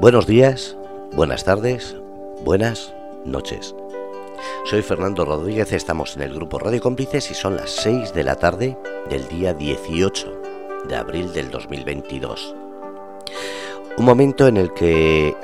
Buenos 0.00 0.26
días, 0.26 0.78
buenas 1.12 1.44
tardes, 1.44 1.94
buenas 2.42 2.94
noches. 3.26 3.74
Soy 4.64 4.80
Fernando 4.80 5.26
Rodríguez, 5.26 5.74
estamos 5.74 6.16
en 6.16 6.22
el 6.22 6.32
grupo 6.32 6.58
Radio 6.58 6.80
Cómplices 6.80 7.30
y 7.30 7.34
son 7.34 7.56
las 7.56 7.68
6 7.68 8.14
de 8.14 8.24
la 8.24 8.36
tarde 8.36 8.78
del 9.10 9.28
día 9.28 9.52
18 9.52 10.40
de 10.88 10.96
abril 10.96 11.34
del 11.34 11.50
2022. 11.50 12.56
Un 13.98 14.04
momento 14.06 14.46
en 14.46 14.56
el 14.56 14.72
que 14.72 15.36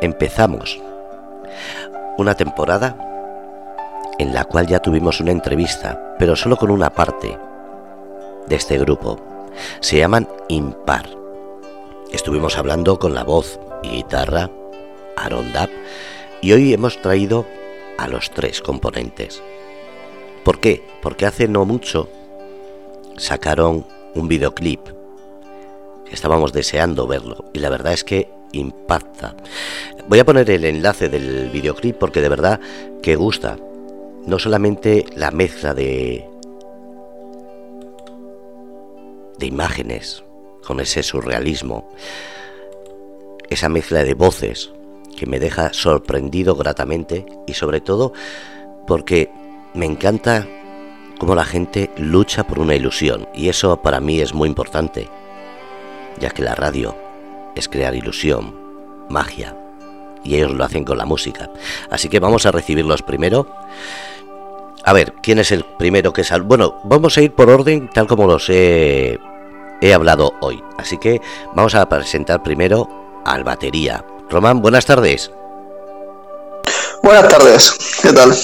empezamos 0.00 0.82
una 2.18 2.34
temporada 2.34 2.98
en 4.18 4.34
la 4.34 4.46
cual 4.46 4.66
ya 4.66 4.80
tuvimos 4.80 5.20
una 5.20 5.30
entrevista, 5.30 6.16
pero 6.18 6.34
solo 6.34 6.56
con 6.56 6.72
una 6.72 6.90
parte 6.90 7.38
de 8.48 8.56
este 8.56 8.78
grupo. 8.78 9.20
Se 9.78 9.96
llaman 9.96 10.26
Impar. 10.48 11.06
Estuvimos 12.10 12.58
hablando 12.58 12.98
con 12.98 13.14
la 13.14 13.22
voz 13.22 13.60
y 13.86 13.96
guitarra, 13.96 14.50
Aaron 15.16 15.52
y 16.42 16.52
hoy 16.52 16.72
hemos 16.72 17.00
traído 17.00 17.46
a 17.98 18.08
los 18.08 18.30
tres 18.30 18.60
componentes. 18.60 19.42
¿Por 20.44 20.60
qué? 20.60 20.84
Porque 21.00 21.26
hace 21.26 21.48
no 21.48 21.64
mucho 21.64 22.08
sacaron 23.16 23.86
un 24.14 24.28
videoclip 24.28 24.80
estábamos 26.10 26.52
deseando 26.52 27.06
verlo 27.06 27.44
y 27.52 27.58
la 27.58 27.70
verdad 27.70 27.92
es 27.92 28.04
que 28.04 28.28
impacta. 28.52 29.34
Voy 30.08 30.18
a 30.18 30.24
poner 30.24 30.50
el 30.50 30.64
enlace 30.64 31.08
del 31.08 31.50
videoclip 31.50 31.96
porque 31.96 32.20
de 32.20 32.28
verdad 32.28 32.60
que 33.02 33.16
gusta. 33.16 33.58
No 34.26 34.38
solamente 34.38 35.04
la 35.14 35.30
mezcla 35.30 35.74
de 35.74 36.28
de 39.38 39.46
imágenes 39.46 40.24
con 40.66 40.80
ese 40.80 41.02
surrealismo, 41.02 41.90
esa 43.50 43.68
mezcla 43.68 44.04
de 44.04 44.14
voces 44.14 44.72
que 45.16 45.26
me 45.26 45.40
deja 45.40 45.72
sorprendido 45.72 46.54
gratamente 46.54 47.26
y 47.46 47.54
sobre 47.54 47.80
todo 47.80 48.12
porque 48.86 49.30
me 49.74 49.86
encanta 49.86 50.46
cómo 51.18 51.34
la 51.34 51.44
gente 51.44 51.90
lucha 51.96 52.46
por 52.46 52.58
una 52.58 52.74
ilusión 52.74 53.28
y 53.34 53.48
eso 53.48 53.82
para 53.82 54.00
mí 54.00 54.20
es 54.20 54.34
muy 54.34 54.48
importante, 54.48 55.08
ya 56.20 56.30
que 56.30 56.42
la 56.42 56.54
radio 56.54 56.94
es 57.54 57.68
crear 57.68 57.94
ilusión, 57.94 58.54
magia 59.08 59.56
y 60.22 60.36
ellos 60.36 60.52
lo 60.52 60.64
hacen 60.64 60.84
con 60.84 60.98
la 60.98 61.06
música. 61.06 61.50
Así 61.90 62.08
que 62.08 62.20
vamos 62.20 62.46
a 62.46 62.52
recibirlos 62.52 63.02
primero. 63.02 63.46
A 64.84 64.92
ver, 64.92 65.14
¿quién 65.22 65.38
es 65.38 65.50
el 65.52 65.64
primero 65.78 66.12
que 66.12 66.24
sal? 66.24 66.42
Bueno, 66.42 66.80
vamos 66.84 67.16
a 67.16 67.22
ir 67.22 67.32
por 67.32 67.50
orden 67.50 67.88
tal 67.92 68.06
como 68.06 68.26
los 68.26 68.48
he, 68.48 69.18
he 69.80 69.94
hablado 69.94 70.34
hoy. 70.40 70.62
Así 70.78 70.98
que 70.98 71.20
vamos 71.54 71.74
a 71.74 71.88
presentar 71.88 72.42
primero 72.42 73.05
al 73.32 73.44
batería. 73.44 74.04
Román, 74.30 74.60
buenas 74.60 74.86
tardes. 74.86 75.30
Buenas 77.02 77.28
tardes, 77.28 77.72
¿qué 78.02 78.12
tal? 78.12 78.34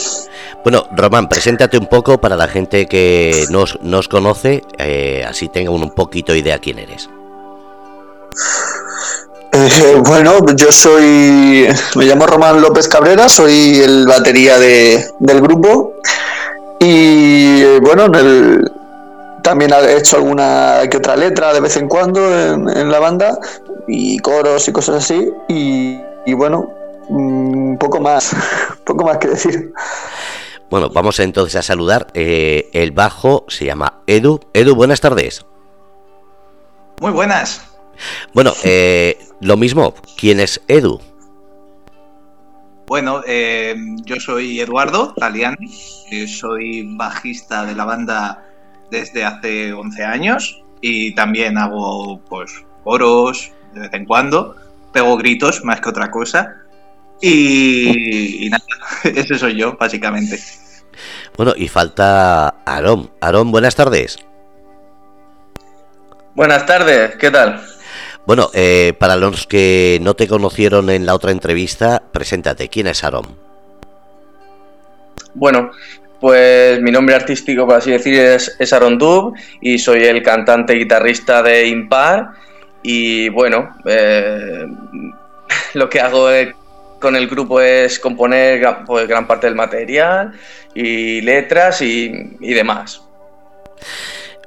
Bueno, 0.63 0.87
Román, 0.93 1.29
preséntate 1.29 1.77
un 1.77 1.87
poco 1.87 2.21
para 2.21 2.37
la 2.37 2.47
gente 2.47 2.87
que 2.87 3.47
nos, 3.51 3.79
nos 3.83 4.07
conoce, 4.07 4.63
eh, 4.79 5.25
así 5.29 5.49
tenga 5.49 5.71
un 5.71 5.91
poquito 5.91 6.35
idea 6.35 6.61
quién 6.61 6.79
eres. 6.79 7.09
Eh, 9.53 10.01
bueno, 10.07 10.39
yo 10.57 10.71
soy, 10.71 11.69
me 11.97 12.05
llamo 12.05 12.27
Román 12.27 12.63
López 12.63 12.89
Cabrera, 12.89 13.29
soy 13.29 13.81
el 13.81 14.07
batería 14.07 14.59
de, 14.59 15.05
del 15.19 15.41
grupo 15.41 15.95
y 16.79 17.63
eh, 17.63 17.81
bueno, 17.83 18.09
también 19.43 19.73
he 19.73 19.97
hecho 19.97 20.17
alguna 20.17 20.81
que 20.91 20.97
otra 20.97 21.17
letra 21.17 21.53
de 21.53 21.61
vez 21.61 21.77
en 21.77 21.89
cuando 21.89 22.21
en 22.31 22.91
la 22.91 22.99
banda 22.99 23.39
y 23.87 24.19
coros 24.19 24.69
y 24.69 24.73
cosas 24.73 24.97
así. 24.97 25.31
Y, 25.49 26.33
bueno, 26.35 26.71
un 27.09 27.73
mm, 27.73 27.79
poco 27.79 28.01
más, 28.01 28.35
poco 28.85 29.05
más 29.05 29.19
que 29.19 29.29
decir. 29.29 29.73
Bueno, 30.71 30.89
vamos 30.89 31.21
entonces 31.21 31.57
a 31.57 31.63
saludar. 31.63 32.09
Eh, 32.15 32.71
el 32.73 32.93
bajo 32.93 33.45
se 33.49 33.67
llama 33.67 34.01
Edu. 34.07 34.41
Edu, 34.55 34.75
buenas 34.75 35.01
tardes. 35.01 35.45
Muy 37.01 37.11
buenas. 37.11 37.63
Bueno, 38.33 38.53
eh, 38.63 39.19
lo 39.41 39.57
mismo, 39.57 39.95
¿quién 40.17 40.41
es 40.41 40.61
Edu? 40.69 41.01
Bueno, 42.87 43.23
eh, 43.27 43.75
yo 44.05 44.17
soy 44.17 44.61
Eduardo 44.61 45.15
Taliani, 45.15 45.69
soy 46.27 46.95
bajista 46.97 47.65
de 47.65 47.75
la 47.75 47.85
banda 47.85 48.52
desde 48.93 49.25
hace 49.25 49.73
11 49.73 50.05
años 50.05 50.63
y 50.83 51.15
también 51.15 51.57
hago 51.57 52.21
pues 52.29 52.53
coros, 52.85 53.51
de 53.73 53.81
vez 53.81 53.95
en 53.95 54.05
cuando, 54.05 54.55
pego 54.93 55.17
gritos 55.17 55.65
más 55.65 55.81
que 55.81 55.89
otra 55.89 56.11
cosa. 56.11 56.59
Y, 57.21 58.49
nada, 58.51 58.65
ese 59.05 59.39
soy 59.39 59.57
yo, 59.57 59.77
básicamente. 59.79 60.39
Bueno, 61.37 61.55
y 61.57 61.69
falta 61.69 62.49
Aarón. 62.67 63.11
Aarón, 63.21 63.51
buenas 63.51 63.75
tardes. 63.75 64.19
Buenas 66.35 66.67
tardes, 66.67 67.17
¿qué 67.17 67.31
tal? 67.31 67.65
Bueno, 68.27 68.51
eh, 68.53 68.93
para 68.99 69.17
los 69.17 69.47
que 69.47 69.99
no 70.03 70.15
te 70.15 70.29
conocieron 70.29 70.91
en 70.91 71.07
la 71.07 71.15
otra 71.15 71.31
entrevista, 71.31 72.03
preséntate. 72.13 72.69
¿Quién 72.69 72.89
es 72.89 73.03
Aarón? 73.05 73.37
Bueno, 75.35 75.71
pues 76.23 76.81
mi 76.81 76.93
nombre 76.93 77.17
artístico, 77.17 77.67
por 77.67 77.75
así 77.75 77.91
decir, 77.91 78.15
es, 78.17 78.73
Aaron 78.73 78.97
Dub 78.97 79.35
y 79.61 79.77
soy 79.77 80.05
el 80.05 80.23
cantante 80.23 80.77
y 80.77 80.79
guitarrista 80.79 81.43
de 81.43 81.67
Impar 81.67 82.31
y 82.81 83.29
bueno, 83.31 83.75
eh, 83.85 84.65
lo 85.75 85.91
que 85.91 86.01
hago 86.01 86.29
con 87.01 87.17
el 87.17 87.27
grupo 87.27 87.61
es 87.61 87.99
componer 87.99 88.65
pues, 88.87 89.09
gran 89.09 89.27
parte 89.27 89.49
del 89.49 89.57
material 89.57 90.33
y 90.77 91.23
letras 91.23 91.83
y, 91.83 92.09
demás. 92.39 93.03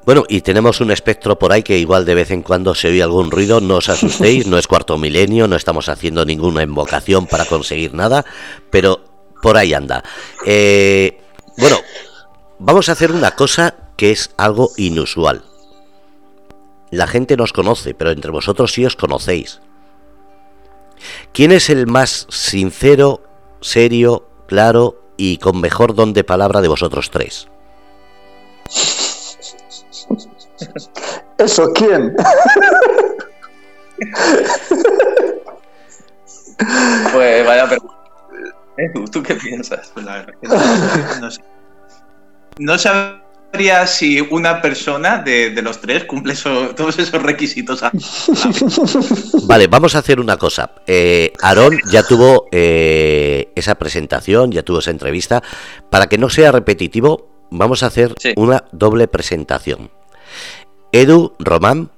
Bueno, 0.06 0.24
y 0.30 0.40
tenemos 0.40 0.80
un 0.80 0.92
espectro 0.92 1.38
por 1.38 1.52
ahí 1.52 1.62
que 1.62 1.78
igual 1.78 2.06
de 2.06 2.16
vez 2.16 2.32
en 2.32 2.42
cuando 2.42 2.74
se 2.74 2.88
oye 2.88 3.04
algún 3.04 3.32
ruido, 3.32 3.60
no 3.60 3.76
os 3.76 3.90
asustéis, 3.90 4.48
no 4.48 4.58
es 4.58 4.66
cuarto 4.66 4.98
milenio, 4.98 5.50
no 5.50 5.58
estamos 5.58 5.90
haciendo 5.90 6.24
ninguna 6.24 6.64
invocación 6.64 7.28
para 7.28 7.44
conseguir 7.44 7.94
nada, 7.94 8.24
pero 8.70 9.04
por 9.42 9.58
ahí 9.58 9.74
anda. 9.74 10.06
Eh, 10.46 11.20
bueno, 11.58 11.78
vamos 12.60 12.90
a 12.90 12.94
hacer 12.94 13.12
una 13.12 13.32
cosa 13.32 13.76
que 13.98 14.12
es 14.12 14.32
algo 14.38 14.72
inusual. 14.78 15.44
La 16.92 17.08
gente 17.08 17.38
nos 17.38 17.54
conoce, 17.54 17.94
pero 17.94 18.12
entre 18.12 18.32
vosotros 18.32 18.74
sí 18.74 18.86
os 18.86 18.96
conocéis. 18.96 19.62
¿Quién 21.34 21.52
es 21.52 21.70
el 21.70 21.88
más 21.88 22.28
sincero, 22.30 23.22
serio, 23.62 24.28
claro 24.48 25.02
y 25.18 25.38
con 25.38 25.60
mejor 25.60 25.96
don 25.96 26.14
de 26.14 26.24
palabra 26.24 26.62
de 26.62 26.68
vosotros 26.68 27.10
tres? 27.10 27.48
¿Eso 31.38 31.72
quién? 31.74 32.16
pues 37.12 37.46
vaya 37.46 37.68
pregunta. 37.68 38.05
¿Tú 39.12 39.24
qué 39.24 39.36
piensas? 39.36 39.92
Pues 39.94 40.06
la 40.06 40.16
verdad 40.16 40.34
no, 40.42 41.22
no 41.22 41.32
sé. 41.32 41.42
No 42.58 42.78
si 43.88 44.22
una 44.22 44.62
persona 44.62 45.20
de, 45.20 45.54
los 45.62 45.80
tres 45.80 46.06
cumple 46.06 46.34
todos 46.76 47.00
esos 47.00 47.22
requisitos. 47.22 47.82
Vale, 49.44 49.68
vamos 49.68 49.96
a 49.96 50.00
hacer 50.00 50.20
una 50.20 50.38
cosa. 50.38 50.72
Eh, 50.86 51.32
Aarón 51.42 51.80
ya 51.92 52.04
tuvo 52.04 52.48
eh, 52.52 53.52
esa 53.56 53.76
presentación, 53.76 54.52
ya 54.52 54.64
tuvo 54.64 54.80
esa 54.80 54.92
entrevista. 54.92 55.42
Para 55.90 56.08
que 56.08 56.18
no 56.18 56.30
sea 56.30 56.52
repetitivo, 56.52 57.30
vamos 57.50 57.84
a 57.84 57.88
hacer 57.88 58.14
una 58.36 58.66
doble 58.72 59.08
presentación. 59.08 59.90
Edu, 60.92 61.34
Román, 61.40 61.92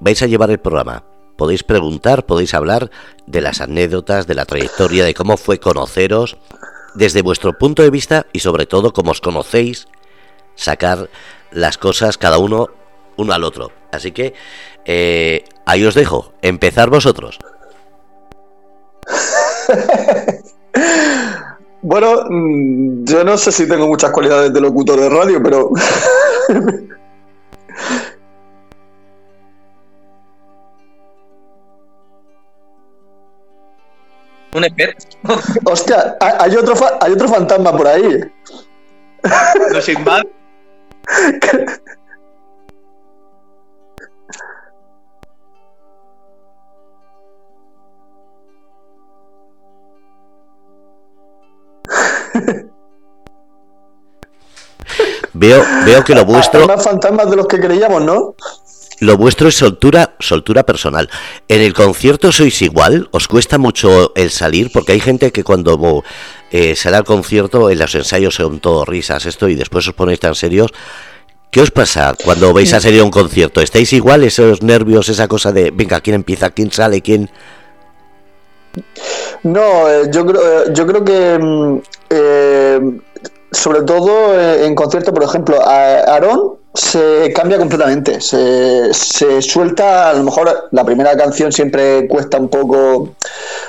vais 0.00 0.22
a 0.22 0.26
llevar 0.26 0.50
el 0.50 0.58
programa. 0.58 1.04
Podéis 1.38 1.62
preguntar, 1.62 2.26
podéis 2.26 2.52
hablar 2.52 2.90
de 3.28 3.40
las 3.40 3.60
anécdotas, 3.60 4.26
de 4.26 4.34
la 4.34 4.44
trayectoria, 4.44 5.04
de 5.04 5.14
cómo 5.14 5.36
fue 5.36 5.60
conoceros, 5.60 6.36
desde 6.96 7.22
vuestro 7.22 7.56
punto 7.56 7.84
de 7.84 7.90
vista 7.90 8.26
y 8.32 8.40
sobre 8.40 8.66
todo 8.66 8.92
cómo 8.92 9.12
os 9.12 9.20
conocéis 9.20 9.86
sacar 10.56 11.08
las 11.52 11.78
cosas 11.78 12.18
cada 12.18 12.38
uno 12.38 12.70
uno 13.16 13.32
al 13.32 13.44
otro. 13.44 13.70
Así 13.92 14.10
que 14.10 14.34
eh, 14.84 15.44
ahí 15.64 15.84
os 15.84 15.94
dejo, 15.94 16.32
empezar 16.42 16.90
vosotros. 16.90 17.38
bueno, 21.82 22.24
mm, 22.28 23.04
yo 23.04 23.22
no 23.22 23.38
sé 23.38 23.52
si 23.52 23.68
tengo 23.68 23.86
muchas 23.86 24.10
cualidades 24.10 24.52
de 24.52 24.60
locutor 24.60 24.98
de 24.98 25.08
radio, 25.08 25.40
pero... 25.40 25.70
Un 34.54 34.64
experto. 34.64 35.16
Hostia, 35.64 36.16
hay 36.20 36.56
otro, 36.56 36.74
hay 37.00 37.12
otro 37.12 37.28
fantasma 37.28 37.76
por 37.76 37.86
ahí. 37.86 38.20
Nos 39.72 39.88
invade. 39.88 40.28
veo, 55.34 55.62
veo 55.84 56.04
que 56.04 56.14
lo 56.14 56.24
vuestro. 56.24 56.60
Hay 56.60 56.66
más 56.66 56.82
fantasmas 56.82 57.30
de 57.30 57.36
los 57.36 57.46
que 57.46 57.60
creíamos, 57.60 58.02
¿no? 58.02 58.34
Lo 59.00 59.16
vuestro 59.16 59.48
es 59.48 59.56
soltura, 59.56 60.16
soltura 60.18 60.64
personal. 60.64 61.08
¿En 61.46 61.60
el 61.60 61.72
concierto 61.72 62.32
sois 62.32 62.60
igual? 62.62 63.08
¿Os 63.12 63.28
cuesta 63.28 63.56
mucho 63.56 64.12
el 64.16 64.30
salir? 64.30 64.72
Porque 64.72 64.92
hay 64.92 65.00
gente 65.00 65.30
que 65.30 65.44
cuando 65.44 66.02
eh, 66.50 66.74
sale 66.74 66.96
al 66.96 67.04
concierto, 67.04 67.70
en 67.70 67.78
los 67.78 67.94
ensayos 67.94 68.34
son 68.34 68.58
todo 68.58 68.84
risas, 68.84 69.24
esto, 69.26 69.48
y 69.48 69.54
después 69.54 69.86
os 69.86 69.94
ponéis 69.94 70.18
tan 70.18 70.34
serios. 70.34 70.72
¿Qué 71.50 71.60
os 71.60 71.70
pasa 71.70 72.14
cuando 72.24 72.52
vais 72.52 72.72
a 72.74 72.80
salir 72.80 73.00
a 73.00 73.04
un 73.04 73.10
concierto? 73.10 73.60
¿Estáis 73.60 73.92
igual, 73.92 74.24
esos 74.24 74.62
nervios, 74.62 75.08
esa 75.08 75.28
cosa 75.28 75.52
de, 75.52 75.70
venga, 75.70 76.00
¿quién 76.00 76.16
empieza? 76.16 76.50
¿Quién 76.50 76.72
sale? 76.72 77.00
¿Quién...? 77.00 77.30
No, 79.44 79.88
eh, 79.88 80.10
yo 80.10 80.26
creo, 80.26 80.42
eh, 80.42 80.64
yo 80.72 80.86
creo 80.86 81.04
que 81.04 81.38
mm, 81.38 82.98
sobre 83.52 83.82
todo 83.82 84.38
en 84.38 84.74
concierto, 84.74 85.14
por 85.14 85.22
ejemplo, 85.22 85.64
Aarón 85.64 86.57
se 86.74 87.32
cambia 87.34 87.58
completamente, 87.58 88.20
se, 88.20 88.92
se, 88.92 89.42
suelta, 89.42 90.10
a 90.10 90.14
lo 90.14 90.24
mejor 90.24 90.68
la 90.70 90.84
primera 90.84 91.16
canción 91.16 91.50
siempre 91.50 92.06
cuesta 92.08 92.38
un 92.38 92.48
poco 92.48 93.14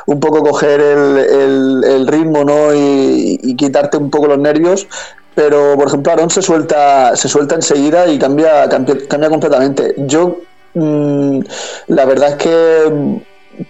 un 0.06 0.20
poco 0.20 0.44
coger 0.44 0.82
el, 0.82 1.84
el, 1.84 2.08
ritmo 2.08 2.44
¿no? 2.44 2.74
Y, 2.74 3.40
y, 3.42 3.56
quitarte 3.56 3.98
un 3.98 4.10
poco 4.10 4.28
los 4.28 4.38
nervios, 4.38 4.88
pero 5.34 5.76
por 5.76 5.88
ejemplo 5.88 6.12
Aarón 6.12 6.30
se 6.30 6.42
suelta, 6.42 7.16
se 7.16 7.30
suelta 7.30 7.56
enseguida 7.56 8.08
y 8.08 8.20
cambia, 8.20 8.68
cambia, 8.68 8.98
cambia 9.08 9.30
completamente. 9.30 9.96
Yo 9.98 10.42
mmm, 10.74 11.40
la 11.88 12.06
verdad 12.06 12.32
es 12.32 12.36
que 12.36 13.22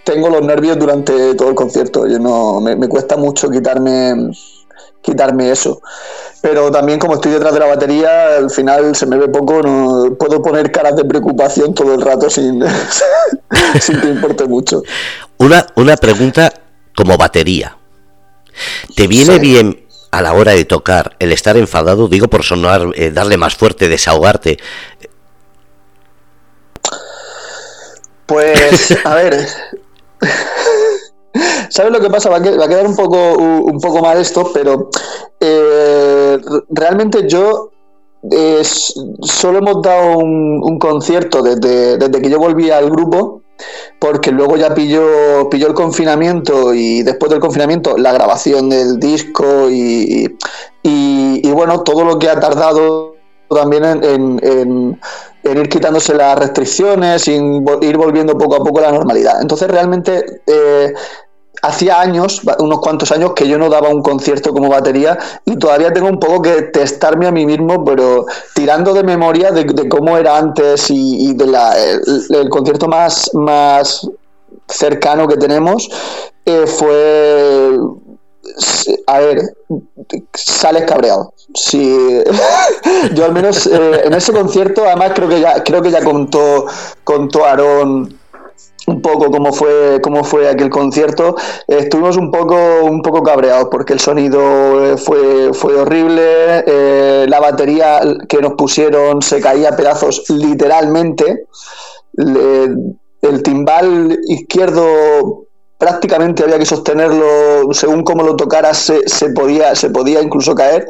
tengo 0.04 0.28
los 0.28 0.42
nervios 0.42 0.78
durante 0.78 1.34
todo 1.34 1.50
el 1.50 1.54
concierto. 1.54 2.06
Yo 2.06 2.18
no, 2.18 2.60
me, 2.60 2.76
me, 2.76 2.88
cuesta 2.88 3.16
mucho 3.16 3.50
quitarme 3.50 4.32
quitarme 5.02 5.50
eso. 5.50 5.80
Pero 6.42 6.70
también 6.70 6.98
como 6.98 7.14
estoy 7.14 7.32
detrás 7.32 7.52
de 7.52 7.60
la 7.60 7.66
batería, 7.66 8.36
al 8.36 8.50
final 8.50 8.96
se 8.96 9.06
me 9.06 9.16
ve 9.16 9.28
poco, 9.28 9.62
no 9.62 10.14
puedo 10.18 10.42
poner 10.42 10.72
caras 10.72 10.96
de 10.96 11.04
preocupación 11.04 11.74
todo 11.74 11.94
el 11.94 12.00
rato 12.00 12.30
sin, 12.30 12.62
sin 13.80 14.00
que 14.00 14.08
importe 14.08 14.46
mucho. 14.46 14.82
Una, 15.38 15.66
una 15.76 15.96
pregunta 15.96 16.52
como 16.94 17.16
batería. 17.18 17.76
¿Te 18.96 19.06
viene 19.06 19.34
sí. 19.34 19.40
bien 19.40 19.86
a 20.10 20.22
la 20.22 20.32
hora 20.32 20.52
de 20.52 20.64
tocar 20.64 21.16
el 21.18 21.32
estar 21.32 21.56
enfadado? 21.56 22.08
Digo 22.08 22.28
por 22.28 22.42
sonar, 22.42 22.88
eh, 22.94 23.10
darle 23.10 23.36
más 23.36 23.54
fuerte, 23.54 23.88
desahogarte. 23.88 24.58
Pues, 28.26 28.96
a 29.04 29.14
ver. 29.14 29.46
¿Sabes 31.70 31.92
lo 31.92 32.00
que 32.00 32.10
pasa? 32.10 32.28
Va 32.28 32.38
a, 32.38 32.42
quedar 32.42 32.86
un 32.86 32.96
poco, 32.96 33.34
un 33.38 33.80
poco 33.80 34.00
mal 34.00 34.18
esto, 34.18 34.50
pero 34.52 34.90
eh, 35.38 36.38
realmente 36.68 37.28
yo 37.28 37.70
eh, 38.30 38.62
solo 39.22 39.58
hemos 39.58 39.80
dado 39.80 40.18
un, 40.18 40.78
concierto 40.78 41.42
desde, 41.42 41.96
desde, 41.96 42.20
que 42.20 42.28
yo 42.28 42.38
volví 42.38 42.70
al 42.70 42.90
grupo, 42.90 43.42
porque 44.00 44.32
luego 44.32 44.56
ya 44.56 44.74
pilló, 44.74 45.48
pilló 45.48 45.68
el 45.68 45.74
confinamiento 45.74 46.74
y 46.74 47.02
después 47.02 47.30
del 47.30 47.40
confinamiento 47.40 47.96
la 47.96 48.12
grabación 48.12 48.68
del 48.68 48.98
disco 48.98 49.70
y, 49.70 50.36
y, 50.82 51.48
y 51.48 51.52
bueno, 51.52 51.82
todo 51.82 52.04
lo 52.04 52.18
que 52.18 52.28
ha 52.28 52.40
tardado 52.40 53.14
también 53.48 53.84
en, 53.84 54.40
en, 54.42 55.00
ir 55.44 55.68
quitándose 55.68 56.14
las 56.14 56.38
restricciones, 56.38 57.26
y 57.28 57.32
ir 57.32 57.96
volviendo 57.96 58.38
poco 58.38 58.56
a 58.56 58.64
poco 58.64 58.78
a 58.78 58.82
la 58.82 58.92
normalidad. 58.92 59.40
Entonces 59.40 59.68
realmente 59.68 60.42
eh, 60.46 60.94
hacía 61.62 62.00
años, 62.00 62.42
unos 62.58 62.80
cuantos 62.80 63.12
años, 63.12 63.32
que 63.34 63.48
yo 63.48 63.58
no 63.58 63.68
daba 63.68 63.88
un 63.88 64.02
concierto 64.02 64.52
como 64.52 64.68
batería 64.68 65.18
y 65.44 65.56
todavía 65.56 65.92
tengo 65.92 66.08
un 66.08 66.18
poco 66.18 66.42
que 66.42 66.62
testarme 66.62 67.26
a 67.26 67.32
mí 67.32 67.46
mismo, 67.46 67.84
pero 67.84 68.26
tirando 68.54 68.94
de 68.94 69.02
memoria 69.02 69.50
de, 69.52 69.88
cómo 69.88 70.16
era 70.16 70.36
antes 70.38 70.90
y, 70.90 71.30
y 71.30 71.34
de 71.34 72.48
concierto 72.48 72.88
más, 72.88 73.30
más 73.34 74.08
cercano 74.68 75.26
que 75.28 75.36
tenemos 75.36 75.88
eh, 76.44 76.66
fue 76.66 77.78
a 79.06 79.18
ver, 79.20 79.40
sales 80.34 80.84
cabreado. 80.84 81.32
Sí, 81.54 82.22
yo 83.14 83.24
al 83.24 83.32
menos 83.32 83.66
eh, 83.66 84.02
en 84.04 84.14
ese 84.14 84.32
concierto, 84.32 84.84
además 84.84 85.12
creo 85.14 85.28
que 85.28 85.40
ya 85.40 85.62
creo 85.64 85.82
que 85.82 85.90
ya 85.90 86.02
contó 86.04 86.66
contó 87.04 87.44
Aarón 87.44 88.19
un 88.86 89.00
poco 89.02 89.30
cómo 89.30 89.52
fue 89.52 90.00
cómo 90.02 90.24
fue 90.24 90.48
aquel 90.48 90.70
concierto. 90.70 91.36
Estuvimos 91.66 92.16
un 92.16 92.30
poco 92.30 92.56
un 92.82 93.02
poco 93.02 93.22
cabreados 93.22 93.68
porque 93.70 93.92
el 93.92 94.00
sonido 94.00 94.96
fue 94.98 95.52
fue 95.52 95.74
horrible, 95.76 96.64
eh, 96.66 97.26
la 97.28 97.40
batería 97.40 98.00
que 98.28 98.38
nos 98.38 98.54
pusieron 98.54 99.22
se 99.22 99.40
caía 99.40 99.70
a 99.70 99.76
pedazos 99.76 100.24
literalmente. 100.30 101.46
Le, 102.12 102.68
el 103.22 103.42
timbal 103.42 104.18
izquierdo 104.28 105.46
prácticamente 105.78 106.42
había 106.44 106.58
que 106.58 106.66
sostenerlo 106.66 107.72
según 107.72 108.02
cómo 108.02 108.22
lo 108.22 108.36
tocaras 108.36 108.76
se, 108.78 109.08
se 109.08 109.30
podía 109.30 109.74
se 109.74 109.90
podía 109.90 110.20
incluso 110.22 110.54
caer 110.54 110.86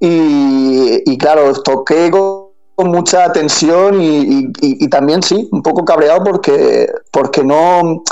y, 0.00 1.02
y 1.10 1.18
claro 1.18 1.52
toqué 1.62 2.10
con, 2.10 2.37
con 2.78 2.92
mucha 2.92 3.32
tensión 3.32 4.00
y, 4.00 4.52
y, 4.60 4.88
también 4.88 5.20
sí 5.20 5.48
un 5.50 5.64
poco 5.64 5.84
cabreado 5.84 6.22
porque 6.22 6.88
porque 7.10 7.42
no 7.42 8.04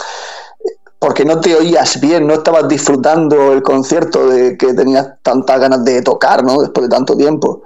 porque 0.98 1.24
no 1.24 1.40
te 1.40 1.54
oías 1.54 2.00
bien, 2.00 2.26
no 2.26 2.34
estabas 2.34 2.66
disfrutando 2.66 3.52
el 3.52 3.62
concierto 3.62 4.26
de 4.26 4.58
que 4.58 4.74
tenías 4.74 5.08
tantas 5.22 5.60
ganas 5.60 5.84
de 5.84 6.02
tocar, 6.02 6.42
¿no? 6.42 6.62
Después 6.62 6.88
de 6.88 6.96
tanto 6.96 7.16
tiempo. 7.16 7.62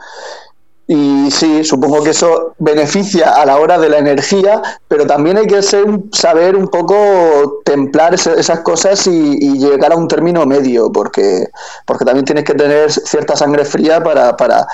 Y 0.86 1.30
sí, 1.30 1.64
supongo 1.64 2.02
que 2.02 2.10
eso 2.10 2.54
beneficia 2.58 3.30
a 3.30 3.46
la 3.46 3.56
hora 3.56 3.78
de 3.78 3.88
la 3.88 3.96
energía, 3.96 4.60
pero 4.86 5.06
también 5.06 5.38
hay 5.38 5.46
que 5.46 5.62
ser, 5.62 5.86
saber 6.12 6.54
un 6.54 6.68
poco 6.68 7.62
templar 7.64 8.12
esas 8.12 8.60
cosas 8.60 9.06
y, 9.06 9.38
y, 9.40 9.58
llegar 9.58 9.92
a 9.92 9.96
un 9.96 10.06
término 10.06 10.44
medio, 10.44 10.92
porque, 10.92 11.46
porque 11.86 12.04
también 12.04 12.26
tienes 12.26 12.44
que 12.44 12.54
tener 12.54 12.92
cierta 12.92 13.36
sangre 13.36 13.64
fría 13.64 14.02
para, 14.02 14.36
para, 14.36 14.66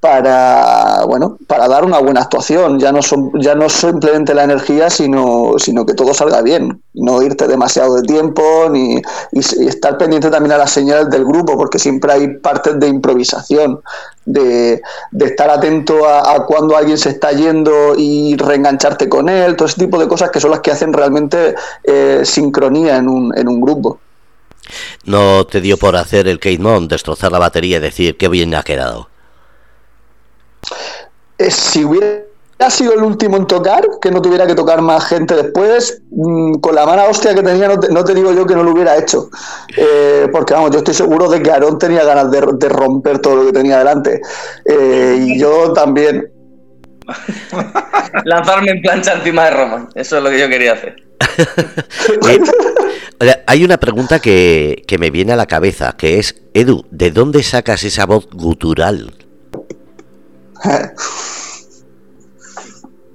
para 0.00 1.04
bueno 1.06 1.36
para 1.46 1.68
dar 1.68 1.84
una 1.84 1.98
buena 1.98 2.22
actuación. 2.22 2.80
Ya 2.80 2.90
no 2.90 3.02
son 3.02 3.30
ya 3.40 3.54
no 3.54 3.68
simplemente 3.68 4.34
la 4.34 4.44
energía 4.44 4.88
sino 4.88 5.52
sino 5.58 5.84
que 5.84 5.94
todo 5.94 6.14
salga 6.14 6.40
bien. 6.40 6.82
No 6.94 7.22
irte 7.22 7.46
demasiado 7.46 7.96
de 7.96 8.02
tiempo 8.02 8.42
ni 8.70 9.02
y, 9.32 9.38
estar 9.68 9.98
pendiente 9.98 10.30
también 10.30 10.52
a 10.52 10.58
las 10.58 10.70
señales 10.70 11.10
del 11.10 11.24
grupo 11.24 11.56
porque 11.56 11.78
siempre 11.78 12.12
hay 12.12 12.28
partes 12.38 12.80
de 12.80 12.88
improvisación 12.88 13.80
de, 14.24 14.80
estar 15.18 15.50
atento 15.50 16.06
a, 16.06 16.46
cuando 16.46 16.76
alguien 16.76 16.96
se 16.96 17.10
está 17.10 17.32
yendo 17.32 17.94
y 17.96 18.36
reengancharte 18.36 19.08
con 19.08 19.28
él 19.28 19.56
todo 19.56 19.68
ese 19.68 19.80
tipo 19.80 19.98
de 19.98 20.08
cosas 20.08 20.30
que 20.30 20.40
son 20.40 20.50
las 20.50 20.60
que 20.60 20.70
hacen 20.70 20.92
realmente 20.92 21.54
eh, 21.84 22.22
sincronía 22.24 22.96
en 22.96 23.08
un, 23.08 23.36
en 23.36 23.48
un 23.48 23.60
grupo. 23.60 23.98
No 25.04 25.44
te 25.46 25.60
dio 25.60 25.76
por 25.76 25.96
hacer 25.96 26.28
el 26.28 26.38
Kate 26.38 26.60
destrozar 26.82 27.32
la 27.32 27.38
batería 27.38 27.78
y 27.78 27.80
decir 27.80 28.16
qué 28.16 28.28
bien 28.28 28.54
ha 28.54 28.62
quedado 28.62 29.09
eh, 31.40 31.50
si 31.50 31.84
hubiera 31.84 32.22
sido 32.68 32.92
el 32.92 33.02
último 33.02 33.38
en 33.38 33.46
tocar, 33.46 33.82
que 34.02 34.10
no 34.10 34.20
tuviera 34.20 34.46
que 34.46 34.54
tocar 34.54 34.82
más 34.82 35.06
gente 35.06 35.34
después, 35.34 36.02
mmm, 36.10 36.56
con 36.56 36.74
la 36.74 36.84
mala 36.84 37.08
hostia 37.08 37.34
que 37.34 37.42
tenía, 37.42 37.68
no 37.68 37.80
te, 37.80 37.88
no 37.88 38.04
te, 38.04 38.14
digo 38.14 38.32
yo 38.32 38.46
que 38.46 38.54
no 38.54 38.62
lo 38.62 38.72
hubiera 38.72 38.98
hecho. 38.98 39.30
Eh, 39.74 40.28
porque 40.30 40.52
vamos, 40.52 40.72
yo 40.72 40.78
estoy 40.78 40.92
seguro 40.92 41.30
de 41.30 41.42
que 41.42 41.50
Aarón 41.50 41.78
tenía 41.78 42.04
ganas 42.04 42.30
de, 42.30 42.42
de, 42.58 42.68
romper 42.68 43.20
todo 43.20 43.36
lo 43.36 43.46
que 43.46 43.52
tenía 43.52 43.78
delante. 43.78 44.20
Eh, 44.66 45.18
y 45.18 45.40
yo 45.40 45.72
también. 45.72 46.30
Lanzarme 48.24 48.72
en 48.72 48.82
plancha 48.82 49.14
encima 49.14 49.46
de 49.46 49.50
Roman, 49.52 49.88
eso 49.94 50.18
es 50.18 50.22
lo 50.22 50.28
que 50.28 50.38
yo 50.38 50.48
quería 50.48 50.74
hacer. 50.74 50.96
Hay 53.46 53.64
una 53.64 53.78
pregunta 53.78 54.20
que, 54.20 54.84
que 54.86 54.98
me 54.98 55.10
viene 55.10 55.32
a 55.32 55.36
la 55.36 55.46
cabeza, 55.46 55.94
que 55.96 56.18
es, 56.18 56.42
Edu, 56.54 56.84
¿de 56.90 57.10
dónde 57.10 57.42
sacas 57.42 57.84
esa 57.84 58.06
voz 58.06 58.28
gutural? 58.30 59.12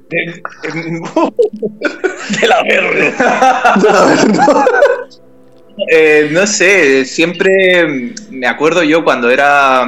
De, 0.09 0.41
de 2.39 2.47
la 2.47 2.63
verde. 2.63 3.13
eh, 5.91 6.29
no 6.31 6.47
sé, 6.47 7.05
siempre 7.05 8.13
me 8.29 8.47
acuerdo 8.47 8.83
yo 8.83 9.03
cuando 9.03 9.29
era 9.29 9.85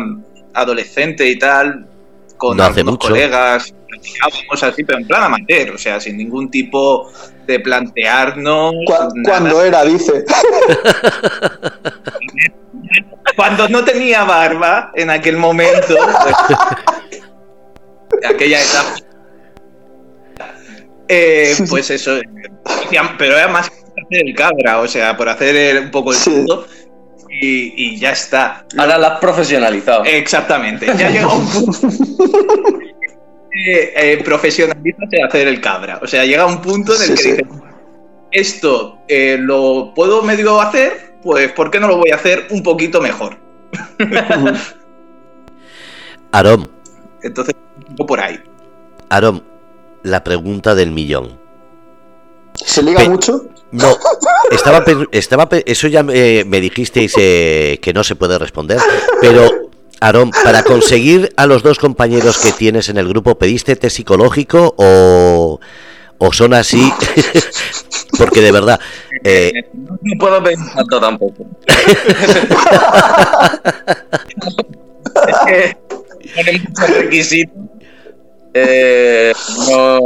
adolescente 0.54 1.28
y 1.28 1.38
tal, 1.40 1.88
con 2.38 2.58
no 2.58 2.64
algunos 2.64 2.98
colegas, 2.98 3.74
platicábamos 3.88 4.64
así, 4.64 4.84
pero 4.84 5.00
en 5.00 5.08
plan 5.08 5.24
amateur, 5.24 5.72
o 5.72 5.78
sea, 5.78 6.00
sin 6.00 6.18
ningún 6.18 6.50
tipo 6.50 7.12
de 7.46 7.60
plantearnos. 7.60 8.74
Cu 8.86 8.94
cuando 9.24 9.64
era, 9.64 9.84
dice. 9.84 10.26
cuando 13.36 13.70
no 13.70 13.84
tenía 13.84 14.24
barba 14.24 14.92
en 14.96 15.10
aquel 15.10 15.38
momento. 15.38 15.96
Pues, 15.96 16.36
aquella 18.28 18.62
etapa. 18.62 18.96
Eh, 21.10 21.56
pues 21.70 21.90
eso, 21.90 22.20
pero 23.18 23.38
era 23.38 23.48
más 23.48 23.70
por 23.70 24.04
hacer 24.04 24.28
el 24.28 24.36
cabra, 24.36 24.82
o 24.82 24.88
sea, 24.88 25.16
por 25.16 25.30
hacer 25.30 25.82
un 25.82 25.92
poco 25.92 26.12
el 26.12 26.18
sí. 26.18 26.46
y, 27.30 27.98
ya 27.98 28.12
está. 28.12 28.66
Ahora 28.78 28.98
la 28.98 29.08
has 29.08 29.20
profesionalizado. 29.20 30.04
Exactamente. 30.06 30.86
Ya 30.98 31.10
llega 31.12 31.28
un 31.28 31.48
punto. 31.48 31.88
eh, 33.52 33.94
eh, 33.96 34.22
profesionalízate 34.24 35.22
a 35.22 35.28
hacer 35.28 35.48
el 35.48 35.62
cabra. 35.62 36.00
O 36.02 36.08
sea, 36.08 36.26
llega 36.26 36.46
un 36.46 36.62
punto 36.62 36.94
en 36.96 37.02
el 37.04 37.18
que 37.18 37.24
dices, 37.24 37.46
esto 38.32 39.00
eh, 39.08 39.38
lo 39.40 39.94
puedo 39.96 40.22
medio 40.22 40.60
hacer, 40.60 41.16
pues 41.24 41.52
¿por 41.54 41.72
qué 41.72 41.80
no 41.80 41.88
lo 41.88 41.98
voy 41.98 42.12
a 42.12 42.16
hacer 42.16 42.48
un 42.50 42.62
poquito 42.64 43.02
mejor? 43.02 43.38
Arom. 46.32 46.77
Entonces, 47.28 47.56
por 48.08 48.20
ahí. 48.20 48.40
Arom, 49.10 49.42
la 50.04 50.24
pregunta 50.24 50.76
del 50.76 50.92
millón. 50.92 51.38
¿Se 52.54 52.82
liga 52.82 53.04
mucho? 53.08 53.46
No, 53.72 53.96
estaba, 54.52 54.84
estaba 55.12 55.50
eso 55.66 55.88
ya 55.88 56.04
me, 56.04 56.44
dijisteis 56.62 57.14
eh, 57.18 57.80
que 57.82 57.94
no 57.94 58.04
se 58.04 58.16
puede 58.16 58.40
responder, 58.40 58.80
pero 59.22 59.70
Aarón, 60.00 60.32
para 60.44 60.64
conseguir 60.64 61.34
a 61.36 61.46
los 61.46 61.64
dos 61.64 61.80
compañeros 61.80 62.38
que 62.38 62.54
tienes 62.54 62.88
en 62.90 62.98
el 62.98 63.08
grupo, 63.10 63.38
¿pediste 63.38 63.76
test 63.76 63.98
psicológico 63.98 64.74
o, 64.78 65.60
o 66.18 66.34
son 66.34 66.54
así? 66.54 66.94
Porque 68.18 68.42
de 68.42 68.52
verdad... 68.52 68.80
Eh, 69.24 69.52
no 69.74 69.98
puedo 70.20 70.42
pedir 70.42 70.60
tanto 70.74 71.00
tampoco. 71.02 71.46
es 75.28 75.36
que 75.46 75.78
tiene 76.34 76.60
muchos 76.68 76.90
requisitos. 76.90 77.56
Eh, 78.54 79.34
no 79.70 80.00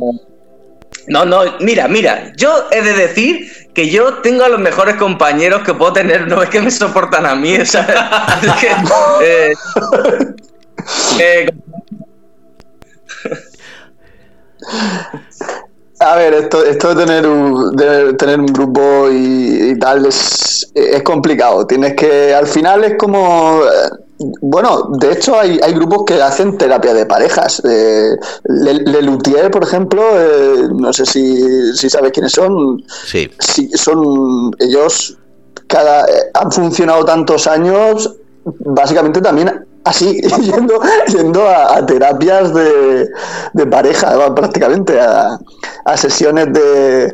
no, 1.08 1.26
no, 1.26 1.42
mira, 1.60 1.88
mira, 1.88 2.32
yo 2.38 2.68
he 2.72 2.82
de 2.82 2.94
decir 2.94 3.52
que 3.74 3.90
yo 3.90 4.16
tengo 4.16 4.44
a 4.44 4.50
los 4.50 4.60
mejores 4.60 4.96
compañeros 4.96 5.64
que 5.64 5.74
puedo 5.74 5.94
tener, 5.94 6.28
no 6.28 6.42
es 6.44 6.50
que 6.50 6.62
me 6.62 6.72
soportan 6.72 7.26
a 7.26 7.36
mí, 7.36 7.66
¿sabes? 7.66 7.96
Eh, 9.22 9.54
eh, 11.20 11.48
a 16.00 16.16
ver, 16.16 16.34
esto, 16.34 16.66
esto 16.66 16.96
de, 16.96 17.06
tener 17.06 17.28
un, 17.28 17.76
de 17.76 18.14
tener 18.14 18.40
un 18.40 18.48
grupo 18.48 19.08
y, 19.12 19.72
y 19.72 19.80
tal 19.80 20.08
es, 20.08 20.72
es, 20.74 21.04
complicado. 21.04 21.68
Tienes 21.68 21.94
que, 21.94 22.34
al 22.34 22.48
final 22.48 22.84
es 22.84 22.98
como, 22.98 23.62
bueno, 24.42 24.90
de 25.00 25.14
hecho 25.14 25.40
hay, 25.40 25.60
hay 25.64 25.74
grupos 25.74 26.04
que 26.06 26.22
hacen 26.22 26.58
terapia 26.58 26.94
de 26.94 27.06
parejas. 27.06 27.62
Eh, 27.66 28.16
Le, 28.46 29.50
por 29.50 29.64
ejemplo, 29.64 30.02
eh, 30.16 30.68
no 30.74 30.92
sé 30.94 31.06
si, 31.06 31.76
si, 31.76 31.90
sabes 31.90 32.12
quiénes 32.12 32.34
son. 32.34 32.84
Sí. 33.06 33.30
son 33.76 34.52
ellos 34.60 35.18
cada 35.68 36.06
eh, 36.06 36.32
han 36.34 36.52
funcionado 36.52 37.06
tantos 37.06 37.48
años, 37.48 38.16
básicamente 38.44 39.22
también 39.22 39.66
así, 39.86 40.22
yendo, 40.42 40.80
yendo 41.08 41.48
a, 41.48 41.86
terapias 41.86 42.54
de, 42.54 43.10
de, 43.54 43.68
pareja, 43.68 44.36
prácticamente, 44.36 45.00
a, 45.00 45.40
a 45.86 45.98
sesiones 45.98 46.52
de, 46.54 47.14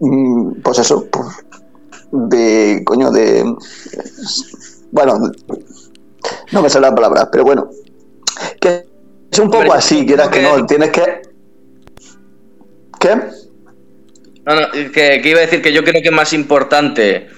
mm, 0.00 0.52
pues 0.62 0.78
eso, 0.78 1.06
pues, 1.10 1.28
de, 2.10 2.82
coño, 2.84 3.10
de, 3.10 3.44
bueno, 4.92 5.18
no 6.52 6.62
me 6.62 6.70
sale 6.70 6.88
la 6.88 6.94
palabra, 6.94 7.28
pero 7.30 7.44
bueno. 7.44 7.70
Que 8.60 8.84
es 9.30 9.38
un 9.38 9.50
poco 9.50 9.72
así, 9.72 10.04
quieras 10.06 10.28
que, 10.28 10.42
no, 10.42 10.66
tienes 10.66 10.90
que. 10.90 11.22
¿Qué? 12.98 13.16
No, 14.46 14.54
no, 14.54 14.70
que, 14.70 15.20
iba 15.24 15.38
a 15.38 15.42
decir 15.42 15.62
que 15.62 15.72
yo 15.72 15.84
creo 15.84 16.02
que 16.02 16.08
es 16.08 16.14
más 16.14 16.32
importante 16.32 17.28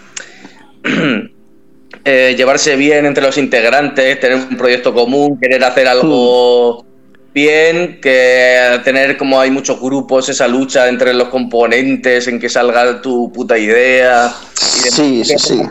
eh, 2.05 2.35
llevarse 2.37 2.77
bien 2.77 3.07
entre 3.07 3.23
los 3.23 3.37
integrantes, 3.39 4.19
tener 4.21 4.39
un 4.39 4.57
proyecto 4.57 4.95
común, 4.95 5.39
querer 5.41 5.63
hacer 5.65 5.89
algo 5.89 6.83
hmm. 6.83 7.33
bien, 7.35 8.01
que 8.01 8.81
tener 8.85 9.17
como 9.17 9.41
hay 9.41 9.51
muchos 9.51 9.81
grupos, 9.81 10.29
esa 10.29 10.49
lucha 10.49 10.89
entre 10.89 11.13
los 11.13 11.29
componentes 11.29 12.27
en 12.29 12.41
que 12.41 12.49
salga 12.49 13.01
tu 13.03 13.31
puta 13.33 13.59
idea. 13.59 14.33
sí, 14.55 15.25
sí, 15.25 15.39
sí. 15.39 15.63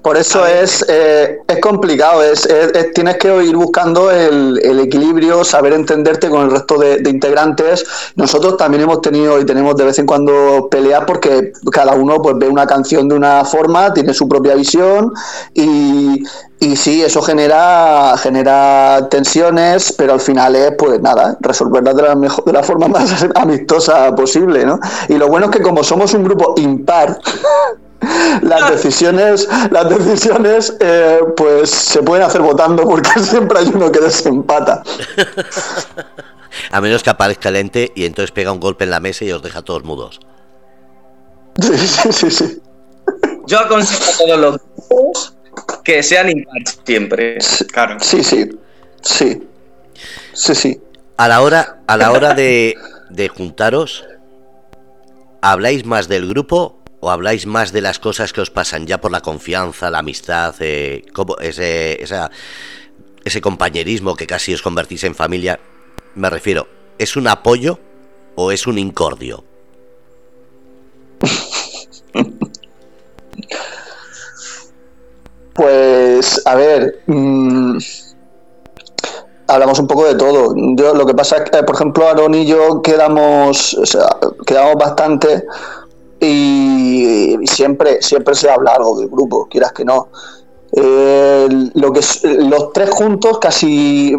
Por 0.00 0.16
eso 0.16 0.46
es, 0.46 0.84
eh, 0.88 1.38
es 1.46 1.60
complicado, 1.60 2.22
es, 2.22 2.48
tienes 2.94 3.16
que 3.18 3.44
ir 3.44 3.56
buscando 3.56 4.10
el, 4.10 4.58
equilibrio, 4.80 5.44
saber 5.44 5.72
entenderte 5.72 6.28
con 6.30 6.42
el 6.42 6.50
resto 6.50 6.78
de, 6.78 7.02
integrantes. 7.08 7.84
Nosotros 8.16 8.56
también 8.56 8.82
hemos 8.84 9.00
tenido 9.00 9.38
y 9.38 9.44
tenemos 9.44 9.76
de 9.76 9.84
vez 9.84 9.98
en 9.98 10.06
cuando 10.06 10.68
peleas 10.70 11.04
porque 11.06 11.52
cada 11.70 11.94
uno 11.94 12.20
pues 12.22 12.36
ve 12.38 12.48
una 12.48 12.66
canción 12.66 13.08
de 13.08 13.14
una 13.14 13.44
forma, 13.44 13.92
tiene 13.92 14.14
su 14.14 14.28
propia 14.28 14.54
visión 14.54 15.12
y, 15.54 16.22
y 16.62 16.76
sí, 16.76 17.02
eso 17.02 17.20
genera, 17.22 18.14
genera 18.18 19.08
tensiones, 19.10 19.92
pero 19.98 20.12
al 20.12 20.20
final 20.20 20.54
es, 20.54 20.72
pues 20.78 21.00
nada, 21.00 21.36
resolverlas 21.40 21.96
de 21.96 22.02
la, 22.02 22.14
mejor, 22.14 22.44
de 22.44 22.52
la 22.52 22.62
forma 22.62 22.86
más 22.88 23.26
amistosa 23.34 24.14
posible, 24.14 24.64
¿no? 24.64 24.78
Y 25.08 25.14
lo 25.14 25.26
bueno 25.26 25.46
es 25.46 25.52
que 25.52 25.60
como 25.60 25.82
somos 25.82 26.14
un 26.14 26.22
grupo 26.22 26.54
impar, 26.58 27.18
las 28.42 28.70
decisiones, 28.70 29.48
las 29.70 29.88
decisiones 29.88 30.76
eh, 30.80 31.20
pues 31.36 31.70
se 31.70 32.02
pueden 32.02 32.24
hacer 32.24 32.42
votando 32.42 32.82
porque 32.84 33.10
siempre 33.20 33.60
hay 33.60 33.70
uno 33.72 33.90
que 33.90 34.00
desempata. 34.00 34.82
A 36.70 36.80
menos 36.80 37.02
que 37.02 37.10
aparezca 37.10 37.50
lente 37.50 37.92
y 37.94 38.04
entonces 38.04 38.30
pega 38.30 38.52
un 38.52 38.60
golpe 38.60 38.84
en 38.84 38.90
la 38.90 39.00
mesa 39.00 39.24
y 39.24 39.32
os 39.32 39.42
deja 39.42 39.62
todos 39.62 39.84
mudos. 39.84 40.20
Sí, 41.60 41.78
sí, 41.78 42.12
sí, 42.12 42.30
sí. 42.30 42.62
Yo 43.46 43.58
aconsejo 43.58 44.12
a 44.12 44.16
todos 44.18 44.38
los 44.38 44.58
grupos 44.58 45.34
que 45.82 46.02
sean 46.02 46.30
impares 46.30 46.78
siempre. 46.84 47.38
claro. 47.72 47.96
Sí, 48.00 48.22
sí. 48.22 48.50
Sí. 49.00 49.48
Sí, 50.32 50.54
sí. 50.54 50.80
A 51.16 51.28
la 51.28 51.42
hora, 51.42 51.80
a 51.86 51.96
la 51.96 52.12
hora 52.12 52.34
de, 52.34 52.74
de 53.10 53.28
juntaros, 53.28 54.04
¿habláis 55.40 55.84
más 55.84 56.08
del 56.08 56.28
grupo 56.28 56.81
o 57.04 57.10
habláis 57.10 57.46
más 57.46 57.72
de 57.72 57.80
las 57.80 57.98
cosas 57.98 58.32
que 58.32 58.40
os 58.40 58.50
pasan 58.50 58.86
ya 58.86 59.00
por 59.00 59.10
la 59.10 59.20
confianza, 59.20 59.90
la 59.90 59.98
amistad, 59.98 60.54
eh, 60.60 61.04
ese, 61.40 62.00
ese 63.24 63.40
compañerismo 63.40 64.14
que 64.14 64.28
casi 64.28 64.54
os 64.54 64.62
convertís 64.62 65.02
en 65.02 65.16
familia? 65.16 65.58
Me 66.14 66.30
refiero, 66.30 66.68
¿es 66.98 67.16
un 67.16 67.26
apoyo 67.26 67.80
o 68.36 68.52
es 68.52 68.68
un 68.68 68.78
incordio? 68.78 69.44
Pues, 75.54 76.40
a 76.46 76.54
ver, 76.54 77.02
mm, 77.06 77.76
hablamos 79.48 79.78
un 79.78 79.86
poco 79.86 80.06
de 80.06 80.14
todo. 80.14 80.54
Yo 80.76 80.94
lo 80.94 81.04
que 81.04 81.12
pasa 81.12 81.36
es 81.36 81.50
que, 81.50 81.62
por 81.62 81.74
ejemplo, 81.74 82.08
Aaron 82.08 82.34
y 82.34 82.46
yo 82.46 82.80
quedamos, 82.80 83.78
quedamos 84.46 84.76
bastante 84.76 85.44
y, 86.24 86.61
siempre, 87.44 88.02
siempre 88.02 88.34
se 88.34 88.50
habla 88.50 88.72
algo 88.72 88.98
del 88.98 89.08
grupo, 89.08 89.46
quieras 89.48 89.72
que 89.72 89.84
no. 89.84 90.08
Eh, 90.74 91.48
lo 91.74 91.92
que 91.92 92.00
los 92.24 92.72
tres 92.72 92.88
juntos 92.88 93.38
casi 93.38 94.16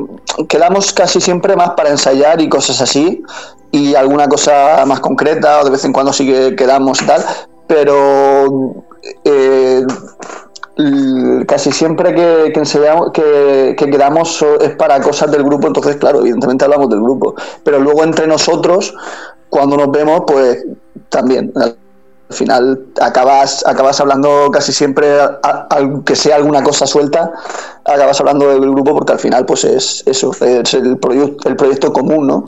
quedamos 0.48 0.94
casi 0.94 1.20
siempre 1.20 1.56
más 1.56 1.72
para 1.72 1.90
ensayar 1.90 2.42
y 2.42 2.48
cosas 2.48 2.80
así 2.80 3.24
y 3.72 3.96
alguna 3.96 4.28
cosa 4.28 4.86
más 4.86 5.00
concreta 5.00 5.62
o 5.62 5.64
de 5.66 5.72
vez 5.72 5.84
en 5.84 5.92
cuando 5.92 6.14
sí 6.14 6.28
que 6.28 6.56
quedamos 6.56 7.02
y 7.02 7.08
tal 7.08 7.26
pero 7.66 8.86
eh, 9.24 9.84
casi 11.48 11.72
siempre 11.72 12.14
que, 12.14 12.52
que 12.54 12.60
ensayamos 12.60 13.12
que, 13.14 13.76
quedamos 13.76 14.46
es 14.62 14.76
para 14.76 15.02
cosas 15.02 15.32
del 15.32 15.44
grupo 15.44 15.66
entonces 15.66 15.96
claro 15.96 16.20
evidentemente 16.20 16.66
hablamos 16.66 16.88
del 16.90 17.02
grupo 17.02 17.34
pero 17.64 17.80
luego 17.80 18.04
entre 18.04 18.28
nosotros 18.28 18.94
cuando 19.50 19.76
nos 19.76 19.90
vemos 19.90 20.22
pues 20.28 20.64
también 21.10 21.52
al 22.34 22.38
final 22.38 22.86
acabas, 23.00 23.64
acabas 23.66 24.00
hablando 24.00 24.50
casi 24.52 24.74
siempre, 24.74 25.18
aunque 25.70 26.16
sea 26.16 26.38
alguna 26.38 26.64
cosa 26.64 26.88
suelta, 26.88 27.32
acabas 27.86 28.20
hablando 28.20 28.50
del 28.50 28.72
grupo 28.72 28.96
porque 28.96 29.14
al 29.14 29.20
final 29.20 29.46
pues 29.46 29.64
es 29.64 30.04
eso, 30.08 30.32
es 30.42 30.74
el, 30.74 30.98
proyecto, 30.98 31.48
el 31.48 31.56
proyecto 31.56 31.94
común, 31.94 32.26
¿no? 32.26 32.46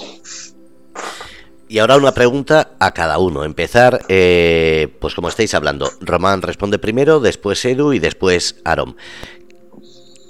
Y 1.68 1.80
ahora 1.80 1.98
una 1.98 2.14
pregunta 2.14 2.72
a 2.80 2.94
cada 2.94 3.18
uno. 3.20 3.44
Empezar, 3.44 4.02
eh, 4.08 4.96
pues 5.00 5.14
como 5.14 5.30
estáis 5.30 5.54
hablando, 5.54 5.90
Román 6.02 6.42
responde 6.42 6.80
primero, 6.80 7.20
después 7.20 7.64
Edu 7.66 7.94
y 7.94 8.00
después 8.00 8.56
Aaron. 8.66 8.96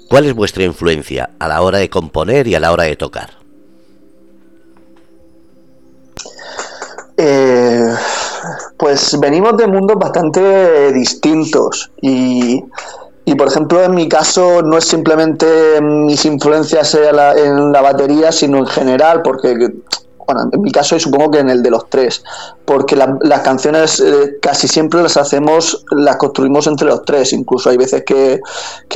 ¿Cuál 0.08 0.26
es 0.26 0.34
vuestra 0.34 0.64
influencia 0.64 1.30
a 1.38 1.48
la 1.48 1.62
hora 1.62 1.78
de 1.78 1.90
componer 1.90 2.46
y 2.46 2.54
a 2.54 2.60
la 2.60 2.72
hora 2.72 2.84
de 2.84 2.96
tocar? 2.96 3.30
Eh, 7.18 7.94
pues 8.76 9.18
venimos 9.20 9.56
de 9.56 9.66
mundos 9.66 9.96
bastante 9.98 10.92
distintos 10.92 11.90
y, 12.00 12.62
por 13.36 13.48
ejemplo 13.48 13.82
en 13.82 13.94
mi 13.94 14.08
caso 14.08 14.62
no 14.62 14.78
es 14.78 14.84
simplemente 14.84 15.80
mis 15.80 16.24
influencias 16.24 16.94
en 16.94 17.72
la, 17.72 17.82
batería 17.82 18.32
sino 18.32 18.58
en 18.58 18.66
general 18.66 19.22
porque 19.22 19.56
bueno, 20.26 20.50
en 20.52 20.60
mi 20.60 20.72
caso 20.72 20.96
y 20.96 21.00
supongo 21.00 21.30
que 21.30 21.38
en 21.38 21.50
el 21.50 21.62
de 21.62 21.70
los 21.70 21.88
tres, 21.88 22.24
porque 22.64 22.96
las 22.96 23.40
canciones 23.42 24.00
eh, 24.00 24.38
casi 24.42 24.66
siempre 24.66 25.00
las 25.00 25.16
hacemos, 25.16 25.84
las 25.92 26.16
construimos 26.16 26.66
entre 26.66 26.88
los 26.88 27.04
tres, 27.04 27.32
incluso 27.32 27.70
hay 27.70 27.76
veces 27.76 28.02
que, 28.04 28.40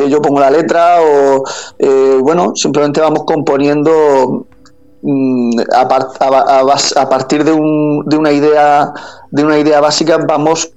yo 0.09 0.21
pongo 0.21 0.41
la 0.41 0.51
letra 0.51 1.01
o, 1.01 1.45
eh, 1.79 2.19
bueno, 2.21 2.57
simplemente 2.57 3.01
vamos 3.01 3.23
componiendo 3.25 4.47
mm, 5.03 5.61
a, 5.75 7.09
partir 7.09 7.45
de, 7.45 7.53
un, 7.53 8.05
de 8.07 8.17
una 8.17 8.33
idea 8.33 8.93
de 9.31 9.45
una 9.45 9.59
idea 9.59 9.81
básica 9.81 10.19
vamos 10.19 10.73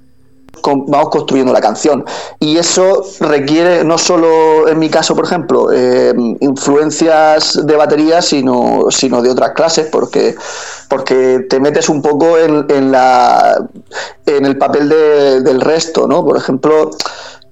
vamos 0.64 1.10
construyendo 1.10 1.52
la 1.52 1.62
canción. 1.62 2.06
Y 2.40 2.58
eso 2.58 3.04
requiere, 3.20 3.84
no 3.84 3.98
solo 3.98 4.68
en 4.68 4.80
mi 4.80 4.90
caso, 4.90 5.16
por 5.16 5.26
ejemplo, 5.26 5.72
eh, 5.72 6.14
influencias 6.40 7.66
de 7.66 7.76
batería, 7.76 8.22
sino, 8.22 8.86
sino 8.90 9.22
de 9.22 9.30
otras 9.30 9.52
clases, 9.52 9.88
porque, 9.92 10.36
porque 10.90 11.46
te 11.50 11.60
metes 11.60 11.90
un 11.90 12.02
poco 12.02 12.38
en, 12.38 12.66
en, 12.70 12.92
la, 12.92 13.68
en 14.26 14.46
el 14.46 14.58
papel 14.58 14.90
del 14.90 15.62
resto, 15.62 16.08
¿no? 16.08 16.24
Por 16.24 16.38
ejemplo, 16.38 16.92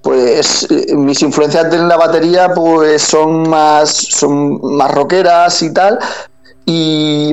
pues 0.02 0.66
mis 0.96 1.22
influencias 1.22 1.72
en 1.72 1.86
la 1.86 1.96
batería 1.96 2.52
pues 2.52 3.02
son 3.02 3.48
más 3.48 3.90
son 3.90 4.60
más 4.76 4.92
rockeras 4.92 5.62
y 5.62 5.72
tal 5.72 5.96
y, 6.66 7.32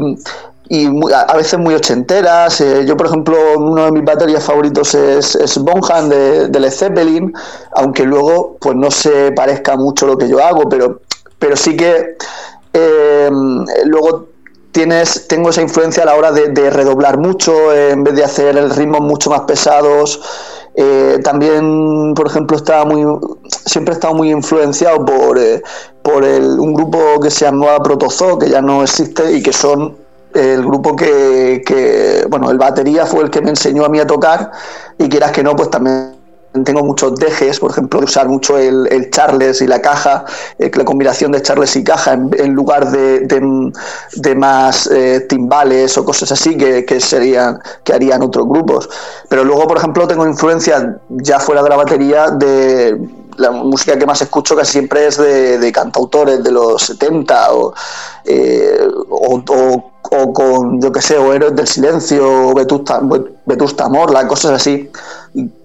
a 1.16 1.36
veces 1.36 1.60
muy 1.60 1.74
ochenteras. 1.74 2.62
Eh, 2.62 2.86
yo, 2.86 2.96
por 2.96 3.08
ejemplo, 3.08 3.36
uno 3.58 3.86
de 3.86 3.92
mis 3.92 4.04
baterías 4.04 4.44
favoritos 4.44 4.94
es, 4.94 5.36
es 5.36 5.58
Bonham 5.58 6.10
de, 6.10 6.48
de, 6.48 6.72
Zeppelin, 6.72 7.34
aunque 7.74 8.04
luego 8.04 8.58
pues 8.62 8.76
no 8.76 8.92
se 8.92 9.32
parezca 9.32 9.76
mucho 9.78 10.06
lo 10.06 10.18
que 10.18 10.30
yo 10.30 10.44
hago, 10.44 10.70
pero, 10.70 11.02
pero 11.40 11.56
sí 11.56 11.76
que 11.76 12.18
eh, 12.74 13.30
luego 13.86 14.28
tienes, 14.72 15.28
tengo 15.28 15.50
esa 15.50 15.62
influencia 15.62 16.04
a 16.04 16.06
la 16.06 16.16
hora 16.16 16.32
de, 16.32 16.70
redoblar 16.70 17.18
mucho, 17.18 17.74
en 17.74 18.04
vez 18.04 18.16
de 18.16 18.24
hacer 18.24 18.58
el 18.58 18.70
ritmo 18.70 19.00
mucho 19.00 19.30
más 19.30 19.42
pesados. 19.42 20.22
Eh, 20.82 21.20
también, 21.26 22.14
por 22.16 22.28
ejemplo, 22.28 22.56
estaba 22.56 22.86
muy, 22.86 23.04
siempre 23.66 23.94
he 23.94 23.96
estado 23.96 24.14
muy 24.14 24.32
influenciado 24.32 25.04
por, 25.04 25.38
por 26.02 26.24
el, 26.24 26.58
un 26.58 26.74
grupo 26.74 27.20
que 27.22 27.30
se 27.30 27.44
llama 27.44 27.84
Protozoo, 27.84 28.40
que 28.40 28.50
ya 28.50 28.62
no 28.62 28.82
existe 28.82 29.30
y 29.34 29.44
que 29.44 29.52
son 29.52 29.98
el 30.34 30.64
grupo 30.64 30.96
que, 30.96 32.26
bueno, 32.30 32.50
el 32.50 32.58
batería 32.58 33.06
fue 33.06 33.24
el 33.24 33.30
que 33.30 33.42
me 33.42 33.50
enseñó 33.50 33.84
a 33.84 33.90
mí 33.90 34.00
a 34.00 34.08
tocar 34.08 34.52
y 34.98 35.10
quieras 35.10 35.34
que 35.34 35.44
no, 35.44 35.54
pues 35.54 35.70
también 35.70 36.19
tengo 36.52 36.84
muchos 36.84 37.16
dejes, 37.16 37.60
por 37.60 37.72
ejemplo, 37.72 38.00
de 38.00 38.06
usar 38.06 38.28
mucho 38.28 38.58
el, 38.58 38.88
el 38.92 39.10
Charles 39.12 39.62
y 39.62 39.68
la 39.68 39.82
caja, 39.82 40.26
eh, 40.58 40.72
la 40.74 40.84
combinación 40.84 41.32
de 41.32 41.42
Charles 41.42 41.76
y 41.76 41.84
caja 41.84 42.14
en, 42.14 42.54
lugar 42.54 42.92
de, 42.92 43.20
de, 44.16 44.36
más 44.36 44.88
eh, 44.88 45.26
timbales 45.30 45.98
o 45.98 46.06
cosas 46.06 46.32
así 46.32 46.58
que, 46.58 46.86
que, 46.86 47.00
serían, 47.00 47.60
que 47.84 47.94
harían 47.94 48.22
otros 48.24 48.48
grupos. 48.48 48.90
Pero 49.30 49.44
luego, 49.44 49.68
por 49.68 49.78
ejemplo, 49.78 50.08
tengo 50.08 50.26
influencia 50.26 51.00
ya 51.10 51.40
fuera 51.40 51.62
de 51.62 51.70
la 51.70 51.76
batería 51.76 52.32
de 52.32 52.98
la 53.40 53.52
música 53.52 53.98
que 53.98 54.06
más 54.06 54.22
escucho 54.22 54.56
casi 54.56 54.74
siempre 54.74 55.08
es 55.08 55.18
de, 55.18 55.72
cantautores 55.72 56.44
de 56.44 56.52
los 56.52 56.82
70 56.84 57.48
eh, 58.26 58.88
o, 59.10 59.42
o, 60.12 60.34
con, 60.34 60.82
yo 60.82 60.92
que 60.92 61.02
sé, 61.02 61.18
o 61.18 61.34
Héroes 61.34 61.56
del 61.56 61.68
Silencio, 61.68 62.50
o 62.50 62.54
Vetusta, 62.54 63.02
Vetusta 63.46 63.90
Morla, 63.90 64.28
cosas 64.28 64.52
así. 64.52 64.90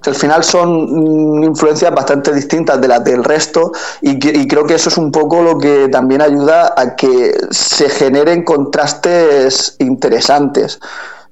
Al 0.06 0.14
final 0.14 0.44
son 0.44 1.40
mm, 1.40 1.44
influencias 1.44 1.92
bastante 1.94 2.32
distintas 2.32 2.80
de 2.80 2.88
las 2.88 3.02
del 3.04 3.24
resto 3.24 3.72
y, 4.02 4.18
creo 4.18 4.64
que 4.66 4.74
eso 4.74 4.88
es 4.88 4.98
un 4.98 5.10
poco 5.10 5.42
lo 5.42 5.58
que 5.58 5.88
también 5.88 6.20
ayuda 6.20 6.74
a 6.76 6.94
que 6.96 7.34
se 7.50 7.88
generen 7.88 8.44
contrastes 8.44 9.76
interesantes 9.78 10.78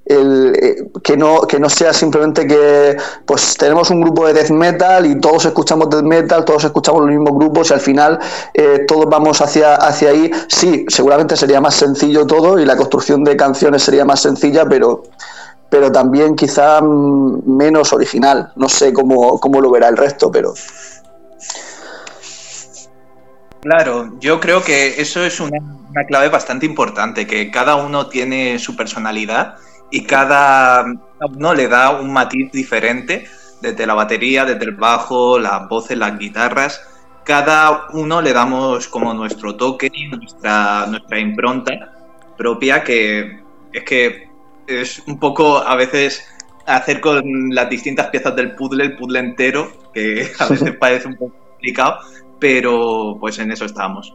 eh, 0.05 0.88
que, 1.05 1.16
no, 1.16 1.42
que 1.42 1.61
no 1.61 1.68
sea 1.68 1.92
simplemente 1.92 2.45
que 2.45 2.97
pues 3.25 3.57
tenemos 3.57 3.88
un 3.88 4.01
grupo 4.01 4.27
de 4.27 4.33
death 4.33 4.51
metal 4.51 5.07
y 5.07 5.21
todos 5.21 5.45
escuchamos 5.45 5.88
death 5.90 6.03
metal, 6.03 6.45
todos 6.45 6.64
escuchamos 6.64 7.03
los 7.03 7.11
mismos 7.11 7.35
grupos 7.35 7.71
y 7.71 7.75
al 7.75 7.81
final 7.81 8.18
eh, 8.53 8.85
todos 8.88 9.07
vamos 9.09 9.40
hacia, 9.40 9.77
hacia 9.77 10.11
ahí. 10.11 10.31
Sí, 10.49 10.85
seguramente 10.88 11.37
sería 11.37 11.61
más 11.61 11.77
sencillo 11.77 12.27
todo 12.27 12.59
y 12.59 12.64
la 12.64 12.77
construcción 12.77 13.23
de 13.23 13.37
canciones 13.37 13.85
sería 13.85 14.05
más 14.05 14.21
sencilla, 14.21 14.66
pero, 14.68 15.05
pero 15.73 15.91
también 15.91 16.37
quizá 16.37 16.83
mm, 16.83 17.57
menos 17.57 17.95
original. 17.95 18.53
No 18.57 18.69
sé 18.69 18.93
cómo, 18.93 19.41
cómo 19.41 19.59
lo 19.59 19.71
verá 19.71 19.89
el 19.89 19.97
resto, 19.97 20.31
pero... 20.31 20.53
Claro, 23.63 24.13
yo 24.21 24.39
creo 24.39 24.63
que 24.63 25.01
eso 25.01 25.25
es 25.25 25.41
una, 25.41 25.59
clave 26.07 26.29
bastante 26.29 26.67
importante, 26.67 27.27
que 27.27 27.51
cada 27.51 27.77
uno 27.77 28.09
tiene 28.09 28.59
su 28.59 28.77
personalidad 28.77 29.55
y 29.91 30.05
cada 30.05 30.85
uno 31.21 31.55
le 31.55 31.69
da 31.69 31.99
un 31.99 32.13
matiz 32.13 32.53
diferente, 32.53 33.27
desde 33.63 33.87
la 33.87 33.95
batería, 33.95 34.45
desde 34.45 34.65
el 34.65 34.77
bajo, 34.77 35.39
las 35.39 35.67
voces, 35.71 35.97
las 35.97 36.19
guitarras. 36.19 36.83
Cada 37.25 37.87
uno 37.95 38.21
le 38.21 38.35
damos 38.35 38.89
como 38.89 39.15
nuestro 39.15 39.57
toque, 39.57 39.91
nuestra, 40.11 40.85
nuestra 40.87 41.19
impronta 41.19 41.73
propia, 42.37 42.85
que 42.85 43.41
es 43.73 43.85
que 43.85 44.32
es 44.81 45.03
un 45.07 45.19
poco 45.19 45.59
a 45.59 45.77
veces 45.77 46.25
hacer 46.67 47.01
con 47.01 47.55
las 47.55 47.69
distintas 47.69 48.09
piezas 48.09 48.35
del 48.37 48.55
puzzle, 48.55 48.85
el 48.85 48.97
puzzle 48.97 49.19
entero, 49.19 49.73
que 49.93 50.31
a 50.39 50.49
veces 50.49 50.75
parece 50.77 51.09
un 51.09 51.17
poco 51.17 51.35
complicado, 51.51 51.99
pero 52.39 53.17
pues 53.21 53.39
en 53.39 53.53
eso 53.53 53.65
estamos. 53.65 54.15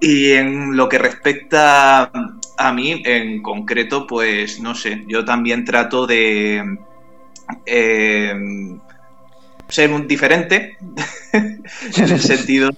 Y 0.00 0.32
en 0.32 0.76
lo 0.76 0.88
que 0.88 0.98
respecta 0.98 2.10
a 2.56 2.72
mí, 2.72 3.02
en 3.04 3.42
concreto, 3.42 4.06
pues 4.06 4.60
no 4.60 4.74
sé, 4.74 5.04
yo 5.06 5.24
también 5.24 5.64
trato 5.64 6.06
de 6.06 6.78
eh, 7.64 8.34
ser 9.68 9.92
un 9.92 10.06
diferente, 10.06 10.76
en 11.32 11.62
el 11.96 12.20
sentido, 12.20 12.70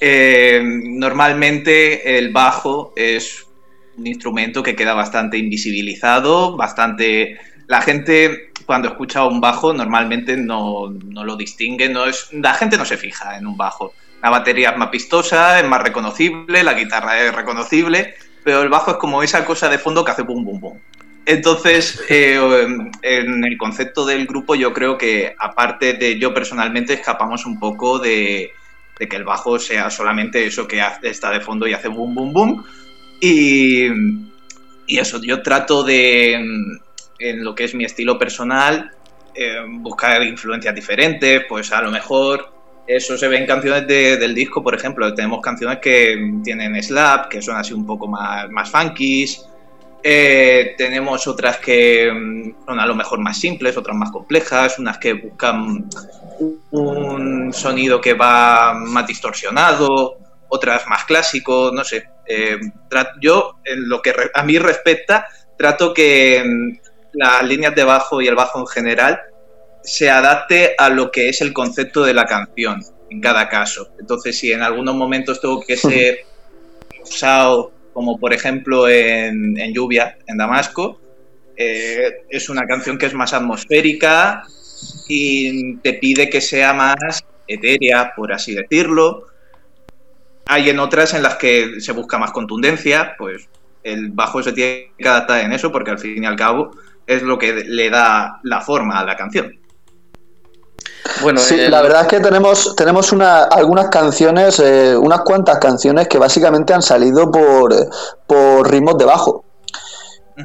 eh, 0.00 0.62
normalmente 0.64 2.18
el 2.18 2.32
bajo 2.32 2.92
es 2.96 3.46
un 3.96 4.06
instrumento 4.06 4.62
que 4.62 4.76
queda 4.76 4.94
bastante 4.94 5.38
invisibilizado, 5.38 6.56
bastante... 6.56 7.38
La 7.66 7.80
gente 7.80 8.50
cuando 8.66 8.88
escucha 8.88 9.24
un 9.24 9.40
bajo 9.40 9.72
normalmente 9.72 10.36
no, 10.36 10.90
no 10.90 11.24
lo 11.24 11.36
distingue, 11.36 11.88
no 11.88 12.06
es, 12.06 12.28
la 12.32 12.54
gente 12.54 12.76
no 12.76 12.84
se 12.84 12.96
fija 12.96 13.36
en 13.38 13.46
un 13.46 13.56
bajo 13.56 13.94
la 14.22 14.30
batería 14.30 14.70
es 14.70 14.76
más 14.76 14.88
pistosa, 14.88 15.60
es 15.60 15.66
más 15.66 15.82
reconocible, 15.82 16.62
la 16.62 16.74
guitarra 16.74 17.20
es 17.20 17.34
reconocible, 17.34 18.14
pero 18.44 18.62
el 18.62 18.68
bajo 18.68 18.92
es 18.92 18.96
como 18.98 19.22
esa 19.22 19.44
cosa 19.44 19.68
de 19.68 19.78
fondo 19.78 20.04
que 20.04 20.10
hace 20.10 20.22
bum, 20.22 20.44
bum, 20.44 20.60
bum. 20.60 20.78
Entonces, 21.26 22.02
eh, 22.08 22.38
en 23.02 23.44
el 23.44 23.56
concepto 23.56 24.04
del 24.04 24.26
grupo, 24.26 24.54
yo 24.54 24.72
creo 24.72 24.98
que, 24.98 25.34
aparte 25.38 25.94
de 25.94 26.18
yo 26.18 26.34
personalmente, 26.34 26.94
escapamos 26.94 27.46
un 27.46 27.58
poco 27.58 27.98
de, 27.98 28.50
que 28.98 29.16
el 29.16 29.24
bajo 29.24 29.58
sea 29.58 29.90
solamente 29.90 30.44
eso 30.44 30.66
que 30.66 30.82
está 31.02 31.30
de 31.30 31.40
fondo 31.40 31.66
y 31.66 31.72
hace 31.72 31.88
bum, 31.88 32.14
bum, 32.14 32.32
bum. 32.32 32.64
Y, 33.20 33.86
y 34.86 34.98
eso, 34.98 35.20
yo 35.22 35.42
trato 35.42 35.82
de, 35.82 36.34
en 37.20 37.44
lo 37.44 37.54
que 37.54 37.64
es 37.64 37.74
mi 37.74 37.84
estilo 37.84 38.18
personal, 38.18 38.90
eh, 39.34 39.58
buscar 39.68 40.22
influencias 40.22 40.74
diferentes, 40.74 41.42
pues 41.48 41.70
a 41.72 41.82
lo 41.82 41.90
mejor 41.90 42.52
eso 42.86 43.16
se 43.16 43.28
ve 43.28 43.38
en 43.38 43.46
canciones 43.46 43.86
del 43.86 44.34
disco, 44.34 44.62
por 44.62 44.74
ejemplo. 44.74 45.14
Tenemos 45.14 45.40
canciones 45.40 45.78
que 45.78 46.40
tienen 46.42 46.82
slap, 46.82 47.28
que 47.28 47.40
son 47.40 47.56
así 47.56 47.72
un 47.72 47.86
poco 47.86 48.08
más, 48.08 48.50
más 48.50 48.68
funkies. 48.68 49.46
Eh, 50.02 50.74
tenemos 50.76 51.26
otras 51.28 51.58
que 51.58 52.10
mm, 52.10 52.66
son 52.66 52.80
a 52.80 52.86
lo 52.86 52.94
mejor 52.94 53.20
más 53.20 53.38
simples, 53.38 53.76
otras 53.76 53.96
más 53.96 54.10
complejas, 54.10 54.78
unas 54.78 54.98
que 54.98 55.12
buscan 55.12 55.88
un 56.70 57.52
sonido 57.52 58.00
que 58.00 58.14
va 58.14 58.74
más 58.74 59.06
distorsionado, 59.06 60.16
otras 60.50 60.86
más 60.86 61.04
clásico, 61.04 61.70
no 61.72 61.82
sé. 61.84 62.04
Eh, 62.26 62.58
yo, 63.20 63.56
en 63.64 63.88
lo 63.88 64.02
que 64.02 64.14
a 64.34 64.42
mí 64.42 64.58
respecta, 64.58 65.26
trato 65.56 65.94
que 65.94 66.42
mm, 66.44 66.78
las 67.14 67.42
líneas 67.44 67.74
de 67.74 67.84
bajo 67.84 68.20
y 68.20 68.28
el 68.28 68.34
bajo 68.34 68.60
en 68.60 68.66
general 68.66 69.20
se 69.82 70.10
adapte 70.10 70.74
a 70.76 70.90
lo 70.90 71.10
que 71.10 71.28
es 71.28 71.40
el 71.40 71.52
concepto 71.52 72.04
de 72.04 72.14
la 72.14 72.26
canción 72.26 72.84
en 73.10 73.20
cada 73.20 73.48
caso. 73.48 73.90
Entonces, 73.98 74.38
si 74.38 74.52
en 74.52 74.62
algunos 74.62 74.94
momentos 74.94 75.40
tengo 75.40 75.60
que 75.60 75.76
ser 75.76 76.20
usado, 77.02 77.72
como 77.92 78.18
por 78.18 78.32
ejemplo 78.32 78.88
en, 78.88 79.56
Lluvia, 79.72 80.18
en 80.26 80.36
Damasco, 80.36 81.00
eh, 81.56 82.24
es 82.28 82.48
una 82.48 82.66
canción 82.66 82.96
que 82.96 83.06
es 83.06 83.14
más 83.14 83.32
atmosférica 83.32 84.44
y 85.08 85.76
te 85.76 85.94
pide 85.94 86.30
que 86.30 86.40
sea 86.40 86.72
más 86.72 87.24
etérea, 87.46 88.12
por 88.14 88.32
así 88.32 88.54
decirlo. 88.54 89.26
Hay 90.46 90.68
en 90.68 90.80
otras 90.80 91.14
en 91.14 91.22
las 91.22 91.36
que 91.36 91.80
se 91.80 91.92
busca 91.92 92.18
más 92.18 92.32
contundencia, 92.32 93.14
pues 93.18 93.48
el 93.82 94.10
bajo 94.10 94.42
se 94.42 94.52
tiene 94.52 94.92
que 94.98 95.08
adaptar 95.08 95.40
en 95.40 95.52
eso 95.52 95.72
porque 95.72 95.90
al 95.90 95.98
fin 95.98 96.22
y 96.22 96.26
al 96.26 96.36
cabo 96.36 96.72
es 97.06 97.22
lo 97.22 97.38
que 97.38 97.64
le 97.64 97.90
da 97.90 98.40
la 98.42 98.60
forma 98.60 98.98
a 99.00 99.04
la 99.04 99.16
canción. 99.16 99.58
Bueno, 101.22 101.40
sí, 101.40 101.56
la 101.68 101.82
verdad 101.82 102.02
es 102.02 102.08
que 102.08 102.20
tenemos, 102.20 102.74
tenemos 102.76 103.12
una, 103.12 103.44
algunas 103.44 103.88
canciones, 103.88 104.60
eh, 104.60 104.96
unas 104.96 105.20
cuantas 105.22 105.58
canciones 105.58 106.08
que 106.08 106.18
básicamente 106.18 106.72
han 106.72 106.82
salido 106.82 107.30
por, 107.30 107.74
por 108.26 108.70
ritmos 108.70 108.96
de 108.98 109.04
bajo. 109.04 109.44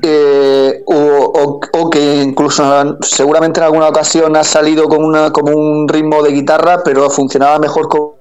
eh, 0.01 0.83
o, 0.87 1.89
que 1.89 2.15
incluso 2.15 2.97
seguramente 3.01 3.59
en 3.59 3.65
alguna 3.65 3.87
ocasión 3.87 4.35
ha 4.35 4.43
salido 4.43 4.89
con 4.89 5.03
una, 5.03 5.31
como 5.31 5.55
un 5.55 5.87
ritmo 5.87 6.21
de 6.23 6.31
guitarra, 6.31 6.83
pero 6.83 7.09
funcionaba 7.09 7.59
mejor 7.59 7.87
con 7.87 8.11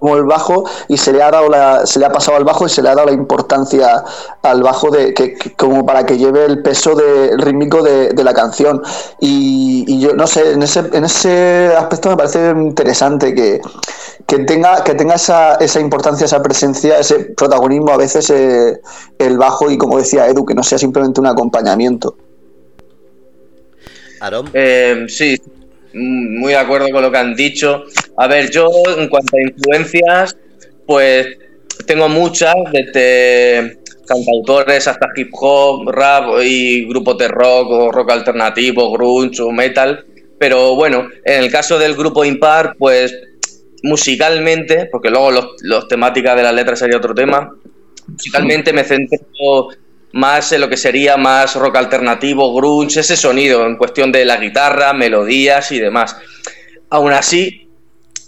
como 0.00 0.16
el 0.16 0.24
bajo 0.24 0.64
y 0.88 0.96
se 0.96 1.12
le 1.12 1.22
ha 1.22 1.30
dado 1.30 1.48
la, 1.48 1.86
se 1.86 2.00
le 2.00 2.06
ha 2.06 2.10
pasado 2.10 2.36
al 2.36 2.44
bajo 2.44 2.66
y 2.66 2.70
se 2.70 2.82
le 2.82 2.88
ha 2.88 2.94
dado 2.94 3.06
la 3.06 3.12
importancia 3.12 4.02
al 4.42 4.62
bajo 4.62 4.90
de 4.90 5.14
que, 5.14 5.36
como 5.56 5.86
para 5.86 6.04
que 6.04 6.18
lleve 6.18 6.46
el 6.46 6.62
peso 6.62 6.94
de, 6.94 7.36
rítmico 7.36 7.82
de, 7.82 8.12
la 8.24 8.34
canción. 8.34 8.82
Y, 9.20 10.00
yo 10.00 10.14
no 10.14 10.26
sé 10.26 10.52
en 10.52 10.62
ese, 10.62 10.80
en 10.92 11.04
ese 11.04 11.72
aspecto 11.76 12.08
me 12.10 12.16
parece 12.16 12.50
interesante 12.50 13.34
que, 13.34 13.60
tenga 14.26 14.82
que 14.84 14.94
tenga 14.94 15.14
esa, 15.14 15.56
esa 15.56 15.80
importancia 15.80 16.24
esa 16.24 16.40
presencia 16.40 17.00
ese 17.00 17.18
protagonismo 17.36 17.90
a 17.90 17.96
veces 17.96 18.30
eh, 18.30 18.80
el 19.18 19.36
bajo 19.36 19.70
y 19.70 19.76
como 19.76 19.98
decía 19.98 20.28
Edu 20.28 20.46
que 20.46 20.54
no 20.54 20.62
sea 20.62 20.78
simplemente 20.78 21.20
un 21.20 21.26
acompañamiento. 21.26 22.16
Eh, 24.54 25.06
sí 25.08 25.36
muy 25.94 26.52
de 26.52 26.58
acuerdo 26.58 26.90
con 26.90 27.02
lo 27.02 27.10
que 27.10 27.18
han 27.18 27.34
dicho. 27.34 27.84
A 28.16 28.26
ver, 28.26 28.50
yo 28.50 28.68
en 28.96 29.08
cuanto 29.08 29.36
a 29.36 29.42
influencias, 29.42 30.36
pues 30.86 31.26
tengo 31.86 32.08
muchas, 32.08 32.54
desde 32.72 33.78
cantautores 34.06 34.88
hasta 34.88 35.08
hip 35.14 35.30
hop, 35.32 35.88
rap 35.90 36.42
y 36.42 36.86
grupos 36.86 37.18
de 37.18 37.28
rock 37.28 37.70
o 37.70 37.92
rock 37.92 38.10
alternativo, 38.10 38.90
grunge 38.92 39.42
o 39.42 39.50
metal. 39.50 40.04
Pero 40.38 40.74
bueno, 40.74 41.08
en 41.24 41.44
el 41.44 41.50
caso 41.50 41.78
del 41.78 41.94
grupo 41.94 42.24
Impar, 42.24 42.74
pues 42.78 43.14
musicalmente, 43.82 44.88
porque 44.90 45.10
luego 45.10 45.30
los, 45.62 45.88
temáticas 45.88 46.36
de 46.36 46.42
las 46.42 46.54
letras 46.54 46.78
sería 46.78 46.96
otro 46.96 47.14
tema, 47.14 47.54
musicalmente 48.06 48.72
me 48.72 48.84
centro 48.84 49.68
más 50.12 50.52
en 50.52 50.60
lo 50.60 50.68
que 50.68 50.76
sería 50.76 51.16
más 51.16 51.54
rock 51.54 51.76
alternativo, 51.76 52.54
grunge, 52.54 53.00
ese 53.00 53.16
sonido 53.16 53.66
en 53.66 53.76
cuestión 53.76 54.10
de 54.10 54.24
la 54.24 54.36
guitarra, 54.36 54.92
melodías 54.92 55.70
y 55.72 55.78
demás. 55.78 56.16
Aún 56.90 57.12
así, 57.12 57.68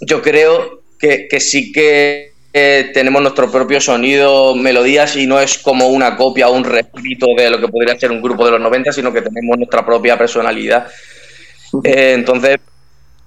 yo 0.01 0.21
creo 0.21 0.81
que, 0.99 1.27
sí 1.39 1.71
que 1.73 2.31
eh, 2.53 2.91
tenemos 2.93 3.21
nuestro 3.21 3.51
propio 3.51 3.81
sonido, 3.81 4.55
melodías 4.55 5.17
y 5.17 5.27
no 5.27 5.39
es 5.39 5.57
como 5.57 5.87
una 5.87 6.15
copia 6.15 6.47
o 6.47 6.53
un 6.53 6.63
refrito 6.63 7.27
de 7.35 7.49
lo 7.49 7.59
que 7.59 7.67
podría 7.67 7.99
ser 7.99 8.11
un 8.11 8.21
grupo 8.21 8.45
de 8.45 8.51
los 8.51 8.61
90, 8.61 8.93
sino 8.93 9.11
que 9.11 9.21
tenemos 9.21 9.57
nuestra 9.57 9.85
propia 9.85 10.17
personalidad. 10.17 10.87
Eh, 11.83 12.13
entonces, 12.13 12.59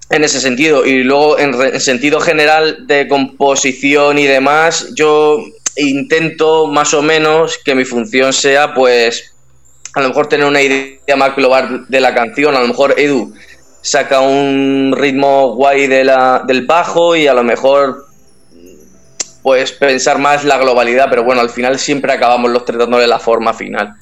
en 0.09 0.23
ese 0.23 0.39
sentido, 0.39 0.85
y 0.85 1.03
luego 1.03 1.37
en 1.37 1.79
sentido 1.79 2.19
general 2.19 2.87
de 2.87 3.07
composición 3.07 4.17
y 4.17 4.25
demás, 4.25 4.93
yo 4.95 5.43
intento 5.77 6.67
más 6.67 6.93
o 6.93 7.01
menos 7.01 7.59
que 7.63 7.75
mi 7.75 7.85
función 7.85 8.33
sea, 8.33 8.73
pues, 8.73 9.33
a 9.93 10.01
lo 10.01 10.09
mejor 10.09 10.27
tener 10.27 10.45
una 10.45 10.61
idea 10.61 11.15
más 11.15 11.35
global 11.35 11.85
de 11.87 12.01
la 12.01 12.13
canción. 12.13 12.55
A 12.55 12.61
lo 12.61 12.67
mejor 12.67 12.95
Edu 12.97 13.33
saca 13.81 14.19
un 14.19 14.93
ritmo 14.95 15.55
guay 15.55 15.87
de 15.87 16.03
la, 16.03 16.43
del 16.45 16.65
bajo 16.65 17.15
y 17.15 17.27
a 17.27 17.33
lo 17.33 17.43
mejor 17.43 18.05
pues 19.41 19.71
pensar 19.71 20.19
más 20.19 20.43
la 20.43 20.57
globalidad, 20.57 21.07
pero 21.09 21.23
bueno, 21.23 21.39
al 21.39 21.49
final 21.49 21.79
siempre 21.79 22.11
acabamos 22.11 22.51
los 22.51 22.65
tratando 22.65 22.97
de 22.97 23.07
la 23.07 23.17
forma 23.17 23.53
final. 23.53 23.95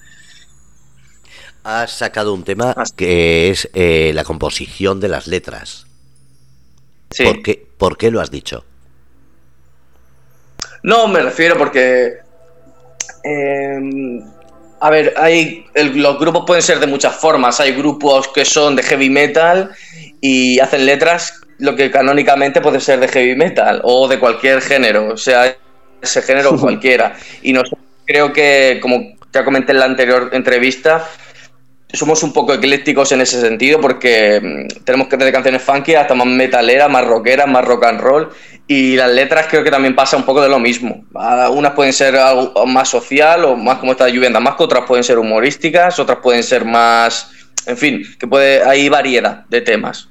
Has 1.63 1.91
sacado 1.91 2.33
un 2.33 2.43
tema 2.43 2.73
que 2.95 3.51
es 3.51 3.69
eh, 3.73 4.11
la 4.15 4.23
composición 4.23 4.99
de 4.99 5.07
las 5.07 5.27
letras. 5.27 5.85
Sí. 7.11 7.25
¿Por 7.77 7.97
qué 7.97 8.09
lo 8.09 8.21
has 8.21 8.31
dicho? 8.31 8.65
No, 10.85 11.07
me 11.07 11.19
refiero 11.19 11.57
porque. 11.57 12.19
Em, 13.23 14.21
a 14.79 14.89
ver, 14.91 15.15
hay 15.17 15.65
los 15.73 16.19
grupos 16.19 16.43
pueden 16.45 16.61
ser 16.61 16.79
de 16.79 16.85
muchas 16.85 17.15
formas. 17.15 17.59
Hay 17.59 17.73
grupos 17.73 18.27
que 18.27 18.45
son 18.45 18.75
de 18.75 18.83
heavy 18.83 19.09
metal 19.09 19.71
y 20.21 20.59
hacen 20.59 20.85
letras 20.85 21.41
lo 21.57 21.75
que 21.75 21.89
canónicamente 21.89 22.61
puede 22.61 22.79
ser 22.79 22.99
de 22.99 23.07
heavy 23.07 23.35
metal 23.35 23.81
o 23.83 24.07
de 24.07 24.19
cualquier 24.19 24.61
género, 24.61 25.13
o 25.13 25.17
sea, 25.17 25.55
ese 25.99 26.21
género 26.21 26.55
cualquiera. 26.59 27.15
Y 27.41 27.51
nosotros 27.51 27.83
creo 28.05 28.31
que, 28.31 28.77
como 28.79 29.15
ya 29.33 29.43
comenté 29.43 29.71
en 29.71 29.79
la 29.79 29.85
anterior 29.85 30.29
entrevista, 30.33 31.09
somos 31.93 32.21
un 32.21 32.31
poco 32.31 32.53
eclécticos 32.53 33.11
en 33.11 33.21
ese 33.21 33.41
sentido 33.41 33.81
porque 33.81 34.39
mm, 34.39 34.83
tenemos 34.83 35.07
que 35.07 35.17
tener 35.17 35.33
canciones 35.33 35.63
funky 35.63 35.95
hasta 35.95 36.13
más 36.13 36.27
metaleras, 36.27 36.91
más 36.91 37.07
rockeras, 37.07 37.47
más 37.47 37.65
rock 37.65 37.85
and 37.85 38.01
roll 38.01 38.29
y 38.67 38.95
las 38.95 39.11
letras 39.11 39.45
creo 39.49 39.63
que 39.63 39.69
también 39.69 39.95
pasa 39.95 40.17
un 40.17 40.23
poco 40.23 40.41
de 40.41 40.49
lo 40.49 40.59
mismo. 40.59 41.05
Unas 41.51 41.73
pueden 41.73 41.93
ser 41.93 42.15
algo 42.15 42.65
más 42.65 42.89
social 42.89 43.45
o 43.45 43.55
más 43.55 43.77
como 43.77 43.91
esta 43.91 44.09
lluvia 44.09 44.29
más 44.39 44.55
que 44.55 44.63
otras 44.63 44.85
pueden 44.87 45.03
ser 45.03 45.19
humorísticas, 45.19 45.99
otras 45.99 46.19
pueden 46.21 46.43
ser 46.43 46.65
más, 46.65 47.31
en 47.67 47.77
fin, 47.77 48.03
que 48.19 48.27
puede 48.27 48.63
hay 48.63 48.89
variedad 48.89 49.45
de 49.49 49.61
temas. 49.61 50.09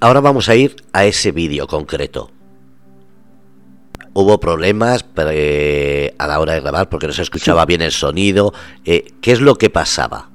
Ahora 0.00 0.20
vamos 0.20 0.48
a 0.48 0.56
ir 0.56 0.74
a 0.92 1.04
ese 1.04 1.30
vídeo 1.30 1.68
concreto. 1.68 2.32
Hubo 4.14 4.40
problemas 4.40 5.04
eh, 5.16 6.12
a 6.18 6.26
la 6.26 6.40
hora 6.40 6.54
de 6.54 6.60
grabar 6.60 6.88
porque 6.88 7.06
no 7.06 7.12
se 7.12 7.22
escuchaba 7.22 7.64
bien 7.66 7.82
el 7.82 7.92
sonido. 7.92 8.52
Eh, 8.84 9.12
¿Qué 9.20 9.30
es 9.30 9.40
lo 9.40 9.54
que 9.54 9.70
pasaba? 9.70 10.28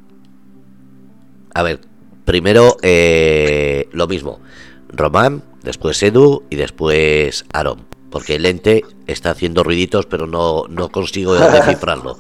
A 1.54 1.64
ver, 1.64 1.82
Primero, 2.28 2.76
eh, 2.82 3.88
lo 3.94 4.06
mismo. 4.06 4.42
Román, 4.90 5.44
después 5.64 6.04
Edu 6.04 6.44
y 6.50 6.58
después 6.58 7.46
Aaron. 7.54 7.86
Porque 8.12 8.36
el 8.36 8.46
ente 8.46 8.84
está 9.06 9.32
haciendo 9.32 9.64
ruiditos, 9.64 10.08
pero 10.08 10.28
no, 10.28 10.66
no 10.68 10.90
consigo 10.90 11.36
descifrarlo. 11.36 12.18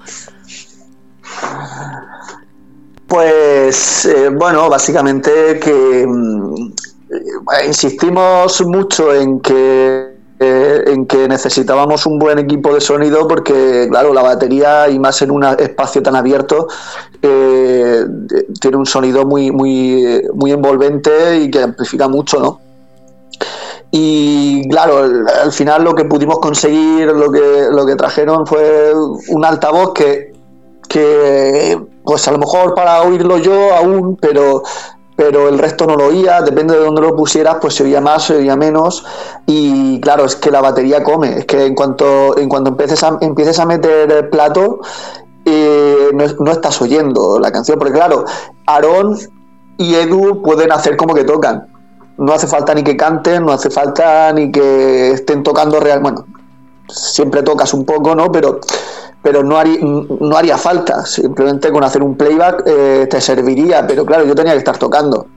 Pues 3.05 4.05
eh, 4.05 4.29
bueno, 4.29 4.69
básicamente 4.69 5.59
que 5.59 6.05
mm, 6.07 6.67
eh, 7.11 7.67
insistimos 7.67 8.61
mucho 8.65 9.13
en 9.13 9.41
que 9.41 10.16
eh, 10.39 10.83
en 10.87 11.07
que 11.07 11.27
necesitábamos 11.27 12.05
un 12.05 12.19
buen 12.19 12.37
equipo 12.37 12.73
de 12.73 12.79
sonido 12.79 13.27
porque, 13.27 13.87
claro, 13.89 14.13
la 14.13 14.21
batería 14.21 14.87
y 14.87 14.99
más 14.99 15.21
en 15.23 15.31
un 15.31 15.43
espacio 15.43 16.03
tan 16.03 16.15
abierto 16.15 16.67
eh, 17.23 18.05
tiene 18.61 18.77
un 18.77 18.85
sonido 18.85 19.25
muy, 19.25 19.51
muy, 19.51 20.21
muy 20.35 20.51
envolvente 20.51 21.39
y 21.39 21.49
que 21.49 21.63
amplifica 21.63 22.07
mucho, 22.07 22.39
¿no? 22.39 22.59
Y 23.89 24.67
claro, 24.69 25.09
al 25.43 25.51
final 25.51 25.83
lo 25.83 25.95
que 25.95 26.05
pudimos 26.05 26.39
conseguir, 26.39 27.07
lo 27.07 27.31
que, 27.31 27.69
lo 27.71 27.85
que 27.85 27.95
trajeron 27.95 28.45
fue 28.45 28.93
un 29.29 29.43
altavoz 29.43 29.93
que, 29.93 30.33
que 30.87 31.79
pues 32.03 32.27
a 32.27 32.31
lo 32.31 32.37
mejor 32.37 32.75
para 32.75 33.01
oírlo 33.01 33.37
yo 33.37 33.73
aún, 33.73 34.17
pero 34.17 34.63
pero 35.17 35.49
el 35.49 35.57
resto 35.57 35.87
no 35.87 35.95
lo 35.95 36.05
oía, 36.05 36.41
depende 36.41 36.75
de 36.75 36.85
dónde 36.85 37.01
lo 37.01 37.15
pusieras, 37.15 37.57
pues 37.59 37.73
se 37.73 37.83
oía 37.83 37.99
más, 37.99 38.25
se 38.25 38.35
oía 38.35 38.55
menos, 38.55 39.03
y 39.47 39.99
claro, 39.99 40.25
es 40.25 40.35
que 40.35 40.51
la 40.51 40.61
batería 40.61 41.03
come, 41.03 41.39
es 41.39 41.45
que 41.45 41.65
en 41.65 41.73
cuanto, 41.73 42.37
en 42.37 42.47
cuanto 42.47 42.69
empieces, 42.69 43.03
a, 43.03 43.17
empieces 43.19 43.57
a 43.59 43.65
meter 43.65 44.11
el 44.11 44.29
plato, 44.29 44.79
eh, 45.43 46.11
no, 46.13 46.51
estás 46.51 46.79
oyendo 46.83 47.39
la 47.39 47.51
canción, 47.51 47.79
porque 47.79 47.95
claro, 47.95 48.25
Aaron 48.67 49.17
y 49.77 49.95
Edu 49.95 50.43
pueden 50.43 50.71
hacer 50.71 50.95
como 50.95 51.15
que 51.15 51.23
tocan, 51.23 51.67
no 52.17 52.31
hace 52.31 52.45
falta 52.45 52.75
ni 52.75 52.83
que 52.83 52.95
canten, 52.95 53.43
no 53.43 53.53
hace 53.53 53.71
falta 53.71 54.31
ni 54.33 54.51
que 54.51 55.13
estén 55.13 55.41
tocando 55.41 55.79
real, 55.79 55.99
bueno, 55.99 56.25
siempre 56.89 57.41
tocas 57.41 57.73
un 57.73 57.85
poco, 57.85 58.13
¿no? 58.13 58.31
Pero 58.31 58.59
pero 59.27 59.43
no 59.43 59.57
haría, 60.37 60.57
falta, 60.57 61.05
simplemente 61.05 61.69
con 61.69 61.83
hacer 61.83 62.01
un 62.01 62.15
playback 62.15 62.63
eh, 62.65 63.07
te 63.11 63.19
serviría, 63.19 63.85
pero 63.85 64.05
claro, 64.05 64.23
yo 64.23 64.33
tenía 64.33 64.53
que 64.53 64.59
estar 64.59 64.77
tocando. 64.77 65.27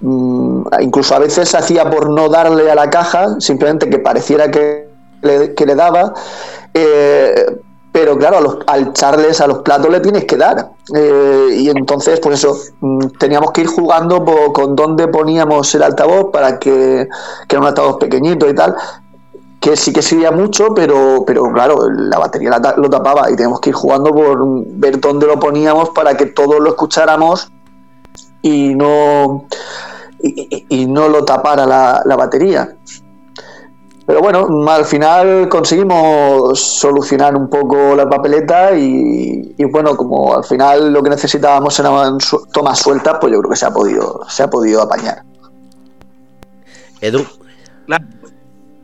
Mm, 0.00 0.62
incluso 0.80 1.14
a 1.14 1.20
veces 1.20 1.54
hacía 1.54 1.88
por 1.88 2.10
no 2.10 2.28
darle 2.28 2.68
a 2.68 2.74
la 2.74 2.90
caja, 2.90 3.36
simplemente 3.38 3.88
que 3.88 4.00
pareciera 4.00 4.50
que 4.50 4.88
le, 5.22 5.74
daba, 5.76 6.12
eh, 6.74 7.56
pero 7.92 8.18
claro, 8.18 8.58
al 8.66 8.88
echarles 8.88 9.40
a 9.40 9.46
los 9.46 9.58
platos 9.58 9.92
le 9.92 10.00
tienes 10.00 10.24
que 10.24 10.36
dar. 10.36 10.72
Eh, 10.92 11.50
y 11.52 11.70
entonces, 11.70 12.18
pues 12.18 12.40
eso, 12.40 12.56
mm, 12.80 13.10
teníamos 13.20 13.52
que 13.52 13.60
ir 13.60 13.68
jugando 13.68 14.24
con 14.52 14.74
dónde 14.74 15.06
poníamos 15.06 15.72
el 15.76 15.84
altavoz 15.84 16.32
para 16.32 16.58
que, 16.58 17.06
que 17.46 17.54
era 17.54 17.60
un 17.60 17.68
altavoz 17.68 17.96
pequeñito 17.98 18.50
y 18.50 18.56
tal, 18.56 18.74
que 19.60 19.76
sí 19.76 19.92
que 19.92 20.00
sería 20.00 20.30
mucho, 20.30 20.74
pero, 20.74 21.22
pero 21.26 21.52
claro, 21.52 21.90
la 21.90 22.18
batería 22.18 22.58
lo 22.76 22.88
tapaba 22.88 23.30
y 23.30 23.36
tenemos 23.36 23.60
que 23.60 23.70
ir 23.70 23.74
jugando 23.76 24.10
por 24.10 24.42
ver 24.66 24.98
dónde 24.98 25.26
lo 25.26 25.38
poníamos 25.38 25.90
para 25.90 26.16
que 26.16 26.26
todos 26.26 26.58
lo 26.60 26.70
escucháramos 26.70 27.52
y 28.40 28.74
no, 28.74 29.44
y, 30.18 30.86
no 30.86 31.08
lo 31.08 31.26
tapara 31.26 31.66
la, 31.66 32.16
batería. 32.16 32.74
Pero 34.06 34.20
bueno, 34.20 34.48
al 34.68 34.86
final 34.86 35.48
conseguimos 35.50 36.58
solucionar 36.58 37.36
un 37.36 37.48
poco 37.50 37.94
la 37.94 38.08
papeleta 38.08 38.72
y, 38.72 39.54
bueno, 39.70 39.94
como 39.94 40.34
al 40.34 40.44
final 40.44 40.90
lo 40.90 41.02
que 41.02 41.10
necesitábamos 41.10 41.78
eran 41.78 42.16
tomas 42.52 42.78
sueltas, 42.78 43.18
pues 43.20 43.30
yo 43.30 43.40
creo 43.40 43.50
que 43.50 43.56
se 43.56 43.66
ha 43.66 43.70
podido, 43.70 44.22
se 44.26 44.42
ha 44.42 44.48
podido 44.48 44.80
apañar. 44.80 45.22
Edu. 47.02 47.24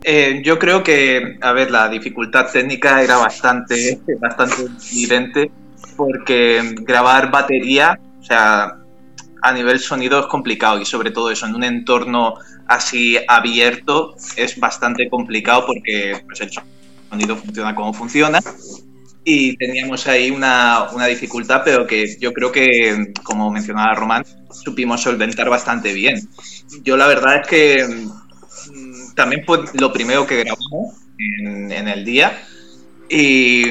Eh, 0.08 0.40
yo 0.44 0.56
creo 0.56 0.84
que, 0.84 1.36
a 1.40 1.50
ver, 1.50 1.72
la 1.72 1.88
dificultad 1.88 2.48
técnica 2.52 3.02
era 3.02 3.16
bastante, 3.16 3.98
bastante 4.20 4.62
evidente 4.92 5.50
porque 5.96 6.76
grabar 6.82 7.28
batería, 7.28 7.98
o 8.20 8.22
sea, 8.22 8.76
a 9.42 9.52
nivel 9.52 9.80
sonido 9.80 10.20
es 10.20 10.26
complicado 10.26 10.80
y 10.80 10.84
sobre 10.84 11.10
todo 11.10 11.28
eso 11.32 11.46
en 11.46 11.56
un 11.56 11.64
entorno 11.64 12.34
así 12.68 13.18
abierto 13.26 14.14
es 14.36 14.60
bastante 14.60 15.08
complicado 15.08 15.66
porque 15.66 16.22
pues, 16.24 16.40
el 16.40 16.50
sonido 17.10 17.36
funciona 17.36 17.74
como 17.74 17.92
funciona 17.92 18.38
y 19.24 19.56
teníamos 19.56 20.06
ahí 20.06 20.30
una, 20.30 20.86
una, 20.92 21.06
dificultad, 21.06 21.62
pero 21.64 21.84
que 21.84 22.16
yo 22.20 22.32
creo 22.32 22.52
que, 22.52 23.12
como 23.24 23.50
mencionaba 23.50 23.92
Román, 23.96 24.24
supimos 24.52 25.02
solventar 25.02 25.50
bastante 25.50 25.92
bien. 25.92 26.28
Yo 26.84 26.96
la 26.96 27.08
verdad 27.08 27.40
es 27.40 27.48
que 27.48 28.06
también 29.16 29.42
fue 29.44 29.64
lo 29.74 29.92
primero 29.92 30.26
que 30.26 30.44
grabamos 30.44 30.94
en, 31.18 31.72
en 31.72 31.88
el 31.88 32.04
día. 32.04 32.40
Y 33.08 33.64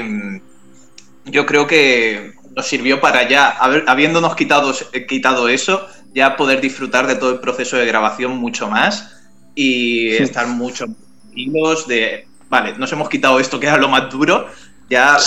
yo 1.25 1.45
creo 1.45 1.67
que 1.67 2.34
nos 2.55 2.67
sirvió 2.67 2.99
para 3.01 3.27
ya, 3.27 3.49
habiéndonos 3.88 4.36
quitado, 4.36 4.73
quitado 5.08 5.49
eso, 5.49 5.88
ya 6.13 6.36
poder 6.36 6.62
disfrutar 6.62 7.08
de 7.08 7.15
todo 7.15 7.31
el 7.31 7.39
proceso 7.39 7.77
de 7.77 7.86
grabación 7.86 8.38
mucho 8.38 8.69
más 8.69 9.21
y 9.53 10.15
estar 10.15 10.47
mucho 10.47 10.88
más 10.88 11.88
de, 11.88 12.27
vale, 12.49 12.77
nos 12.77 12.91
hemos 12.93 13.10
quitado 13.10 13.39
esto 13.39 13.60
que 13.60 13.67
era 13.67 13.77
lo 13.77 13.89
más 13.89 14.10
duro, 14.10 14.47
ya 14.89 15.17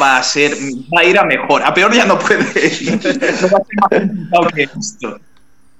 va 0.00 0.18
a 0.18 0.22
ser, 0.22 0.54
va 0.94 1.00
a 1.00 1.04
ir 1.04 1.18
a 1.18 1.24
mejor, 1.24 1.62
a 1.62 1.72
peor 1.72 1.94
ya 1.94 2.04
no 2.04 2.18
puede. 2.18 2.44
Ir, 2.66 2.92
no 3.42 3.48
va 3.48 3.58
a 3.58 3.64
ser 3.64 3.76
más 3.80 3.88
complicado 3.90 4.48
que 4.54 4.62
esto. 4.62 5.20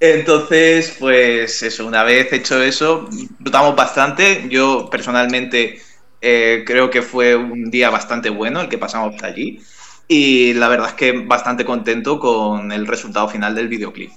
Entonces, 0.05 0.97
pues 0.99 1.63
eso, 1.63 1.87
una 1.87 2.03
vez 2.03 2.33
hecho 2.33 2.61
eso, 2.61 3.07
disfrutamos 3.09 3.77
bastante. 3.77 4.49
Yo 4.49 4.91
personalmente 4.91 5.81
eh, 6.21 6.65
creo 6.67 6.91
que 6.91 7.03
fue 7.03 7.37
un 7.37 7.71
día 7.71 7.89
bastante 7.89 8.29
bueno 8.29 8.61
el 8.63 8.69
que 8.69 8.79
pasamos 8.79 9.23
allí 9.23 9.61
y 10.09 10.55
la 10.55 10.67
verdad 10.67 10.89
es 10.89 10.95
que 10.95 11.13
bastante 11.13 11.65
contento 11.65 12.19
con 12.19 12.73
el 12.73 12.85
resultado 12.89 13.29
final 13.29 13.55
del 13.55 13.69
videoclip. 13.69 14.11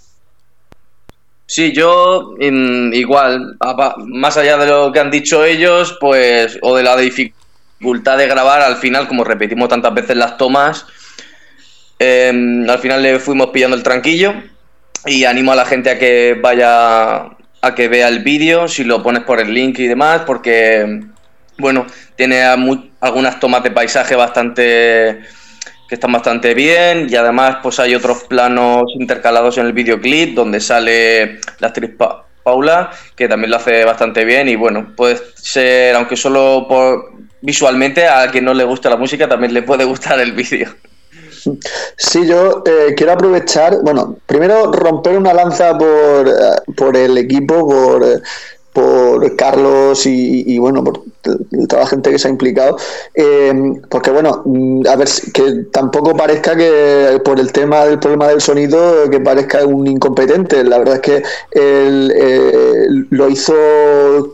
Sí, 1.45 1.71
yo 1.71 2.33
igual, 2.39 3.55
más 4.07 4.37
allá 4.37 4.57
de 4.57 4.65
lo 4.65 4.91
que 4.91 4.99
han 4.99 5.11
dicho 5.11 5.45
ellos, 5.45 5.95
pues, 6.01 6.57
o 6.63 6.75
de 6.75 6.81
la 6.81 6.97
dificultad 6.97 8.17
de 8.17 8.25
grabar, 8.25 8.63
al 8.63 8.77
final, 8.77 9.07
como 9.07 9.23
repetimos 9.23 9.69
tantas 9.69 9.93
veces 9.93 10.17
las 10.17 10.35
tomas, 10.35 10.87
em, 11.99 12.67
al 12.67 12.79
final 12.79 13.03
le 13.03 13.19
fuimos 13.19 13.51
pillando 13.51 13.77
el 13.77 13.83
tranquillo 13.83 14.33
y 15.05 15.25
animo 15.25 15.51
a 15.51 15.55
la 15.55 15.65
gente 15.65 15.89
a 15.89 15.99
que 15.99 16.37
vaya 16.41 17.29
a 17.61 17.75
que 17.75 17.87
vea 17.87 18.07
el 18.07 18.19
vídeo, 18.19 18.67
si 18.67 18.83
lo 18.83 19.01
pones 19.01 19.23
por 19.23 19.39
el 19.39 19.53
link 19.53 19.79
y 19.79 19.87
demás, 19.87 20.21
porque 20.25 21.01
bueno, 21.57 21.85
tiene 22.15 22.43
algunas 22.43 23.39
tomas 23.39 23.63
de 23.63 23.71
paisaje 23.71 24.15
bastante 24.15 25.21
que 25.87 25.95
están 25.95 26.11
bastante 26.11 26.53
bien 26.53 27.07
y 27.09 27.15
además 27.15 27.57
pues 27.61 27.79
hay 27.79 27.93
otros 27.93 28.23
planos 28.23 28.85
intercalados 28.95 29.57
en 29.57 29.67
el 29.67 29.73
videoclip 29.73 30.35
donde 30.35 30.59
sale 30.59 31.39
la 31.59 31.67
actriz 31.67 31.91
Paula 32.43 32.89
que 33.15 33.27
también 33.27 33.51
lo 33.51 33.57
hace 33.57 33.85
bastante 33.85 34.25
bien 34.25 34.49
y 34.49 34.55
bueno, 34.55 34.93
puede 34.95 35.17
ser, 35.35 35.95
aunque 35.95 36.15
solo 36.15 36.65
por 36.67 37.13
visualmente 37.41 38.07
a 38.07 38.29
quien 38.31 38.45
no 38.45 38.53
le 38.53 38.63
gusta 38.63 38.89
la 38.89 38.97
música 38.97 39.27
también 39.27 39.53
le 39.53 39.61
puede 39.61 39.83
gustar 39.83 40.19
el 40.19 40.33
vídeo. 40.33 40.69
Sí, 41.97 42.25
yo 42.27 42.63
eh, 42.65 42.93
quiero 42.95 43.13
aprovechar, 43.13 43.81
bueno, 43.83 44.17
primero 44.25 44.71
romper 44.71 45.17
una 45.17 45.33
lanza 45.33 45.77
por, 45.77 46.27
eh, 46.27 46.73
por 46.75 46.97
el 46.97 47.17
equipo, 47.17 47.67
por, 47.67 48.03
eh, 48.03 48.21
por 48.73 49.35
Carlos 49.37 50.05
y, 50.05 50.57
bueno, 50.59 50.83
por 50.83 51.01
toda 51.69 51.83
la 51.83 51.87
gente 51.87 52.11
que 52.11 52.19
se 52.19 52.27
ha 52.27 52.31
implicado. 52.31 52.77
Eh, 53.13 53.53
porque 53.89 54.11
bueno, 54.11 54.41
mm, 54.43 54.85
a 54.87 54.95
ver, 54.97 55.07
que 55.33 55.63
tampoco 55.71 56.15
parezca 56.15 56.57
que 56.57 57.21
por 57.23 57.39
el 57.39 57.53
tema 57.53 57.85
del 57.85 57.99
problema 57.99 58.27
del 58.27 58.41
sonido, 58.41 59.09
que 59.09 59.21
parezca 59.21 59.65
un 59.65 59.87
incompetente. 59.87 60.61
La 60.65 60.79
verdad 60.79 60.95
es 60.95 61.01
que 61.01 61.23
él 61.51 63.07
lo 63.11 63.29
hizo 63.29 63.53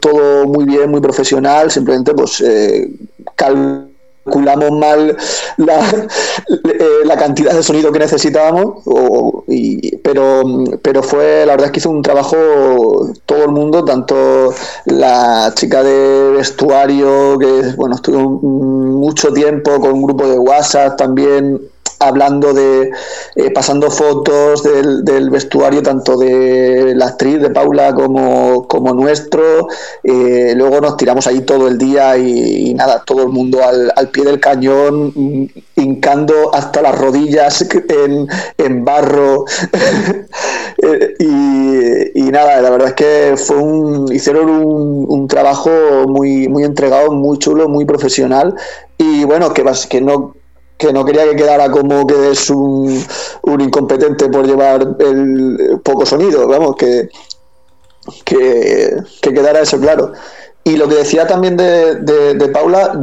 todo 0.01 0.47
muy 0.47 0.65
bien, 0.65 0.89
muy 0.89 1.01
profesional, 1.01 1.69
simplemente 1.69 2.13
pues 2.15 2.41
eh, 2.41 2.89
calculamos 4.23 4.71
mal 4.71 5.17
la, 5.57 5.79
eh, 6.49 7.05
la, 7.05 7.17
cantidad 7.17 7.53
de 7.53 7.63
sonido 7.63 7.91
que 7.91 7.99
necesitábamos, 7.99 8.83
pero, 10.03 10.43
pero 10.81 11.03
fue, 11.03 11.45
la 11.45 11.53
verdad 11.53 11.67
es 11.67 11.71
que 11.71 11.79
hizo 11.79 11.89
un 11.89 12.01
trabajo 12.01 13.11
todo 13.25 13.45
el 13.45 13.51
mundo, 13.51 13.83
tanto 13.83 14.53
la 14.85 15.51
chica 15.55 15.83
de 15.83 16.31
vestuario, 16.31 17.37
que 17.39 17.73
bueno, 17.75 17.95
estuvo 17.95 18.19
mucho 18.19 19.33
tiempo 19.33 19.79
con 19.79 19.93
un 19.93 20.03
grupo 20.03 20.27
de 20.27 20.37
WhatsApp 20.37 20.97
también 20.97 21.61
hablando 22.01 22.53
de, 22.53 22.91
eh, 23.35 23.51
pasando 23.51 23.89
fotos 23.91 24.63
del, 24.63 25.29
vestuario 25.29 25.81
tanto 25.81 26.17
de 26.17 26.93
la 26.95 27.07
actriz 27.07 27.41
de 27.41 27.49
Paula 27.49 27.93
como, 27.93 28.67
como 28.67 28.93
nuestro. 28.93 29.67
Eh, 30.03 30.53
luego 30.55 30.81
nos 30.81 30.97
tiramos 30.97 31.27
ahí 31.27 31.41
todo 31.41 31.67
el 31.67 31.77
día 31.77 32.17
y, 32.17 32.73
nada, 32.73 33.03
todo 33.05 33.23
el 33.23 33.29
mundo 33.29 33.63
al, 33.63 33.91
al, 33.95 34.09
pie 34.09 34.25
del 34.25 34.39
cañón, 34.39 35.13
mm, 35.15 35.45
hincando 35.75 36.53
hasta 36.53 36.81
las 36.81 36.97
rodillas 36.97 37.65
en, 37.89 38.27
en 38.57 38.85
barro. 38.85 39.45
Eh, 40.83 42.11
y, 42.15 42.31
nada, 42.31 42.59
la 42.59 42.69
verdad 42.71 42.87
es 42.87 42.93
que 42.95 43.35
fue 43.37 43.57
un, 43.57 44.11
hicieron 44.11 44.49
un, 44.49 45.05
un 45.07 45.27
trabajo 45.27 45.69
muy, 46.07 46.47
muy 46.47 46.63
entregado, 46.63 47.11
muy 47.11 47.37
chulo, 47.37 47.69
muy 47.69 47.85
profesional. 47.85 48.55
Y 48.97 49.23
bueno, 49.25 49.53
que, 49.53 49.63
que 49.89 50.01
no 50.01 50.33
que 50.81 50.91
no 50.91 51.05
quería 51.05 51.25
que 51.25 51.35
quedara 51.35 51.69
como 51.69 52.07
que 52.07 52.31
es 52.31 52.49
un, 52.49 53.05
un 53.43 53.61
incompetente 53.61 54.29
por 54.29 54.47
llevar 54.47 54.95
el 54.99 55.79
poco 55.83 56.07
sonido, 56.07 56.47
vamos, 56.47 56.75
que, 56.75 57.07
que, 58.25 59.03
quedara 59.21 59.61
eso 59.61 59.79
claro. 59.79 60.13
Y 60.63 60.77
lo 60.77 60.87
que 60.87 60.95
decía 60.95 61.27
también 61.27 61.55
de, 61.55 61.99
de, 62.33 62.47
Paula, 62.47 62.99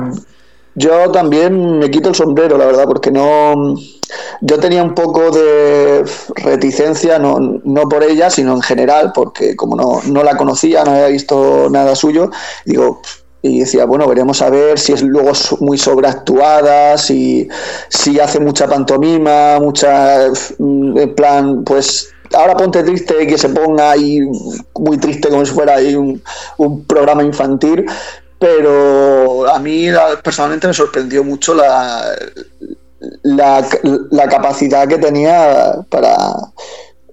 yo 0.75 1.13
también 1.13 1.79
me 1.79 1.89
quito 1.89 2.09
el 2.09 2.17
sombrero, 2.17 2.59
la 2.59 2.67
verdad, 2.67 2.85
porque 2.87 3.13
no. 3.13 3.77
Yo 4.41 4.59
tenía 4.59 4.83
un 4.83 4.95
poco 4.95 5.31
de 5.31 6.05
reticencia, 6.37 7.19
no, 7.21 7.39
no 7.63 7.89
por 7.89 8.03
ella, 8.03 8.29
sino 8.31 8.55
en 8.55 8.63
general, 8.63 9.13
porque 9.15 9.55
como 9.55 9.77
no, 9.77 10.01
no 10.05 10.25
la 10.25 10.37
conocía, 10.37 10.83
no 10.83 10.93
había 10.93 11.09
visto 11.09 11.69
nada 11.71 11.95
suyo, 11.95 12.31
digo, 12.65 13.03
y 13.43 13.61
decía, 13.61 13.85
bueno, 13.85 14.09
veremos 14.09 14.43
a 14.43 14.51
ver 14.51 14.79
si 14.79 14.93
es 14.93 15.03
luego 15.03 15.33
muy 15.61 15.79
sobreactuada, 15.79 16.99
si, 16.99 17.49
si 17.89 18.19
hace 18.19 18.41
mucha 18.41 18.67
pantomima, 18.67 19.59
mucha, 19.61 20.29
mm, 20.59 20.99
en 20.99 21.15
plan, 21.15 21.65
pues 21.65 22.13
ahora 22.35 22.57
ponte 22.57 22.83
triste 22.83 23.27
que 23.27 23.39
se 23.39 23.49
ponga 23.51 23.93
ahí 23.93 24.21
muy 24.75 24.99
triste 24.99 25.29
como 25.29 25.45
si 25.47 25.53
fuera 25.53 25.77
ahí 25.77 25.95
un, 25.95 26.23
un 26.59 26.85
programa 26.85 27.23
infantil, 27.23 27.87
pero 28.39 29.49
a 29.49 29.59
mí 29.59 29.87
personalmente 30.23 30.67
me 30.67 30.75
sorprendió 30.75 31.23
mucho 31.25 31.55
la, 31.55 32.05
la, 33.23 33.67
la 34.11 34.29
capacidad 34.29 34.87
que 34.89 34.99
tenía 34.99 35.77
para 35.91 36.17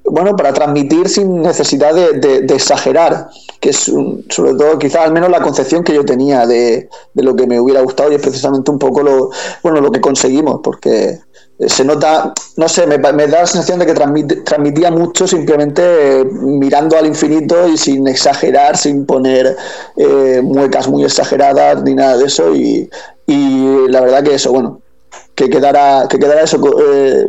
bueno, 0.06 0.36
para 0.36 0.54
transmitir 0.54 1.10
sin 1.10 1.42
necesidad 1.42 1.94
de, 1.94 2.46
exagerar, 2.54 3.30
que 3.60 3.70
es 3.70 3.92
sobre 4.30 4.54
todo 4.54 4.78
quizás 4.78 5.02
al 5.02 5.14
menos 5.14 5.30
la 5.30 5.42
concepción 5.42 5.84
que 5.84 5.94
yo 5.94 6.06
tenía 6.06 6.46
de, 6.46 6.90
lo 7.16 7.36
que 7.36 7.48
me 7.48 7.60
hubiera 7.60 7.82
gustado 7.82 8.12
y 8.12 8.16
es 8.16 8.22
precisamente 8.22 8.70
un 8.72 8.80
poco 8.80 9.02
lo, 9.02 9.32
bueno, 9.64 9.82
lo 9.82 9.92
que 9.92 10.02
conseguimos, 10.02 10.62
porque 10.64 11.20
se 11.68 11.86
nota, 11.86 12.34
no 12.58 12.68
sé, 12.68 12.86
me, 12.86 12.98
da 12.98 13.12
la 13.12 13.48
sensación 13.48 13.80
de 13.80 13.86
que 13.86 13.94
transmitía 14.44 14.92
mucho 14.92 15.26
simplemente 15.26 16.26
mirando 16.26 16.98
al 16.98 17.08
infinito 17.08 17.68
y 17.68 17.78
sin 17.78 18.08
exagerar, 18.08 18.78
sin 18.78 19.06
poner 19.06 19.56
eh, 19.96 20.42
muecas 20.44 20.88
muy 20.88 21.04
exageradas 21.04 21.82
ni 21.84 21.96
nada 21.96 22.18
de 22.18 22.26
eso 22.26 22.54
y, 22.54 22.90
y 23.26 23.88
la 23.88 24.02
verdad 24.02 24.24
que 24.24 24.36
eso, 24.36 24.52
bueno, 24.52 24.82
que 25.34 25.50
quedara, 25.50 26.08
que 26.10 26.20
quedara 26.20 26.42
eso... 26.42 26.60
Eh, 26.80 27.28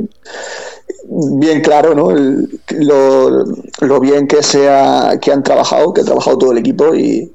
bien 1.38 1.62
claro 1.62 1.94
¿no? 1.94 2.11
lo, 2.11 4.00
bien 4.00 4.26
que 4.26 4.42
sea 4.42 5.18
que 5.20 5.33
han 5.33 5.42
trabajado, 5.42 5.92
que 5.92 6.02
ha 6.02 6.05
trabajado 6.05 6.38
todo 6.38 6.52
el 6.52 6.59
equipo 6.59 6.94
y, 6.94 7.33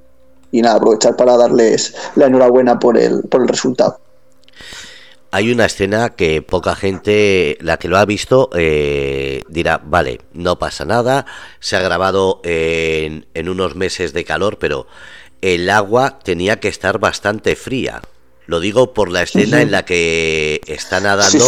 nada, 0.51 0.75
aprovechar 0.75 1.15
para 1.15 1.37
darles 1.37 1.95
la 2.15 2.27
enhorabuena 2.27 2.79
por 2.79 2.97
el, 2.97 3.23
por 3.23 3.41
el 3.41 3.47
resultado. 3.47 3.99
Hay 5.33 5.49
una 5.49 5.65
escena 5.65 6.09
que 6.09 6.41
poca 6.41 6.75
gente, 6.75 7.57
la 7.61 7.77
que 7.77 7.87
lo 7.87 7.97
ha 7.97 8.03
visto, 8.03 8.49
eh, 8.53 9.43
dirá, 9.47 9.81
vale, 9.81 10.19
no 10.33 10.59
pasa 10.59 10.83
nada, 10.83 11.25
se 11.61 11.77
ha 11.77 11.81
grabado 11.81 12.41
en, 12.43 13.25
en 13.33 13.47
unos 13.47 13.77
meses 13.77 14.11
de 14.11 14.25
calor, 14.25 14.57
pero 14.59 14.87
el 15.41 15.69
agua 15.69 16.19
tenía 16.19 16.59
que 16.59 16.67
estar 16.67 16.99
bastante 16.99 17.55
fría. 17.55 18.01
Lo 18.45 18.59
digo 18.59 18.93
por 18.93 19.09
la 19.09 19.23
escena 19.23 19.61
en 19.61 19.71
la 19.71 19.85
que 19.85 20.59
está 20.67 20.99
nadando 20.99 21.45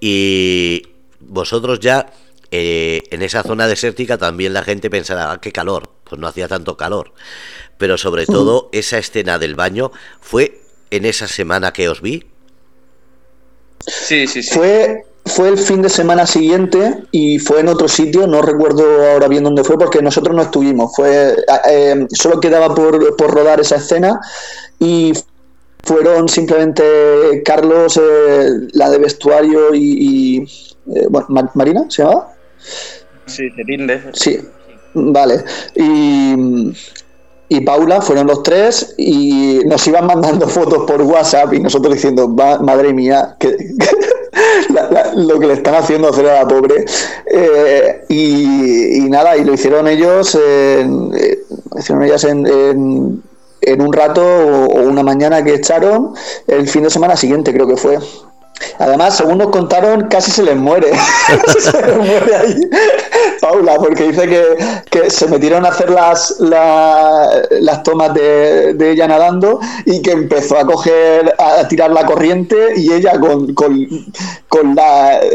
y 0.00 0.82
vosotros 1.30 1.80
ya 1.80 2.12
eh, 2.50 3.02
en 3.10 3.22
esa 3.22 3.42
zona 3.42 3.68
desértica 3.68 4.18
también 4.18 4.52
la 4.52 4.62
gente 4.62 4.90
pensará, 4.90 5.32
ah, 5.32 5.40
qué 5.40 5.52
calor. 5.52 5.88
pues 6.04 6.20
no 6.20 6.26
hacía 6.26 6.48
tanto 6.48 6.76
calor. 6.76 7.12
Pero 7.78 7.96
sobre 7.96 8.26
todo 8.26 8.68
esa 8.72 8.98
escena 8.98 9.38
del 9.38 9.54
baño 9.54 9.92
fue 10.20 10.60
en 10.90 11.06
esa 11.06 11.28
semana 11.28 11.72
que 11.72 11.88
os 11.88 12.02
vi. 12.02 12.26
Sí, 13.86 14.26
sí, 14.26 14.42
sí. 14.42 14.52
Fue, 14.52 15.06
fue 15.24 15.48
el 15.48 15.58
fin 15.58 15.80
de 15.80 15.88
semana 15.88 16.26
siguiente 16.26 17.04
y 17.12 17.38
fue 17.38 17.60
en 17.60 17.68
otro 17.68 17.88
sitio, 17.88 18.26
no 18.26 18.42
recuerdo 18.42 18.82
ahora 19.12 19.28
bien 19.28 19.44
dónde 19.44 19.64
fue 19.64 19.78
porque 19.78 20.02
nosotros 20.02 20.34
no 20.36 20.42
estuvimos, 20.42 20.94
fue 20.94 21.36
eh, 21.70 22.06
solo 22.12 22.40
quedaba 22.40 22.74
por, 22.74 23.16
por, 23.16 23.30
rodar 23.30 23.60
esa 23.60 23.76
escena 23.76 24.20
y 24.78 25.14
fueron 25.84 26.28
simplemente 26.28 27.42
Carlos, 27.44 27.96
eh, 27.96 28.68
la 28.72 28.90
de 28.90 28.98
vestuario 28.98 29.74
y, 29.74 30.46
eh, 30.86 31.08
Marina, 31.54 31.86
¿se 31.88 32.02
llamaba? 32.02 32.32
Sí, 33.26 33.50
se. 33.50 34.00
Sí, 34.12 34.40
vale. 34.94 35.44
Y, 35.74 36.72
y 37.48 37.60
Paula 37.62 38.00
fueron 38.00 38.28
los 38.28 38.42
tres 38.42 38.94
y 38.96 39.60
nos 39.66 39.86
iban 39.86 40.06
mandando 40.06 40.46
fotos 40.48 40.84
por 40.86 41.02
WhatsApp 41.02 41.52
y 41.54 41.60
nosotros 41.60 41.94
diciendo, 41.94 42.28
madre 42.28 42.92
mía, 42.92 43.36
que, 43.38 43.56
lo 45.16 45.38
que 45.38 45.46
le 45.46 45.54
están 45.54 45.74
haciendo 45.74 46.08
hacer 46.08 46.28
a 46.28 46.42
la 46.42 46.48
pobre. 46.48 46.84
Eh, 47.26 48.04
y, 48.08 49.00
nada, 49.08 49.36
y 49.36 49.44
lo 49.44 49.54
hicieron 49.54 49.88
ellos, 49.88 50.36
en, 50.36 51.12
eh, 51.16 51.38
hicieron 51.78 52.04
ellas 52.04 52.22
en, 52.24 52.46
en, 52.46 53.82
un 53.82 53.92
rato 53.92 54.22
o, 54.22 54.82
una 54.82 55.02
mañana 55.02 55.42
que 55.42 55.54
echaron, 55.54 56.14
el 56.46 56.68
fin 56.68 56.84
de 56.84 56.90
semana 56.90 57.16
siguiente 57.16 57.52
creo 57.52 57.66
que 57.66 57.76
fue. 57.76 57.98
Además, 58.78 59.16
según 59.16 59.38
nos 59.38 59.48
contaron, 59.48 60.08
casi 60.08 60.30
se 60.30 60.42
les 60.42 60.56
muere. 60.56 60.90
Paula, 63.40 63.76
porque 63.76 64.08
dice 64.08 64.28
que, 64.90 65.10
se 65.10 65.26
metieron 65.28 65.64
a 65.64 65.68
hacer 65.68 65.90
las, 65.90 66.36
las 66.40 67.82
tomas 67.82 68.12
de, 68.14 68.76
ella 68.90 69.08
nadando 69.08 69.60
y 69.86 70.02
que 70.02 70.12
empezó 70.12 70.58
a 70.58 70.66
coger, 70.66 71.34
a 71.38 71.66
tirar 71.68 71.90
la 71.90 72.04
corriente 72.04 72.74
y 72.76 72.92
ella 72.92 73.18
con, 73.18 73.54
con, 73.54 73.86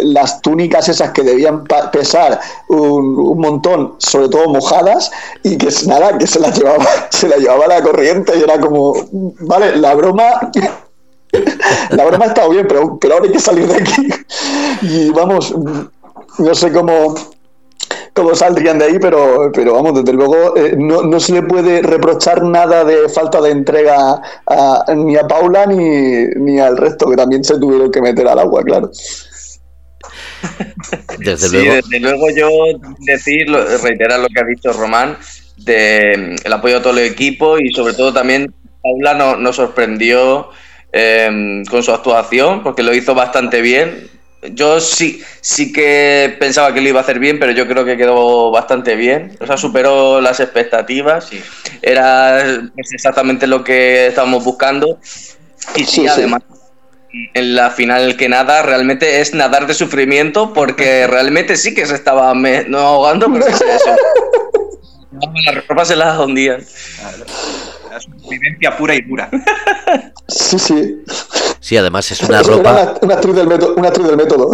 las 0.04 0.42
túnicas 0.42 0.90
esas 0.90 1.12
que 1.12 1.24
debían 1.24 1.64
pesar 1.92 2.40
un, 2.68 3.18
un, 3.18 3.40
montón, 3.40 3.96
sobre 3.98 4.30
todo 4.30 4.50
mojadas, 4.50 5.12
y 5.44 5.58
que 5.58 5.70
nada, 5.88 6.18
que 6.18 6.28
se 6.28 6.40
la 6.40 6.52
llevaba, 6.52 6.86
se 7.10 7.28
la 7.28 7.38
llevaba 7.38 7.68
la 7.68 7.82
corriente 7.82 8.34
y 8.38 8.44
era 8.44 8.60
como, 8.60 8.94
vale, 9.12 9.76
la 9.78 9.96
broma 9.96 10.52
la 11.92 12.06
broma 12.06 12.26
ha 12.26 12.28
estado 12.30 12.50
bien, 12.50 12.66
pero, 12.68 12.98
pero 13.00 13.16
ahora 13.16 13.26
hay 13.28 13.32
que 13.32 13.40
salir 13.40 13.68
de 13.68 13.76
aquí. 13.76 14.10
Y 14.82 15.10
vamos, 15.12 15.54
no 16.38 16.56
sé 16.56 16.72
cómo, 16.72 17.16
cómo 18.14 18.36
saldrían 18.36 18.80
de 18.80 18.86
ahí, 18.86 19.00
pero, 19.00 19.52
pero 19.54 19.74
vamos, 19.74 19.96
desde 19.96 20.14
luego 20.14 20.56
eh, 20.56 20.76
no, 20.78 21.04
no, 21.04 21.20
se 21.20 21.34
le 21.34 21.44
puede 21.44 21.82
reprochar 21.82 22.44
nada 22.44 22.84
de 22.84 23.10
falta 23.10 23.42
de 23.42 23.52
entrega 23.52 24.22
ni 24.96 25.16
a 25.16 25.28
Paula 25.28 25.66
ni, 25.66 26.28
ni 26.36 26.60
al 26.60 26.78
resto, 26.78 27.10
que 27.10 27.16
también 27.16 27.44
se 27.44 27.60
tuvieron 27.60 27.92
que 27.92 28.02
meter 28.02 28.28
al 28.28 28.40
agua, 28.40 28.64
claro. 28.64 28.90
Desde, 31.18 31.50
luego. 31.50 31.76
desde 31.76 32.00
luego 32.00 32.30
yo 32.36 32.50
decir, 33.00 33.48
reiterar 33.84 34.20
lo 34.20 34.28
que 34.28 34.40
ha 34.40 34.46
dicho 34.46 34.72
Román, 34.74 35.18
de 35.58 36.36
el 36.44 36.54
apoyo 36.54 36.78
a 36.78 36.82
todo 36.82 36.94
el 36.94 37.06
equipo 37.06 37.58
y 37.58 37.74
sobre 37.74 37.94
todo 37.94 38.14
también 38.14 38.54
Paula 38.82 39.36
nos 39.38 39.56
sorprendió 39.56 40.50
Em, 40.98 41.66
con 41.66 41.84
su 41.84 41.92
actuación, 41.92 42.64
porque 42.64 42.82
lo 42.82 42.94
hizo 42.94 43.14
bastante 43.14 43.62
bien. 43.62 44.10
Yo 44.52 44.80
sí, 44.80 45.22
sí 45.42 45.74
que 45.74 46.38
pensaba 46.40 46.74
que 46.74 46.80
lo 46.80 46.88
iba 46.88 47.02
a 47.02 47.04
hacer 47.04 47.20
bien, 47.20 47.38
pero 47.38 47.52
yo 47.52 47.68
creo 47.68 47.84
que 47.84 47.98
quedó 47.98 48.50
bastante 48.50 48.96
bien. 48.96 49.36
O 49.42 49.46
sea, 49.46 49.58
superó 49.58 50.22
las 50.22 50.40
expectativas. 50.40 51.32
Era 51.82 52.62
pues, 52.74 52.94
exactamente 52.94 53.46
lo 53.46 53.62
que 53.62 54.08
estábamos 54.08 54.46
buscando. 54.46 54.98
Y 55.76 55.84
sí, 55.84 56.08
además, 56.08 56.44
en 57.34 57.56
la 57.56 57.72
final 57.72 58.16
que 58.16 58.30
nada, 58.30 58.62
realmente 58.62 59.20
es 59.20 59.34
nadar 59.34 59.68
de 59.68 59.74
sufrimiento, 59.74 60.54
porque 60.54 61.08
realmente 61.10 61.58
sí 61.58 61.76
que 61.76 61.86
se 61.86 61.96
estaba 61.96 62.34
no 62.34 62.80
ahogando, 62.80 63.30
pero 63.34 63.48
es 63.48 63.56
eso. 63.56 63.96
Las 65.46 65.68
ropas 65.68 65.88
se 65.90 65.96
las 65.96 66.18
hundían. 66.20 66.66
La 67.96 68.02
supervivencia 68.02 68.76
pura 68.76 68.94
y 68.94 69.02
pura. 69.04 69.30
Sí, 70.28 70.58
sí. 70.58 71.04
Sí, 71.60 71.78
además 71.78 72.12
es 72.12 72.22
una 72.24 72.42
ropa. 72.42 72.96
Una, 73.02 73.14
actriz 73.14 73.36
del 73.36 73.48
método, 73.48 73.76
una 73.76 73.90
actriz 73.90 74.08
del 74.08 74.18
método. 74.18 74.50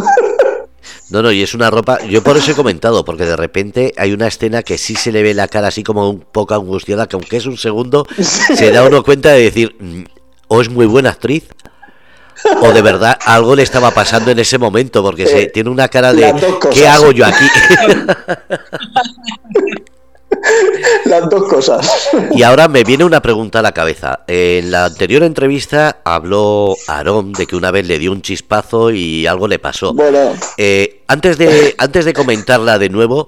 No, 1.10 1.22
no, 1.22 1.32
y 1.32 1.42
es 1.42 1.54
una 1.54 1.70
ropa. 1.70 2.00
Yo 2.06 2.22
por 2.22 2.36
eso 2.36 2.52
he 2.52 2.56
comentado, 2.56 3.06
porque 3.06 3.24
de 3.24 3.38
repente 3.38 3.94
hay 3.98 4.12
una 4.12 4.28
escena 4.28 4.64
que 4.64 4.78
sí 4.78 4.96
se 4.96 5.14
le 5.14 5.24
ve 5.24 5.34
la 5.34 5.48
cara 5.48 5.70
así 5.70 5.82
como 5.82 6.10
un 6.10 6.20
poco 6.20 6.54
angustiada, 6.54 7.08
que 7.08 7.16
aunque 7.16 7.38
es 7.38 7.46
un 7.46 7.58
segundo, 7.58 8.06
se 8.20 8.72
da 8.72 8.86
uno 8.86 9.02
cuenta 9.02 9.30
de 9.30 9.44
decir, 9.44 9.76
mm, 9.80 10.04
o 10.50 10.62
es 10.62 10.70
muy 10.70 10.86
buena 10.86 11.12
actriz, 11.12 11.48
o 12.62 12.74
de 12.74 12.82
verdad 12.82 13.18
algo 13.26 13.56
le 13.56 13.64
estaba 13.64 13.92
pasando 13.92 14.32
en 14.32 14.40
ese 14.40 14.58
momento, 14.58 15.02
porque 15.02 15.26
se, 15.26 15.46
tiene 15.48 15.70
una 15.70 15.88
cara 15.88 16.14
de, 16.14 16.34
¿qué 16.74 16.88
hago 16.88 17.12
yo 17.12 17.26
aquí? 17.26 17.46
Las 21.06 21.30
dos 21.30 21.48
cosas. 21.50 22.10
Y 22.32 22.44
ahora 22.44 22.68
me 22.68 22.84
viene 22.84 23.04
una 23.04 23.22
pregunta 23.22 23.60
a 23.60 23.62
la 23.62 23.72
cabeza. 23.72 24.22
En 24.28 24.72
la 24.72 24.86
anterior 24.86 25.24
entrevista 25.24 26.02
habló 26.04 26.76
Aarón 26.88 27.34
de 27.34 27.48
que 27.48 27.56
una 27.56 27.72
vez 27.72 27.88
le 27.88 28.00
dio 28.00 28.12
un 28.12 28.22
chispazo 28.22 28.92
y 28.92 29.28
algo 29.28 29.48
le 29.48 29.60
pasó. 29.60 29.94
Bueno. 29.94 30.34
Eh, 30.58 31.04
antes, 31.08 31.38
de, 31.38 31.76
antes 31.78 32.06
de 32.06 32.14
comentarla 32.14 32.80
de 32.80 32.90
nuevo, 32.90 33.28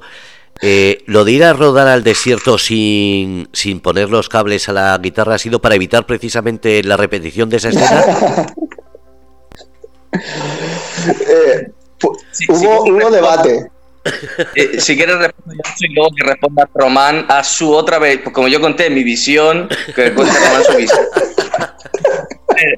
eh, 0.61 1.03
lo 1.07 1.25
de 1.25 1.31
ir 1.33 1.43
a 1.43 1.53
rodar 1.53 1.87
al 1.87 2.03
desierto 2.03 2.57
sin, 2.57 3.49
sin 3.53 3.79
poner 3.79 4.09
los 4.09 4.29
cables 4.29 4.69
a 4.69 4.73
la 4.73 4.97
guitarra 4.97 5.35
ha 5.35 5.39
sido 5.39 5.59
para 5.59 5.75
evitar 5.75 6.05
precisamente 6.05 6.83
la 6.83 6.97
repetición 6.97 7.49
de 7.49 7.57
esa 7.57 7.69
escena. 7.69 8.05
Eh, 11.27 11.71
hubo, 12.49 12.83
hubo 12.83 13.09
debate. 13.09 13.71
Eh, 14.55 14.81
si 14.81 14.97
quieres 14.97 15.17
responder 15.17 15.65
yo 15.79 15.87
y 15.87 15.93
luego 15.93 16.09
que 16.15 16.23
responda 16.23 16.69
Román 16.73 17.25
a 17.29 17.43
su 17.43 17.73
otra 17.73 17.99
vez, 17.99 18.19
pues 18.23 18.33
como 18.33 18.47
yo 18.47 18.59
conté 18.59 18.89
mi 18.89 19.03
visión, 19.03 19.69
que 19.95 20.13
cuente 20.13 20.33
Román 20.39 20.63
su 20.63 20.77
visión. 20.77 21.05
Eh, 22.55 22.77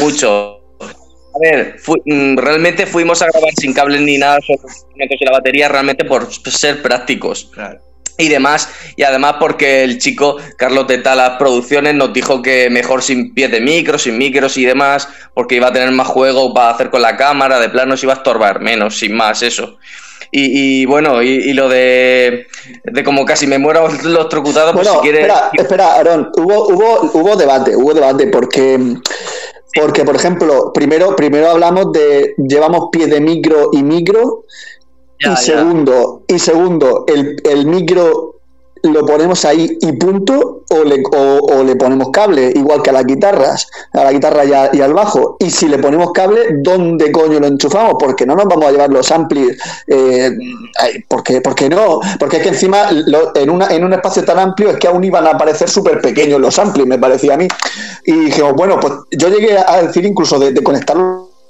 mucho. 0.00 0.60
A 0.80 1.38
ver, 1.40 1.76
mm, 2.06 2.36
realmente 2.36 2.86
fuimos 2.86 3.22
a 3.22 3.26
grabar 3.26 3.52
sin 3.56 3.72
cables 3.72 4.00
ni 4.00 4.18
nada 4.18 4.40
sobre 4.40 4.62
los 4.62 4.72
instrumentos 4.72 5.16
y 5.20 5.24
la 5.24 5.30
batería, 5.30 5.68
realmente 5.68 6.04
por 6.04 6.28
ser 6.32 6.82
prácticos. 6.82 7.48
Claro 7.54 7.80
y 8.18 8.28
demás. 8.28 8.68
Y 8.96 9.02
además 9.02 9.36
porque 9.38 9.82
el 9.82 9.98
chico 9.98 10.36
Carlos 10.56 10.86
de 10.86 10.98
Talas 10.98 11.36
Producciones 11.38 11.94
nos 11.94 12.12
dijo 12.12 12.42
que 12.42 12.70
mejor 12.70 13.02
sin 13.02 13.34
pies 13.34 13.50
de 13.50 13.60
micro, 13.60 13.98
sin 13.98 14.18
micros 14.18 14.56
y 14.56 14.64
demás, 14.64 15.08
porque 15.34 15.56
iba 15.56 15.68
a 15.68 15.72
tener 15.72 15.90
más 15.90 16.08
juego 16.08 16.52
para 16.54 16.70
hacer 16.70 16.90
con 16.90 17.02
la 17.02 17.16
cámara, 17.16 17.60
de 17.60 17.68
plano 17.68 17.96
se 17.96 18.06
iba 18.06 18.14
a 18.14 18.16
estorbar 18.16 18.60
menos, 18.60 18.98
sin 18.98 19.14
más, 19.14 19.42
eso. 19.42 19.76
Y, 20.32 20.84
bueno, 20.86 21.22
y, 21.22 21.52
lo 21.54 21.68
de, 21.68 22.46
de 22.84 23.04
como 23.04 23.24
casi 23.24 23.46
me 23.46 23.58
muero 23.58 23.88
los 24.04 24.28
trocutados, 24.28 24.74
pues 24.74 24.88
si 24.88 24.96
quieres... 24.98 25.22
Espera, 25.22 25.50
espera, 25.54 25.94
Aaron, 25.94 26.30
hubo, 26.36 26.68
hubo, 26.68 27.10
hubo 27.14 27.36
debate, 27.36 27.74
hubo 27.74 27.94
debate, 27.94 28.26
porque... 28.26 28.78
Porque, 29.78 30.04
por 30.04 30.16
ejemplo, 30.16 30.72
primero, 30.72 31.14
primero 31.14 31.50
hablamos 31.50 31.92
de 31.92 32.34
llevamos 32.38 32.88
pie 32.90 33.08
de 33.08 33.20
micro 33.20 33.68
y 33.74 33.82
micro, 33.82 34.44
y 35.18 35.36
segundo, 35.36 36.22
y 36.28 36.38
segundo, 36.38 37.04
el, 37.08 37.36
el 37.44 37.66
micro 37.66 38.36
lo 38.82 39.04
ponemos 39.04 39.44
ahí 39.44 39.76
y 39.80 39.92
punto, 39.92 40.64
o 40.70 40.84
le, 40.84 41.02
o, 41.12 41.62
le, 41.62 41.76
ponemos 41.76 42.08
cable, 42.12 42.52
igual 42.54 42.82
que 42.82 42.90
a 42.90 42.92
las 42.92 43.06
guitarras, 43.06 43.68
a 43.92 44.04
la 44.04 44.12
guitarra 44.12 44.44
y, 44.44 44.80
al 44.80 44.92
bajo. 44.92 45.36
Y 45.38 45.50
si 45.50 45.68
le 45.68 45.78
ponemos 45.78 46.12
cable, 46.12 46.40
¿dónde 46.62 47.12
coño 47.12 47.40
lo 47.40 47.46
enchufamos? 47.46 47.96
Porque 47.98 48.26
no 48.26 48.34
nos 48.34 48.46
vamos 48.46 48.66
a 48.66 48.72
llevar 48.72 48.90
los 48.90 49.10
amplis. 49.10 49.56
Eh, 49.86 50.30
porque, 51.08 51.40
porque 51.40 51.68
no, 51.68 52.00
porque 52.18 52.38
es 52.38 52.42
que 52.42 52.48
encima 52.50 52.88
en, 53.34 53.50
una, 53.50 53.68
en 53.68 53.84
un 53.84 53.92
espacio 53.92 54.24
tan 54.24 54.38
amplio 54.38 54.70
es 54.70 54.76
que 54.78 54.88
aún 54.88 55.04
iban 55.04 55.26
a 55.26 55.38
parecer 55.38 55.68
súper 55.68 56.00
pequeños 56.00 56.40
los 56.40 56.58
amplis, 56.58 56.86
me 56.86 56.98
parecía 56.98 57.34
a 57.34 57.36
mí. 57.36 57.48
Y 58.04 58.12
dijimos, 58.12 58.54
bueno, 58.54 58.78
pues 58.80 58.94
yo 59.12 59.28
llegué 59.28 59.56
a 59.58 59.82
decir 59.82 60.04
incluso 60.04 60.38
de, 60.38 60.52
de 60.52 60.62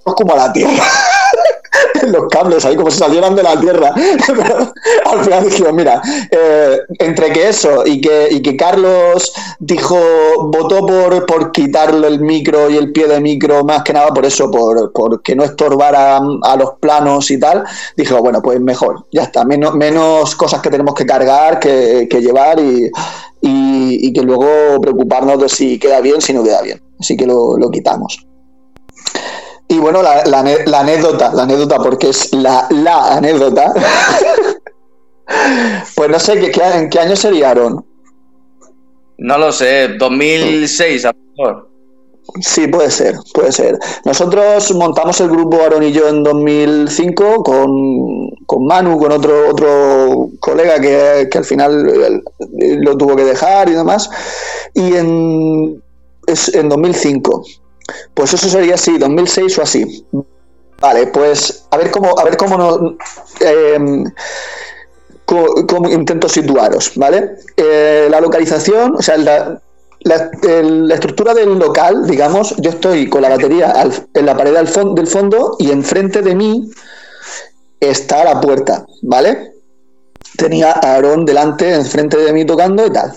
conectarlos 0.07 0.15
como 0.15 0.33
a 0.33 0.37
la 0.37 0.53
tierra. 0.53 0.73
los 2.07 2.29
cables 2.29 2.65
ahí 2.65 2.77
como 2.77 2.91
si 2.91 2.99
salieran 2.99 3.35
de 3.35 3.43
la 3.43 3.59
tierra. 3.59 3.93
al 5.07 5.25
final 5.25 5.45
dijimos, 5.45 5.73
mira, 5.73 6.01
eh, 6.31 6.79
entre 6.99 7.33
que 7.33 7.49
eso 7.49 7.87
y 7.87 8.01
que, 8.01 8.29
y 8.31 8.41
que 8.43 8.57
Carlos 8.57 9.33
dijo, 9.59 9.97
votó 10.53 10.87
por, 10.87 11.27
por 11.27 11.53
quitarle 11.53 12.07
el 12.09 12.21
micro 12.21 12.71
y 12.71 12.77
el 12.77 12.93
pie 12.93 13.09
de 13.09 13.21
micro, 13.21 13.65
más 13.65 13.83
que 13.83 13.93
nada 13.93 14.09
por 14.09 14.25
eso, 14.25 14.51
por, 14.51 15.23
que 15.23 15.35
no 15.35 15.45
estorbara 15.45 16.19
a 16.19 16.57
los 16.57 16.75
planos 16.81 17.31
y 17.31 17.39
tal, 17.39 17.65
dijo, 17.97 18.19
bueno, 18.21 18.41
pues 18.43 18.61
mejor, 18.61 19.07
ya 19.13 19.25
está, 19.25 19.45
menos, 19.45 19.75
menos 19.75 20.35
cosas 20.37 20.61
que 20.61 20.71
tenemos 20.71 20.95
que 20.95 21.07
cargar, 21.07 21.59
que, 21.59 22.07
llevar 22.17 22.59
y, 22.59 22.91
y, 23.43 24.13
que 24.13 24.23
luego 24.23 24.81
preocuparnos 24.81 25.41
de 25.41 25.49
si 25.49 25.79
queda 25.79 26.01
bien, 26.01 26.21
si 26.21 26.33
no 26.33 26.43
queda 26.43 26.63
bien. 26.63 26.81
Así 26.99 27.17
que 27.17 27.27
lo, 27.27 27.59
lo 27.59 27.71
quitamos. 27.71 28.27
Y 29.69 29.79
bueno, 29.79 30.01
la, 30.03 30.23
anécdota, 30.79 31.33
la 31.35 31.43
anécdota, 31.43 31.77
porque 31.79 32.11
es 32.11 32.33
la, 32.33 32.67
la 32.71 33.17
anécdota, 33.17 33.73
Pues 35.95 36.11
no 36.11 36.19
sé, 36.19 36.39
¿qué, 36.39 36.62
¿en 36.75 36.91
qué 36.91 37.01
año 37.01 37.17
sería 37.17 37.51
Aaron? 37.51 37.85
No 39.19 39.39
lo 39.39 39.53
sé, 39.53 39.89
2006 39.99 41.05
a 41.05 41.12
lo 41.12 41.19
mejor. 41.37 41.69
Sí, 42.41 42.67
puede 42.67 42.91
ser, 42.91 43.14
puede 43.33 43.53
ser. 43.53 43.79
Nosotros 44.05 44.75
montamos 44.75 45.21
el 45.21 45.31
grupo 45.31 45.62
Aaron 45.62 45.83
y 45.83 45.93
yo 45.93 46.09
en 46.09 46.23
2005 46.23 47.43
con, 47.43 48.31
con 48.47 48.67
Manu, 48.67 48.99
con 48.99 49.12
otro 49.12 49.49
otro 49.51 50.31
colega 50.41 50.81
que, 50.81 51.29
que 51.31 51.39
al 51.39 51.45
final 51.45 52.23
lo 52.59 52.97
tuvo 52.97 53.17
que 53.17 53.25
dejar 53.25 53.69
y 53.69 53.73
demás. 53.73 54.11
Y 54.75 54.97
en, 54.97 55.83
es 56.27 56.53
en 56.55 56.69
2005. 56.69 57.45
Pues 58.14 58.32
eso 58.34 58.49
sería 58.49 58.74
así, 58.74 58.99
2006 58.99 59.59
o 59.59 59.62
así. 59.62 60.07
Vale, 60.80 61.07
pues 61.07 61.64
a 61.70 61.76
ver 61.78 61.91
cómo, 61.91 62.18
a 62.18 62.24
ver 62.24 62.37
cómo 62.37 62.59
no, 62.59 62.97
cómo, 65.24 65.89
intento 65.89 66.28
situaros, 66.28 66.93
¿vale? 66.97 67.37
Eh, 67.57 68.09
la 68.11 68.20
localización, 68.20 68.97
o 68.97 69.03
sea, 69.03 69.16
la, 69.16 69.61
estructura 70.95 71.34
del 71.34 71.59
local, 71.59 72.07
digamos, 72.07 72.55
yo 72.59 72.70
estoy 72.70 73.09
con 73.09 73.22
la 73.22 73.30
batería 73.30 73.70
al, 73.70 73.93
en 74.14 74.26
la 74.26 74.37
pared 74.37 74.55
del 74.55 74.68
fondo 75.09 75.57
y 75.59 75.70
enfrente 75.70 76.22
de 76.22 76.34
mí 76.34 76.70
está 77.80 78.24
la 78.24 78.41
puerta, 78.41 78.87
¿vale? 79.03 79.53
Tenía 80.37 80.72
a 80.72 80.95
Aarón 80.95 81.24
delante, 81.24 81.74
enfrente 81.74 82.18
de 82.18 82.32
mí 82.32 82.45
tocando 82.45 82.87
y 82.87 82.91
tal. 82.91 83.12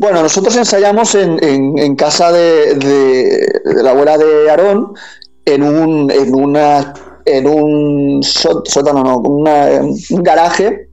Bueno, 0.00 0.22
nosotros 0.22 0.56
ensayamos 0.56 1.14
en, 1.14 1.44
en, 1.44 1.78
en 1.78 1.94
casa 1.94 2.32
de, 2.32 3.46
la 3.66 3.90
abuela 3.90 4.16
de 4.16 4.48
Aarón 4.48 4.94
en 5.44 5.62
un, 5.62 6.10
en 6.10 6.34
una, 6.34 6.94
en 7.26 7.46
un 7.46 8.22
sótano, 8.22 9.04
no, 9.04 9.18
una, 9.18 9.82
un 9.82 10.22
garaje 10.22 10.88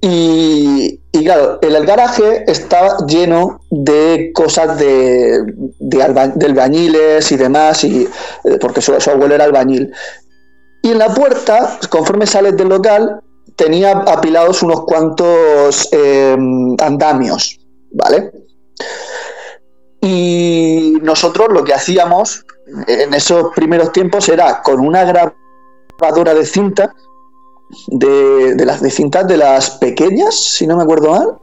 y, 0.00 1.00
claro, 1.24 1.58
el, 1.60 1.74
el 1.74 1.84
garaje 1.84 2.44
estaba 2.46 3.04
lleno 3.08 3.62
de 3.68 4.30
cosas 4.32 4.78
de, 4.78 5.42
de, 5.80 6.00
alba, 6.00 6.28
de 6.28 6.46
albañiles 6.46 7.32
y 7.32 7.36
demás, 7.36 7.82
y, 7.82 8.08
eh, 8.44 8.58
porque 8.60 8.80
su, 8.80 8.98
su, 9.00 9.10
abuelo 9.10 9.34
era 9.34 9.44
albañil. 9.44 9.92
Y 10.82 10.90
en 10.92 10.98
la 10.98 11.12
puerta, 11.12 11.80
conforme 11.90 12.28
sales 12.28 12.56
del 12.56 12.68
local, 12.68 13.20
tenía 13.56 13.90
apilados 13.90 14.62
unos 14.62 14.84
cuantos 14.84 15.88
eh, 15.90 16.36
andamios, 16.78 17.59
¿vale? 17.90 18.32
Y 20.00 20.98
nosotros 21.02 21.48
lo 21.50 21.62
que 21.64 21.74
hacíamos 21.74 22.44
en 22.86 23.14
esos 23.14 23.52
primeros 23.54 23.92
tiempos 23.92 24.28
era 24.28 24.62
con 24.62 24.80
una 24.80 25.04
grabadora 25.04 26.34
de 26.34 26.46
cinta, 26.46 26.94
de, 27.88 28.54
de 28.54 28.64
las 28.64 28.80
de 28.80 28.90
cintas 28.90 29.26
de 29.28 29.36
las 29.36 29.70
pequeñas, 29.72 30.34
si 30.34 30.66
no 30.66 30.76
me 30.76 30.82
acuerdo 30.82 31.10
mal, 31.10 31.38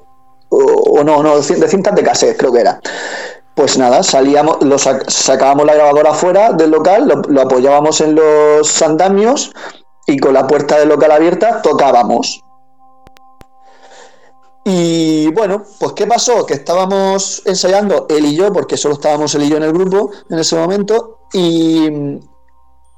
o, 0.49 0.57
o 0.57 1.03
no, 1.03 1.21
no, 1.21 1.37
de 1.37 1.67
cintas 1.67 1.95
de 1.95 2.03
cassette, 2.03 2.37
creo 2.37 2.51
que 2.51 2.61
era. 2.61 2.79
Pues 3.55 3.77
nada, 3.77 4.03
salíamos, 4.03 4.63
lo 4.63 4.77
sac 4.77 5.09
sacábamos 5.09 5.65
la 5.65 5.73
grabadora 5.75 6.13
fuera 6.13 6.51
del 6.53 6.71
local, 6.71 7.07
lo, 7.07 7.21
lo 7.27 7.41
apoyábamos 7.41 8.01
en 8.01 8.15
los 8.15 8.81
andamios 8.81 9.51
y 10.05 10.17
con 10.19 10.33
la 10.33 10.47
puerta 10.47 10.79
del 10.79 10.89
local 10.89 11.11
abierta 11.11 11.61
tocábamos. 11.61 12.43
Y 14.69 15.31
bueno, 15.31 15.63
pues 15.79 15.93
¿qué 15.93 16.05
pasó? 16.05 16.45
Que 16.45 16.55
estábamos 16.55 17.41
ensayando 17.45 18.05
él 18.09 18.25
y 18.25 18.35
yo, 18.35 18.51
porque 18.51 18.75
solo 18.75 18.95
estábamos 18.95 19.33
él 19.33 19.43
y 19.43 19.49
yo 19.49 19.55
en 19.55 19.63
el 19.63 19.71
grupo 19.71 20.11
en 20.29 20.39
ese 20.39 20.57
momento, 20.57 21.21
y 21.31 22.19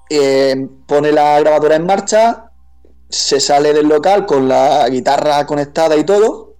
eh, 0.09 0.67
pone 0.87 1.11
la 1.11 1.39
grabadora 1.39 1.75
en 1.75 1.85
marcha, 1.85 2.51
se 3.07 3.39
sale 3.39 3.71
del 3.71 3.87
local 3.87 4.25
con 4.25 4.49
la 4.49 4.89
guitarra 4.89 5.45
conectada 5.45 5.95
y 5.95 6.03
todo, 6.03 6.55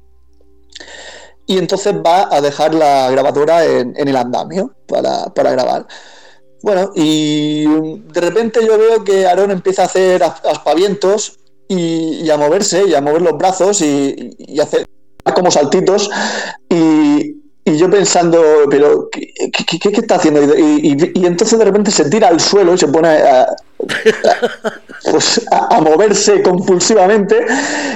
y 1.48 1.58
entonces 1.58 1.96
va 1.96 2.32
a 2.32 2.40
dejar 2.40 2.76
la 2.76 3.10
grabadora 3.10 3.66
en, 3.66 3.96
el 3.98 4.16
andamio 4.16 4.76
para, 4.88 5.34
para, 5.34 5.54
grabar. 5.54 5.88
Bueno, 6.62 6.92
y 6.94 7.66
de 7.66 8.22
repente 8.22 8.64
yo 8.64 8.78
veo 8.78 9.04
que 9.04 9.26
Aaron 9.26 9.50
empieza 9.50 9.82
a 9.82 9.86
hacer 9.86 10.22
aspavientos 10.22 11.40
y, 11.68 12.22
y, 12.22 12.30
a 12.30 12.38
moverse 12.38 12.86
y 12.86 12.94
a 12.94 13.02
mover 13.02 13.24
los 13.24 13.40
brazos 13.40 13.82
y, 13.82 14.36
y 14.38 14.60
hacer 14.60 14.86
como 15.34 15.52
saltitos 15.52 16.10
y, 16.70 17.36
y 17.66 17.78
yo 17.78 17.90
pensando, 17.90 18.42
pero 18.70 19.10
¿qué, 19.12 19.32
qué, 19.52 19.80
qué, 19.80 19.92
qué 19.92 20.02
está 20.02 20.16
haciendo? 20.16 20.58
Y, 20.58 21.12
y, 21.14 21.26
entonces 21.26 21.60
de 21.60 21.66
repente 21.66 21.92
se 21.92 22.10
tira 22.10 22.30
al 22.30 22.40
suelo 22.40 22.74
y 22.74 22.78
se 22.78 22.88
pone 22.88 23.10
a, 23.10 23.42
a, 23.42 23.48
pues 25.12 25.42
a, 25.52 25.76
a, 25.76 25.82
moverse 25.82 26.42
compulsivamente 26.42 27.46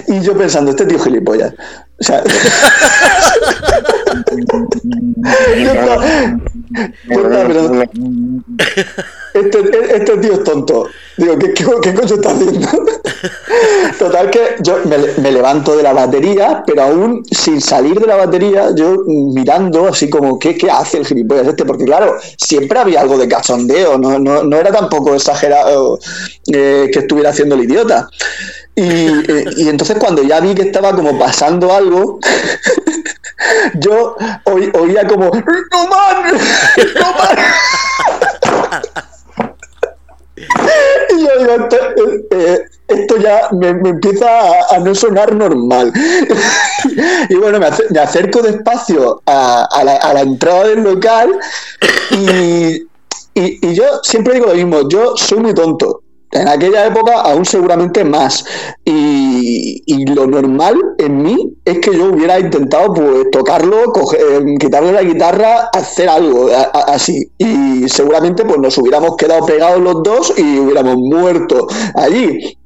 y 0.08 0.22
yo 0.22 0.38
pensando, 0.38 0.72
este 0.72 0.86
tío 0.86 1.00
gilipollas. 1.00 1.54
O 2.00 2.04
sea, 2.04 2.24
este, 9.34 9.96
este, 9.96 10.18
tío 10.18 10.34
es 10.34 10.44
tonto. 10.44 10.88
Digo, 11.18 11.38
¿qué, 11.38 11.54
qué, 11.54 11.66
qué 11.82 11.94
coño 11.94 12.16
está 12.16 12.32
haciendo? 12.32 12.68
Total 14.00 14.30
que 14.30 14.56
yo 14.62 14.80
me, 14.86 14.98
me, 15.22 15.32
levanto 15.32 15.76
de 15.78 15.84
la 15.84 15.94
batería, 15.94 16.64
pero 16.66 16.84
aún 16.84 17.24
sin 17.30 17.62
salir 17.62 18.00
de 18.00 18.08
la 18.08 18.16
batería, 18.16 18.72
yo 18.76 19.04
mirando 19.08 19.88
así 19.88 20.10
como, 20.10 20.40
¿qué, 20.40 20.58
qué 20.58 20.72
hace 20.72 20.98
el 20.98 21.06
gilipollas 21.06 21.48
este? 21.48 21.66
Porque 21.66 21.86
claro, 21.86 22.18
siempre 22.38 22.80
había 22.80 23.02
algo 23.02 23.18
de 23.18 23.28
cachondeo, 23.28 23.98
no, 23.98 24.18
no, 24.20 24.44
no 24.44 24.58
era 24.58 24.72
tampoco 24.72 25.14
exagerado 25.16 26.00
eh, 26.52 26.90
que 26.92 27.00
estuviera 27.00 27.30
haciendo 27.30 27.56
el 27.56 27.64
idiota. 27.64 28.10
Y, 28.76 28.82
eh, 28.82 29.46
y, 29.58 29.70
entonces 29.70 29.98
cuando 30.00 30.24
ya 30.24 30.40
vi 30.40 30.56
que 30.56 30.64
estaba 30.64 30.96
como 30.96 31.18
pasando 31.20 31.74
algo, 31.74 32.20
yo 33.76 34.16
oí, 34.46 34.72
oía 34.74 35.08
como 35.08 35.26
¡No 35.26 35.88
man! 35.88 36.40
y 41.10 41.24
yo 41.24 41.40
digo, 41.40 41.52
esto, 41.54 41.78
eh, 42.32 42.66
esto 42.88 43.18
ya 43.18 43.50
me, 43.52 43.70
empieza 43.70 44.28
a, 44.70 44.80
no 44.80 44.94
sonar 44.94 45.34
normal. 45.34 45.92
y 47.30 47.36
bueno, 47.36 47.60
me, 47.60 48.00
acerco 48.00 48.42
despacio 48.42 49.22
a, 49.26 49.68
la, 49.84 50.22
entrada 50.22 50.68
del 50.68 50.84
local 50.84 51.40
y, 52.12 52.88
y 53.36 53.74
yo 53.74 53.84
siempre 54.04 54.36
digo 54.36 54.48
lo 54.48 54.56
mismo, 54.56 54.90
yo 54.90 55.16
soy 55.16 55.40
muy 55.40 55.54
tonto. 55.54 56.03
En 56.34 56.48
aquella 56.48 56.88
época 56.88 57.22
aún 57.22 57.46
seguramente 57.46 58.04
más. 58.04 58.44
Y, 58.84 59.82
lo 60.14 60.28
normal 60.28 60.76
en 60.98 61.24
mí 61.24 61.56
es 61.64 61.80
que 61.80 61.96
yo 61.96 62.12
hubiera 62.12 62.40
intentado 62.40 62.94
pues 62.94 63.32
tocarlo, 63.32 63.94
eh, 64.14 64.44
quitarle 64.60 64.92
la 64.92 65.02
guitarra, 65.02 65.70
hacer 65.74 66.10
algo 66.10 66.50
así. 66.88 67.32
Y 67.38 67.88
seguramente 67.88 68.44
pues 68.44 68.60
nos 68.60 68.78
hubiéramos 68.78 69.16
quedado 69.16 69.46
pegados 69.46 69.82
los 69.82 70.04
dos 70.04 70.34
y 70.38 70.60
hubiéramos 70.60 70.98
muerto 70.98 71.68
allí. 71.96 72.58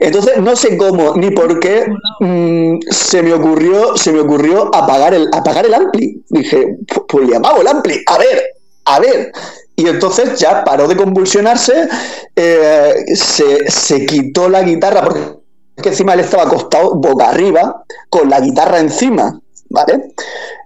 Entonces 0.00 0.38
no 0.38 0.54
sé 0.54 0.76
cómo 0.76 1.14
ni 1.16 1.30
por 1.30 1.58
qué 1.58 1.86
mmm, 2.20 2.78
se 2.88 3.22
me 3.22 3.32
ocurrió 3.32 3.96
se 3.96 4.12
me 4.12 4.20
ocurrió 4.20 4.70
apagar 4.74 5.14
el 5.14 5.28
apagar 5.32 5.66
el 5.66 5.74
ampli. 5.74 6.22
Dije, 6.28 6.76
pues 7.08 7.28
le 7.28 7.36
apago 7.36 7.60
el 7.60 7.68
ampli. 7.68 8.00
A 8.06 8.18
ver, 8.18 8.42
a 8.84 9.00
ver, 9.00 9.32
y 9.78 9.86
entonces 9.86 10.40
ya 10.40 10.64
paró 10.64 10.88
de 10.88 10.96
convulsionarse, 10.96 11.88
eh, 12.34 13.04
se, 13.14 13.70
se, 13.70 14.04
quitó 14.06 14.48
la 14.48 14.62
guitarra, 14.62 15.02
porque 15.02 15.90
encima 15.90 16.14
él 16.14 16.20
estaba 16.20 16.42
acostado 16.42 16.96
boca 16.96 17.30
arriba, 17.30 17.84
con 18.10 18.28
la 18.28 18.40
guitarra 18.40 18.80
encima, 18.80 19.40
¿vale? 19.70 20.14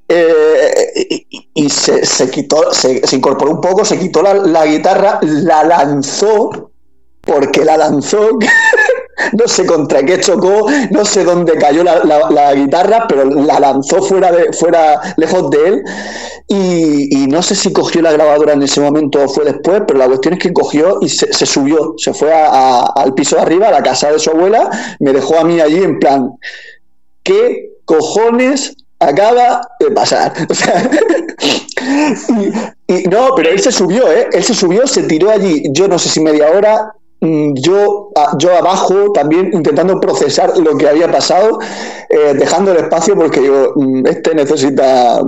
Eh, 0.09 1.27
y, 1.29 1.51
y 1.53 1.69
se, 1.69 2.07
se, 2.07 2.31
quitó, 2.31 2.73
se, 2.73 3.07
se, 3.07 3.17
incorporó 3.17 3.51
un 3.51 3.61
poco, 3.61 3.85
se 3.85 3.99
quitó 3.99 4.23
la, 4.23 4.33
la 4.33 4.65
guitarra, 4.65 5.19
la 5.21 5.63
lanzó, 5.63 6.71
porque 7.21 7.67
la 7.67 7.77
lanzó 7.77 8.31
no 9.33 9.49
sé 9.49 9.67
contra 9.67 10.03
qué 10.05 10.21
chocó, 10.21 10.67
no 10.91 11.05
sé 11.05 11.25
dónde 11.25 11.55
cayó 11.55 11.83
la, 11.85 12.55
guitarra, 12.55 13.07
pero 13.09 13.25
la 13.25 13.61
lanzó 13.61 14.03
fuera, 14.03 14.33
de, 14.33 14.53
fuera 14.53 15.01
lejos 15.17 15.51
de 15.51 15.69
él. 15.69 15.83
Y, 16.49 17.27
no 17.29 17.43
sé 17.43 17.55
si 17.55 17.73
cogió 17.73 18.03
la 18.03 18.13
grabadora 18.13 18.53
en 18.53 18.63
ese 18.63 18.81
momento 18.81 19.23
o 19.25 19.29
fue 19.29 19.45
después, 19.45 19.83
pero 19.87 19.99
la 19.99 20.07
cuestión 20.07 20.35
es 20.35 20.41
que 20.41 20.53
cogió 20.53 20.99
y 21.01 21.09
se, 21.09 21.47
subió, 21.47 21.95
se 21.97 22.13
fue 22.13 22.31
al 22.33 23.15
piso 23.15 23.37
de 23.37 23.43
arriba, 23.43 23.69
a 23.69 23.73
la 23.73 23.83
casa 23.83 24.13
de 24.13 24.19
su 24.19 24.31
abuela, 24.31 24.69
me 25.01 25.13
dejó 25.13 25.39
a 25.39 25.45
mí 25.45 25.61
allí 25.61 25.83
en 25.83 25.99
plan, 25.99 26.31
¿qué 27.23 27.71
cojones 27.85 28.77
acaba 28.99 29.63
de 29.81 29.91
pasar? 29.91 30.33
Y, 32.87 32.95
y, 32.95 33.03
no, 33.09 33.35
pero 33.35 33.51
él 33.51 33.59
se 33.59 33.73
subió, 33.73 34.11
¿eh? 34.11 34.29
Él 34.33 34.45
se 34.45 34.55
subió, 34.55 34.87
se 34.87 35.03
tiró 35.03 35.31
allí, 35.31 35.65
yo 35.73 35.89
no 35.89 35.99
sé 35.99 36.09
si 36.09 36.21
media 36.21 36.49
hora, 36.49 36.93
yo, 37.23 38.11
yo 38.39 38.57
abajo 38.57 39.13
también 39.13 39.51
intentando 39.53 40.01
procesar 40.01 40.59
lo 40.59 40.77
que 40.77 40.89
había 40.89 41.11
pasado, 41.11 41.61
eh, 42.09 42.35
dejando 42.35 42.73
el 42.73 42.79
espacio 42.79 43.15
porque 43.15 43.41
digo, 43.41 43.73
mm, 43.77 44.07
este 44.09 44.35
necesita 44.35 45.23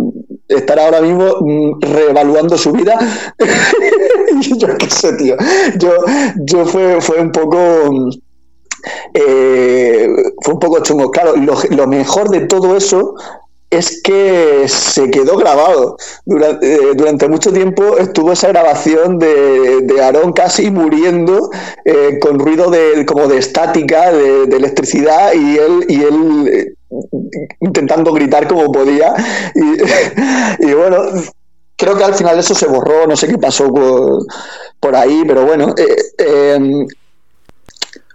estar 0.49 0.78
ahora 0.80 1.01
mismo 1.01 1.24
mm, 1.40 1.80
reevaluando 1.80 2.59
su 2.59 2.72
vida. 2.72 2.99
yo 4.59 4.68
qué 4.76 4.90
sé, 4.90 5.12
tío. 5.12 5.36
Yo, 5.78 5.90
yo 6.45 6.64
fue, 6.66 7.01
fue 7.01 7.20
un 7.20 7.30
poco 7.30 8.11
eh, 9.14 10.09
fue 10.40 10.55
un 10.55 10.61
poco 10.61 10.82
chungo. 10.82 11.11
Claro, 11.11 11.34
lo, 11.36 11.86
mejor 11.86 12.28
de 12.30 12.40
todo 12.47 12.76
eso 12.76 13.14
es 13.74 14.00
que 14.02 14.66
se 14.68 15.10
quedó 15.10 15.36
grabado. 15.36 15.96
Durante, 16.24 16.74
eh, 16.74 16.94
durante 16.94 17.28
mucho 17.28 17.52
tiempo 17.52 17.98
estuvo 17.98 18.32
esa 18.32 18.48
grabación 18.48 19.18
de, 19.18 19.80
de 19.82 20.02
Aarón 20.02 20.32
casi 20.32 20.70
muriendo 20.70 21.50
eh, 21.84 22.18
con 22.20 22.38
ruido 22.38 22.70
de, 22.70 23.04
como 23.06 23.26
de 23.26 23.38
estática, 23.38 24.12
de, 24.12 24.44
electricidad 24.44 25.32
y 25.34 25.58
él, 25.58 25.84
y 25.88 26.02
él 26.02 26.74
intentando 27.60 28.12
gritar 28.12 28.48
como 28.48 28.70
podía. 28.70 29.14
Y, 30.58 30.72
bueno, 30.72 30.98
creo 31.76 31.96
que 31.96 32.04
al 32.04 32.14
final 32.14 32.38
eso 32.38 32.54
se 32.54 32.66
borró, 32.66 33.06
no 33.06 33.16
sé 33.16 33.26
qué 33.28 33.38
pasó 33.38 33.72
por, 34.80 34.96
ahí, 34.96 35.24
pero 35.26 35.44
bueno, 35.44 35.74
eh, 35.76 36.86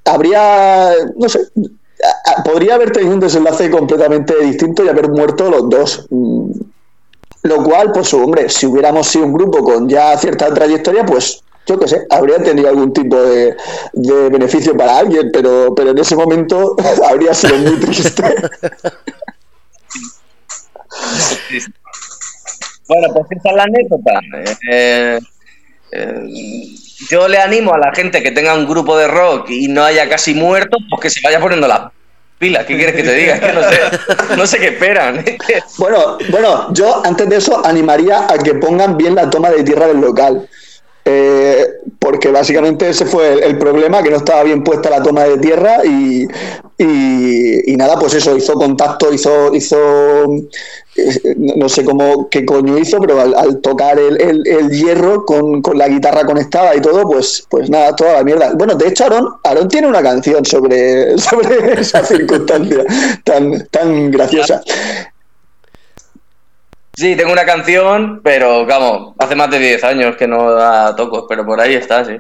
habría, 0.06 0.92
no 1.18 1.30
sé, 1.30 1.42
podría 2.44 2.76
haber 2.76 2.92
tenido 2.92 3.14
un 3.14 3.20
desenlace 3.20 3.70
completamente 3.70 4.34
distinto 4.42 4.84
y 4.84 4.90
haber 4.90 5.10
muerto 5.10 5.50
los 5.50 5.70
dos. 5.70 6.08
Mm, 6.10 6.52
lo 7.44 7.64
cual, 7.64 7.92
pues 7.94 8.14
hombre, 8.14 8.50
si 8.50 8.66
hubiéramos 8.66 9.08
sido 9.08 9.26
un 9.26 9.34
grupo 9.34 9.64
con 9.64 9.88
ya 9.88 10.18
cierta 10.18 10.54
trayectoria, 10.54 11.06
pues 11.06 11.42
yo 11.66 11.80
qué 11.80 11.88
sé, 11.88 12.06
habría 12.10 12.42
tenido 12.44 12.68
algún 12.68 12.92
tipo 12.92 13.16
de, 13.16 13.56
beneficio 14.30 14.76
para 14.76 14.98
alguien, 14.98 15.30
pero, 15.32 15.74
pero 15.76 15.92
en 15.92 16.00
ese 16.00 16.16
momento 16.16 16.76
habría 17.10 17.34
sido 17.34 17.58
muy 17.58 17.80
triste. 17.80 18.24
Bueno, 22.88 23.14
pues 23.14 23.28
esa 23.30 23.50
es 23.50 23.56
la 23.56 23.64
anécdota. 23.64 24.20
Eh, 24.72 25.20
eh, 25.92 26.24
yo 27.10 27.28
le 27.28 27.38
animo 27.38 27.74
a 27.74 27.78
la 27.78 27.94
gente 27.94 28.22
que 28.22 28.32
tenga 28.32 28.54
un 28.54 28.68
grupo 28.68 28.98
de 28.98 29.08
rock 29.08 29.50
y 29.50 29.68
no 29.68 29.84
haya 29.84 30.10
casi 30.10 30.34
muerto, 30.34 30.78
pues 30.90 31.02
que 31.02 31.10
se 31.10 31.22
vaya 31.22 31.40
poniendo 31.40 31.68
las 31.68 31.92
pilas. 32.38 32.66
¿Qué 32.66 32.76
quieres 32.76 32.96
que 32.96 33.04
te 33.04 33.14
diga? 33.14 33.40
que 33.40 33.54
no 33.54 33.64
sé, 33.64 34.36
no 34.38 34.48
sé 34.48 34.60
qué 34.60 34.68
esperan. 34.70 35.24
bueno, 35.78 36.18
bueno, 36.30 36.74
yo 36.74 37.02
antes 37.06 37.30
de 37.30 37.38
eso 37.38 37.66
animaría 37.66 38.26
a 38.30 38.38
que 38.38 38.56
pongan 38.56 38.98
bien 38.98 39.16
la 39.16 39.30
toma 39.30 39.50
de 39.50 39.64
tierra 39.64 39.88
del 39.88 40.02
local. 40.02 40.48
Eh, 41.12 41.66
porque 41.98 42.30
básicamente 42.30 42.88
ese 42.88 43.06
fue 43.06 43.44
el, 43.44 43.58
problema, 43.58 44.04
que 44.04 44.12
no 44.12 44.18
estaba 44.18 44.44
bien 44.44 44.64
puesta 44.64 44.92
la 44.92 45.02
toma 45.02 45.24
de 45.24 45.40
tierra 45.40 45.84
y, 45.84 46.28
y, 46.78 47.76
nada, 47.76 47.98
pues 47.98 48.14
eso, 48.14 48.38
hizo 48.38 48.54
contacto, 48.54 49.12
hizo, 49.12 49.54
hizo 49.56 49.78
eh, 50.98 51.36
no 51.36 51.68
sé 51.68 51.84
cómo 51.84 52.30
qué 52.30 52.46
coño 52.46 52.78
hizo, 52.78 53.00
pero 53.00 53.20
al, 53.22 53.60
tocar 53.62 53.98
el, 53.98 54.70
hierro 54.70 55.26
con, 55.26 55.64
la 55.74 55.88
guitarra 55.88 56.26
conectada 56.26 56.76
y 56.76 56.82
todo, 56.82 57.10
pues, 57.10 57.48
pues 57.50 57.72
nada, 57.72 57.96
toda 57.96 58.14
la 58.14 58.24
mierda. 58.24 58.54
Bueno, 58.54 58.76
de 58.76 58.88
hecho, 58.88 59.06
Aaron, 59.06 59.28
Aaron 59.44 59.68
tiene 59.68 59.88
una 59.88 60.04
canción 60.04 60.46
sobre, 60.46 61.18
sobre 61.18 61.82
esa 61.82 62.04
circunstancia 62.06 62.86
tan, 63.24 63.66
tan 63.72 64.12
graciosa. 64.12 64.62
Sí, 67.00 67.16
tengo 67.16 67.32
una 67.32 67.46
canción, 67.46 68.20
pero 68.22 68.66
vamos, 68.66 69.16
hace 69.20 69.34
más 69.34 69.50
de 69.50 69.58
10 69.58 69.84
años 69.86 70.18
que 70.18 70.28
no 70.28 70.52
da 70.52 70.94
tocos, 70.98 71.24
pero 71.30 71.46
por 71.46 71.62
ahí 71.62 71.76
está, 71.76 72.04
sí. 72.04 72.18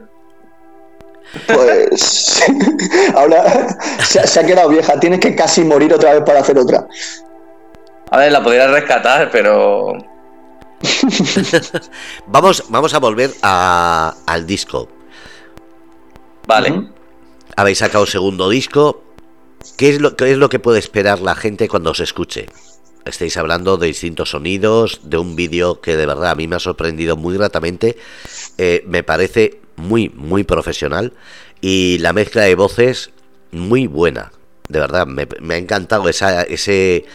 Pues 1.48 2.42
ahora 3.14 3.78
se, 4.02 4.40
ha 4.40 4.46
quedado 4.46 4.70
vieja, 4.70 4.98
tienes 4.98 5.20
que 5.20 5.36
casi 5.36 5.66
morir 5.66 5.94
otra 5.94 6.14
vez 6.14 6.24
para 6.24 6.40
hacer 6.40 6.58
otra. 6.58 6.88
A 8.10 8.20
ver, 8.20 8.32
la 8.32 8.42
podría 8.42 8.70
rescatar, 8.70 9.30
pero. 9.30 9.98
vamos, 12.28 12.64
vamos 12.70 12.94
a 12.94 13.00
volver 13.00 13.32
al 13.42 14.48
disco. 14.48 14.88
Vale. 16.48 16.88
Habéis 17.58 17.80
sacado 17.80 18.06
segundo 18.06 18.48
disco. 18.48 19.04
¿Qué 19.76 19.90
es, 19.90 20.00
lo, 20.00 20.16
¿Qué 20.16 20.32
es 20.32 20.38
lo 20.38 20.48
que 20.48 20.60
puede 20.60 20.80
esperar 20.80 21.20
la 21.20 21.36
gente 21.36 21.68
cuando 21.68 21.92
os 21.92 22.00
escuche? 22.00 22.46
Estáis 23.10 23.38
hablando 23.38 23.78
de 23.78 23.88
distintos 23.88 24.32
sonidos, 24.32 25.02
de 25.04 25.18
un 25.18 25.36
vídeo 25.36 25.82
que 25.82 25.98
de 25.98 26.06
verdad 26.06 26.32
a 26.32 26.36
mí 26.36 26.48
me 26.48 26.56
ha 26.56 26.60
sorprendido 26.60 27.18
muy 27.18 27.38
gratamente, 27.38 27.98
eh, 28.58 28.84
me 28.88 29.04
parece 29.04 29.60
muy, 29.76 30.10
muy 30.10 30.44
profesional 30.44 31.14
y 31.62 31.98
la 32.00 32.14
mezcla 32.14 32.44
de 32.44 32.56
voces 32.56 33.12
muy 33.52 33.88
buena, 33.88 34.32
de 34.68 34.80
verdad, 34.80 35.08
me, 35.08 35.28
ha 35.54 35.58
encantado 35.58 36.08
esa, 36.10 36.44
ese, 36.44 37.06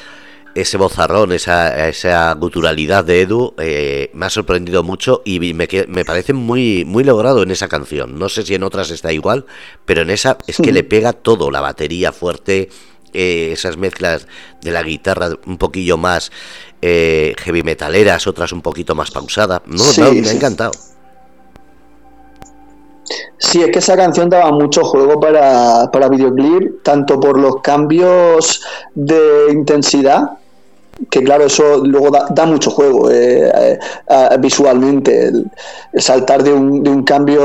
ese 0.55 0.76
bozarrón, 0.76 1.32
esa, 1.32 1.88
esa 1.88 2.32
guturalidad 2.34 3.05
de 3.05 3.22
Edu, 3.22 3.55
eh, 3.59 4.11
me 4.12 4.26
ha 4.26 4.30
sorprendido 4.30 4.82
mucho 4.82 5.22
y 5.24 5.38
me, 5.55 5.68
me 5.88 6.05
parece 6.05 6.32
muy, 6.32 6.84
muy 6.84 7.05
logrado 7.05 7.42
en 7.42 7.53
esa 7.53 7.68
canción. 7.68 8.18
No 8.18 8.28
sé 8.28 8.42
si 8.42 8.55
en 8.55 8.64
otras 8.64 8.90
está 8.90 9.12
igual, 9.12 9.47
pero 9.84 10.03
en 10.03 10.11
esa 10.11 10.36
es 10.47 10.59
que 10.59 10.72
le 10.72 10.82
pega 10.84 11.12
todo, 11.12 11.51
la 11.51 11.61
batería 11.61 12.11
fuerte, 12.12 12.70
eh, 13.14 13.50
esas 13.52 13.76
mezclas 13.76 14.26
de 14.60 14.70
la 14.70 14.82
guitarra 14.82 15.30
un 15.46 15.56
poquillo 15.56 15.96
más 15.96 16.30
eh, 16.82 17.34
heavy 17.38 17.62
metaleras, 17.62 18.26
otras 18.26 18.52
un 18.52 18.60
poquito 18.60 18.94
más 18.94 19.10
pausadas. 19.10 19.62
No, 19.66 19.84
me 20.12 20.28
ha 20.28 20.32
encantado. 20.32 20.72
Sí, 23.38 23.62
es 23.62 23.70
que 23.70 23.78
esa 23.78 23.96
canción 23.96 24.28
daba 24.28 24.50
mucho 24.52 24.84
juego 24.84 25.20
para, 25.20 25.90
para 25.92 26.08
videoclip, 26.08 26.82
tanto 26.82 27.20
por 27.20 27.38
los 27.38 27.60
cambios 27.62 28.62
de 28.94 29.46
intensidad 29.52 30.38
que 31.11 31.22
claro, 31.22 31.45
eso 31.47 31.84
luego 31.84 32.11
da, 32.11 32.47
mucho 32.47 32.70
juego 32.70 33.11
eh, 33.11 33.78
visualmente, 34.38 35.28
el, 35.28 35.51
saltar 35.99 36.42
de 36.42 36.53
un, 36.53 36.82
de 36.82 36.90
un 36.90 37.03
cambio 37.03 37.40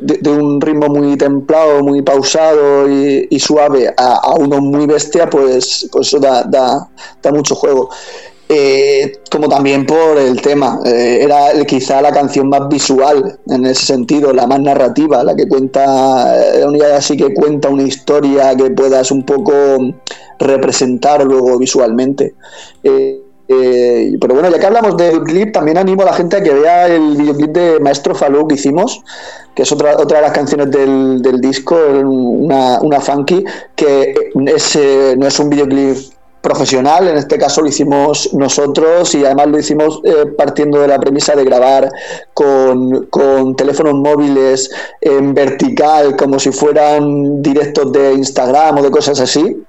de, 0.00 0.30
un 0.30 0.60
ritmo 0.60 0.88
muy 0.88 1.16
templado, 1.16 1.82
muy 1.82 2.02
pausado 2.02 2.88
y, 2.88 3.40
suave 3.40 3.92
a, 3.96 4.34
uno 4.38 4.60
muy 4.60 4.86
bestia, 4.86 5.28
pues, 5.28 5.88
pues 5.92 6.08
eso 6.08 6.18
da, 6.18 6.44
da, 6.44 6.88
da 7.22 7.32
mucho 7.32 7.54
juego. 7.54 7.90
Eh, 8.54 9.10
como 9.30 9.48
también 9.48 9.86
por 9.86 10.18
el 10.18 10.42
tema. 10.42 10.78
Eh, 10.84 11.20
era 11.22 11.52
quizá 11.64 12.02
la 12.02 12.12
canción 12.12 12.50
más 12.50 12.68
visual 12.68 13.38
en 13.48 13.64
ese 13.64 13.86
sentido, 13.86 14.30
la 14.34 14.46
más 14.46 14.60
narrativa, 14.60 15.24
la 15.24 15.34
que 15.34 15.48
cuenta, 15.48 16.36
la 16.58 16.68
única 16.68 16.94
así 16.94 17.16
que 17.16 17.32
cuenta 17.32 17.70
una 17.70 17.84
historia 17.84 18.54
que 18.54 18.70
puedas 18.70 19.10
un 19.10 19.24
poco 19.24 19.52
representar 20.38 21.24
luego 21.24 21.58
visualmente. 21.58 22.34
Eh, 22.82 23.22
pero 24.20 24.34
bueno, 24.34 24.50
ya 24.50 24.58
que 24.58 24.66
hablamos 24.66 24.98
del 24.98 25.22
clip, 25.22 25.52
también 25.52 25.78
animo 25.78 26.02
a 26.02 26.06
la 26.06 26.12
gente 26.12 26.36
a 26.36 26.42
que 26.42 26.52
vea 26.52 26.88
el 26.88 27.16
videoclip 27.16 27.52
de 27.52 27.80
Maestro 27.80 28.14
Falú 28.14 28.46
que 28.48 28.56
hicimos, 28.56 29.02
que 29.54 29.62
es 29.62 29.72
otra, 29.72 29.96
otra 29.96 30.18
de 30.18 30.24
las 30.24 30.32
canciones 30.32 30.70
del, 30.70 31.22
del 31.22 31.40
disco, 31.40 31.74
una, 32.04 32.82
una 32.82 33.00
funky, 33.00 33.44
que 33.74 34.14
es, 34.46 34.78
no 35.16 35.26
es 35.26 35.38
un 35.40 35.48
videoclip 35.48 36.11
profesional, 36.42 37.08
en 37.08 37.16
este 37.16 37.38
caso 37.38 37.62
lo 37.62 37.68
hicimos 37.68 38.34
nosotros 38.34 39.14
y 39.14 39.24
además 39.24 39.46
lo 39.46 39.58
hicimos 39.58 40.00
eh, 40.04 40.26
partiendo 40.36 40.80
de 40.80 40.88
la 40.88 40.98
premisa 40.98 41.34
de 41.34 41.44
grabar 41.44 41.88
con, 42.34 43.06
con, 43.06 43.54
teléfonos 43.54 43.94
móviles 43.94 44.70
en 45.00 45.34
vertical, 45.34 46.16
como 46.16 46.38
si 46.38 46.50
fueran 46.50 47.40
directos 47.42 47.92
de 47.92 48.14
Instagram 48.14 48.78
o 48.78 48.82
de 48.82 48.90
cosas 48.90 49.20
así. 49.20 49.62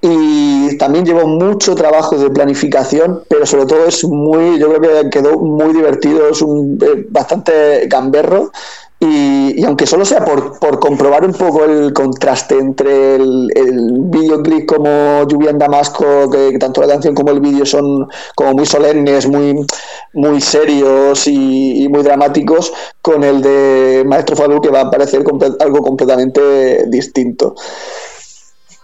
Y 0.00 0.76
también 0.78 1.04
llevo 1.04 1.26
mucho 1.26 1.74
trabajo 1.74 2.16
de 2.16 2.30
planificación, 2.30 3.24
pero 3.28 3.44
sobre 3.44 3.66
todo 3.66 3.86
es 3.86 4.04
muy, 4.04 4.58
yo 4.60 4.72
creo 4.72 5.02
que 5.02 5.10
quedó 5.10 5.38
muy 5.38 5.72
divertido, 5.72 6.28
es 6.28 6.40
un, 6.42 6.78
eh, 6.80 7.06
bastante 7.08 7.86
gamberro 7.88 8.52
y, 8.98 9.62
aunque 9.64 9.86
solo 9.86 10.06
sea 10.06 10.24
por, 10.24 10.58
por, 10.58 10.78
comprobar 10.80 11.24
un 11.26 11.34
poco 11.34 11.64
el 11.64 11.92
contraste 11.92 12.58
entre 12.58 13.16
el, 13.16 13.50
el 13.54 13.90
videoclip 14.04 14.66
como 14.66 15.28
Lluvia 15.28 15.50
en 15.50 15.58
Damasco, 15.58 16.30
que 16.30 16.56
tanto 16.58 16.80
la 16.80 16.88
canción 16.88 17.14
como 17.14 17.30
el 17.30 17.40
vídeo 17.40 17.66
son 17.66 18.08
como 18.34 18.54
muy 18.54 18.64
solemnes, 18.64 19.26
muy, 19.26 19.66
muy 20.14 20.40
serios 20.40 21.26
y, 21.26 21.86
muy 21.90 22.02
dramáticos, 22.02 22.72
con 23.02 23.22
el 23.22 23.42
de 23.42 24.02
Maestro 24.06 24.34
Falú, 24.34 24.62
que 24.62 24.70
va 24.70 24.82
a 24.82 24.90
parecer 24.90 25.22
algo 25.60 25.82
completamente 25.82 26.86
distinto. 26.86 27.54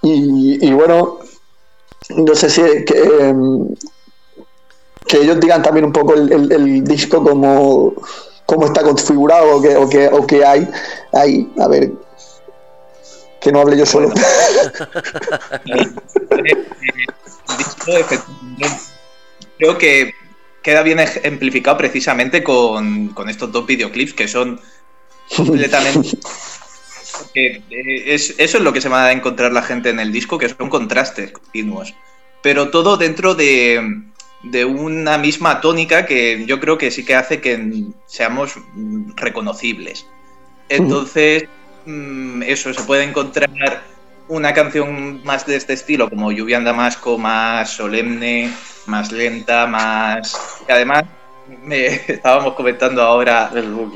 Y, 0.03 0.71
bueno, 0.73 1.21
no 2.11 2.35
sé 2.35 2.51
si 2.51 2.61
que, 2.85 3.03
em, 3.21 3.67
que 5.07 5.19
ellos 5.19 5.41
digan 5.41 5.63
también 5.63 5.87
un 5.87 5.93
poco 5.93 6.15
el, 6.15 6.53
el 6.53 6.85
disco 6.85 7.23
como 7.23 7.95
cómo 8.53 8.67
está 8.67 8.83
configurado 8.83 9.57
o 9.57 9.63
qué, 9.63 9.77
o 9.77 9.89
qué, 9.89 10.09
o 10.09 10.27
qué 10.27 10.45
hay 10.45 10.69
ahí. 11.13 11.51
A 11.59 11.69
ver, 11.69 11.91
que 13.41 13.51
no 13.51 13.61
hable 13.61 13.79
yo 13.79 13.87
solo. 13.87 14.13
Creo 19.59 19.79
que 19.79 20.15
queda 20.63 20.83
bien 20.83 21.01
ejemplificado 21.01 21.79
precisamente 21.79 22.45
con, 22.45 23.15
estos 23.29 23.51
dos 23.51 23.67
videoclips 23.67 24.13
que 24.13 24.29
son 24.29 24.61
completamente... 25.35 26.11
Eh, 27.35 27.63
es, 28.07 28.35
eso 28.39 28.57
es 28.57 28.65
lo 28.65 28.73
que 28.73 28.81
se 28.81 28.89
va 28.89 29.05
a 29.05 29.13
encontrar 29.13 29.53
la 29.53 29.63
gente 29.63 29.91
en 29.91 30.01
el 30.01 30.11
disco, 30.13 30.39
que 30.39 30.49
son 30.49 30.69
contrastes 30.69 31.31
continuos. 31.31 31.95
Pero 32.43 32.71
todo 32.71 32.97
dentro 32.97 33.35
de, 33.35 34.03
de 34.43 34.65
una 34.65 35.19
misma 35.19 35.61
tónica 35.61 36.07
que 36.07 36.45
yo 36.47 36.61
creo 36.61 36.79
que 36.79 36.91
sí 36.91 37.05
que 37.05 37.15
hace 37.15 37.41
que 37.41 37.85
seamos 38.07 38.55
reconocibles. 39.17 40.07
Entonces, 40.69 41.45
mm, 41.87 42.43
eso, 42.43 42.73
se 42.73 42.83
puede 42.83 43.05
encontrar 43.05 43.51
una 44.29 44.53
canción 44.55 45.23
más 45.25 45.47
de 45.47 45.57
este 45.57 45.75
estilo, 45.75 46.09
como 46.09 46.33
Lluvia 46.33 46.57
en 46.57 46.65
Damasco, 46.65 47.19
más 47.19 47.71
solemne, 47.71 48.51
más 48.87 49.13
lenta, 49.13 49.67
más... 49.67 50.37
Y 50.69 50.73
además, 50.73 51.05
me 51.65 51.87
estábamos 52.09 52.55
comentando 52.55 53.03
ahora, 53.03 53.51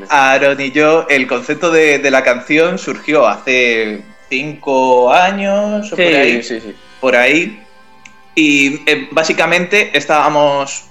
Aaron 0.09 0.61
y 0.61 0.71
yo, 0.71 1.07
el 1.09 1.27
concepto 1.27 1.71
de, 1.71 1.99
de 1.99 2.11
la 2.11 2.23
canción 2.23 2.79
surgió 2.79 3.27
hace 3.27 4.03
cinco 4.29 5.13
años 5.13 5.93
o 5.93 5.97
por 5.97 6.05
ahí. 6.05 6.43
sí, 6.43 6.61
sí. 6.61 6.75
Por 7.01 7.17
ahí. 7.17 7.66
Y 8.37 8.83
eh, 8.87 9.09
básicamente 9.11 9.91
estábamos 9.97 10.85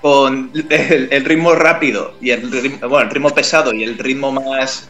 con 0.00 0.52
el, 0.54 1.08
el 1.10 1.24
ritmo 1.24 1.54
rápido 1.54 2.14
y 2.20 2.30
el 2.30 2.50
ritmo, 2.50 2.88
bueno, 2.88 3.08
el 3.08 3.10
ritmo 3.10 3.30
pesado 3.30 3.74
y 3.74 3.82
el 3.82 3.98
ritmo 3.98 4.30
más 4.30 4.88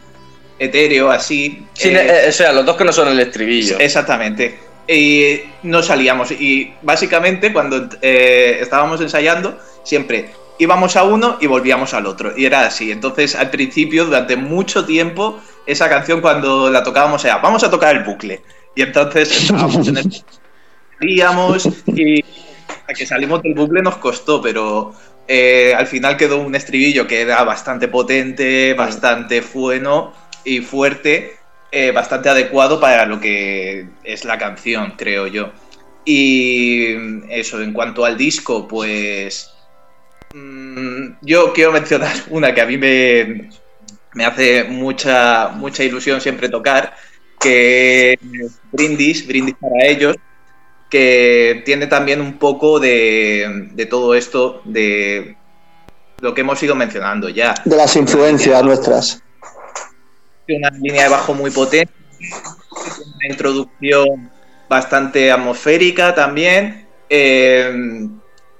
etéreo, 0.60 1.10
así. 1.10 1.66
Sí, 1.72 1.88
eh, 1.88 2.24
eh, 2.24 2.28
o 2.28 2.32
sea, 2.32 2.52
los 2.52 2.64
dos 2.64 2.76
que 2.76 2.84
no 2.84 2.92
son 2.92 3.08
el 3.08 3.18
estribillo. 3.18 3.78
Exactamente. 3.80 4.58
Y 4.86 5.40
no 5.62 5.82
salíamos. 5.82 6.30
Y 6.30 6.72
básicamente 6.82 7.52
cuando 7.52 7.88
eh, 8.02 8.58
estábamos 8.60 9.00
ensayando, 9.00 9.58
siempre 9.82 10.30
íbamos 10.58 10.94
a 10.96 11.04
uno 11.04 11.38
y 11.40 11.46
volvíamos 11.46 11.94
al 11.94 12.06
otro. 12.06 12.36
Y 12.36 12.44
era 12.44 12.66
así. 12.66 12.92
Entonces, 12.92 13.34
al 13.34 13.50
principio, 13.50 14.04
durante 14.04 14.36
mucho 14.36 14.84
tiempo, 14.84 15.40
esa 15.66 15.88
canción 15.88 16.20
cuando 16.20 16.70
la 16.70 16.84
tocábamos 16.84 17.24
era, 17.24 17.38
vamos 17.38 17.64
a 17.64 17.70
tocar 17.70 17.96
el 17.96 18.04
bucle. 18.04 18.42
Y 18.74 18.82
entonces 18.82 19.30
estábamos 19.42 19.88
en 19.88 19.96
el... 19.96 20.24
Íbamos 21.00 21.68
y 21.86 22.24
a 22.86 22.92
que 22.92 23.06
salimos 23.06 23.42
del 23.42 23.54
bucle 23.54 23.82
nos 23.82 23.96
costó, 23.96 24.42
pero 24.42 24.94
eh, 25.26 25.74
al 25.76 25.86
final 25.86 26.16
quedó 26.16 26.38
un 26.38 26.54
estribillo 26.54 27.06
que 27.06 27.20
era 27.20 27.42
bastante 27.44 27.88
potente, 27.88 28.74
bastante 28.74 29.40
bueno 29.40 30.12
y 30.44 30.60
fuerte, 30.60 31.36
eh, 31.70 31.92
bastante 31.92 32.28
adecuado 32.28 32.80
para 32.80 33.06
lo 33.06 33.20
que 33.20 33.86
es 34.04 34.24
la 34.24 34.38
canción, 34.38 34.94
creo 34.96 35.26
yo. 35.26 35.52
Y 36.04 36.96
eso, 37.28 37.60
en 37.62 37.72
cuanto 37.72 38.04
al 38.04 38.16
disco, 38.16 38.66
pues 38.66 39.50
mm, 40.34 41.12
yo 41.22 41.52
quiero 41.52 41.72
mencionar 41.72 42.16
una 42.30 42.52
que 42.54 42.60
a 42.60 42.66
mí 42.66 42.76
me, 42.76 43.50
me 44.14 44.24
hace 44.24 44.64
mucha, 44.64 45.48
mucha 45.54 45.84
ilusión 45.84 46.20
siempre 46.20 46.48
tocar, 46.48 46.94
que 47.40 48.18
Brindis, 48.72 49.26
Brindis 49.26 49.54
para 49.60 49.86
ellos, 49.86 50.16
que 50.90 51.62
tiene 51.64 51.86
también 51.86 52.20
un 52.20 52.38
poco 52.38 52.80
de, 52.80 53.68
de 53.72 53.86
todo 53.86 54.14
esto, 54.14 54.60
de 54.64 55.36
lo 56.20 56.34
que 56.34 56.40
hemos 56.42 56.62
ido 56.62 56.74
mencionando 56.74 57.28
ya. 57.28 57.54
De 57.64 57.76
las 57.76 57.96
influencias 57.96 58.62
nuestras. 58.62 59.22
Una 60.48 60.70
línea 60.70 61.04
de 61.04 61.08
bajo 61.10 61.32
muy 61.32 61.50
potente, 61.50 61.94
una 62.18 63.26
introducción 63.30 64.30
bastante 64.68 65.30
atmosférica 65.30 66.14
también. 66.14 66.86
eh, 67.08 68.08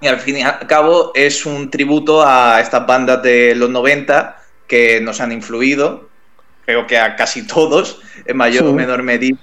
y 0.01 0.07
al 0.07 0.18
fin 0.18 0.39
y 0.39 0.43
al 0.43 0.66
cabo 0.66 1.12
es 1.14 1.45
un 1.45 1.70
tributo 1.70 2.26
a 2.26 2.61
estas 2.61 2.87
bandas 2.87 3.22
de 3.22 3.55
los 3.55 3.68
90 3.68 4.37
que 4.66 5.01
nos 5.01 5.20
han 5.20 5.31
influido, 5.31 6.09
creo 6.64 6.87
que 6.87 6.97
a 6.97 7.16
casi 7.16 7.47
todos, 7.47 8.01
en 8.24 8.37
mayor 8.37 8.64
o 8.64 8.72
menor 8.72 9.03
medida, 9.03 9.37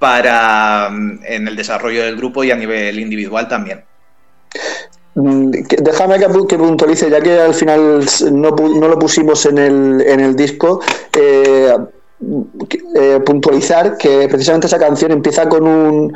para 0.00 0.90
mm, 0.90 1.20
en 1.24 1.48
el 1.48 1.56
desarrollo 1.56 2.02
del 2.04 2.16
grupo 2.16 2.42
y 2.44 2.50
a 2.50 2.56
nivel 2.56 2.98
individual 2.98 3.48
también. 3.48 3.84
Mm, 5.14 5.50
Déjame 5.82 6.18
que, 6.18 6.28
pu- 6.28 6.46
que 6.48 6.58
puntualice, 6.58 7.10
ya 7.10 7.20
que 7.20 7.38
al 7.40 7.54
final 7.54 8.04
no, 8.32 8.50
lo 8.88 8.98
pusimos 8.98 9.46
en 9.46 9.58
el, 9.58 10.00
en 10.06 10.20
el 10.20 10.36
disco, 10.36 10.80
eh, 11.12 11.74
eh, 12.96 13.20
puntualizar 13.24 13.96
que 13.96 14.28
precisamente 14.28 14.66
esa 14.66 14.78
canción 14.78 15.12
empieza 15.12 15.48
con, 15.48 15.66
un, 15.66 16.12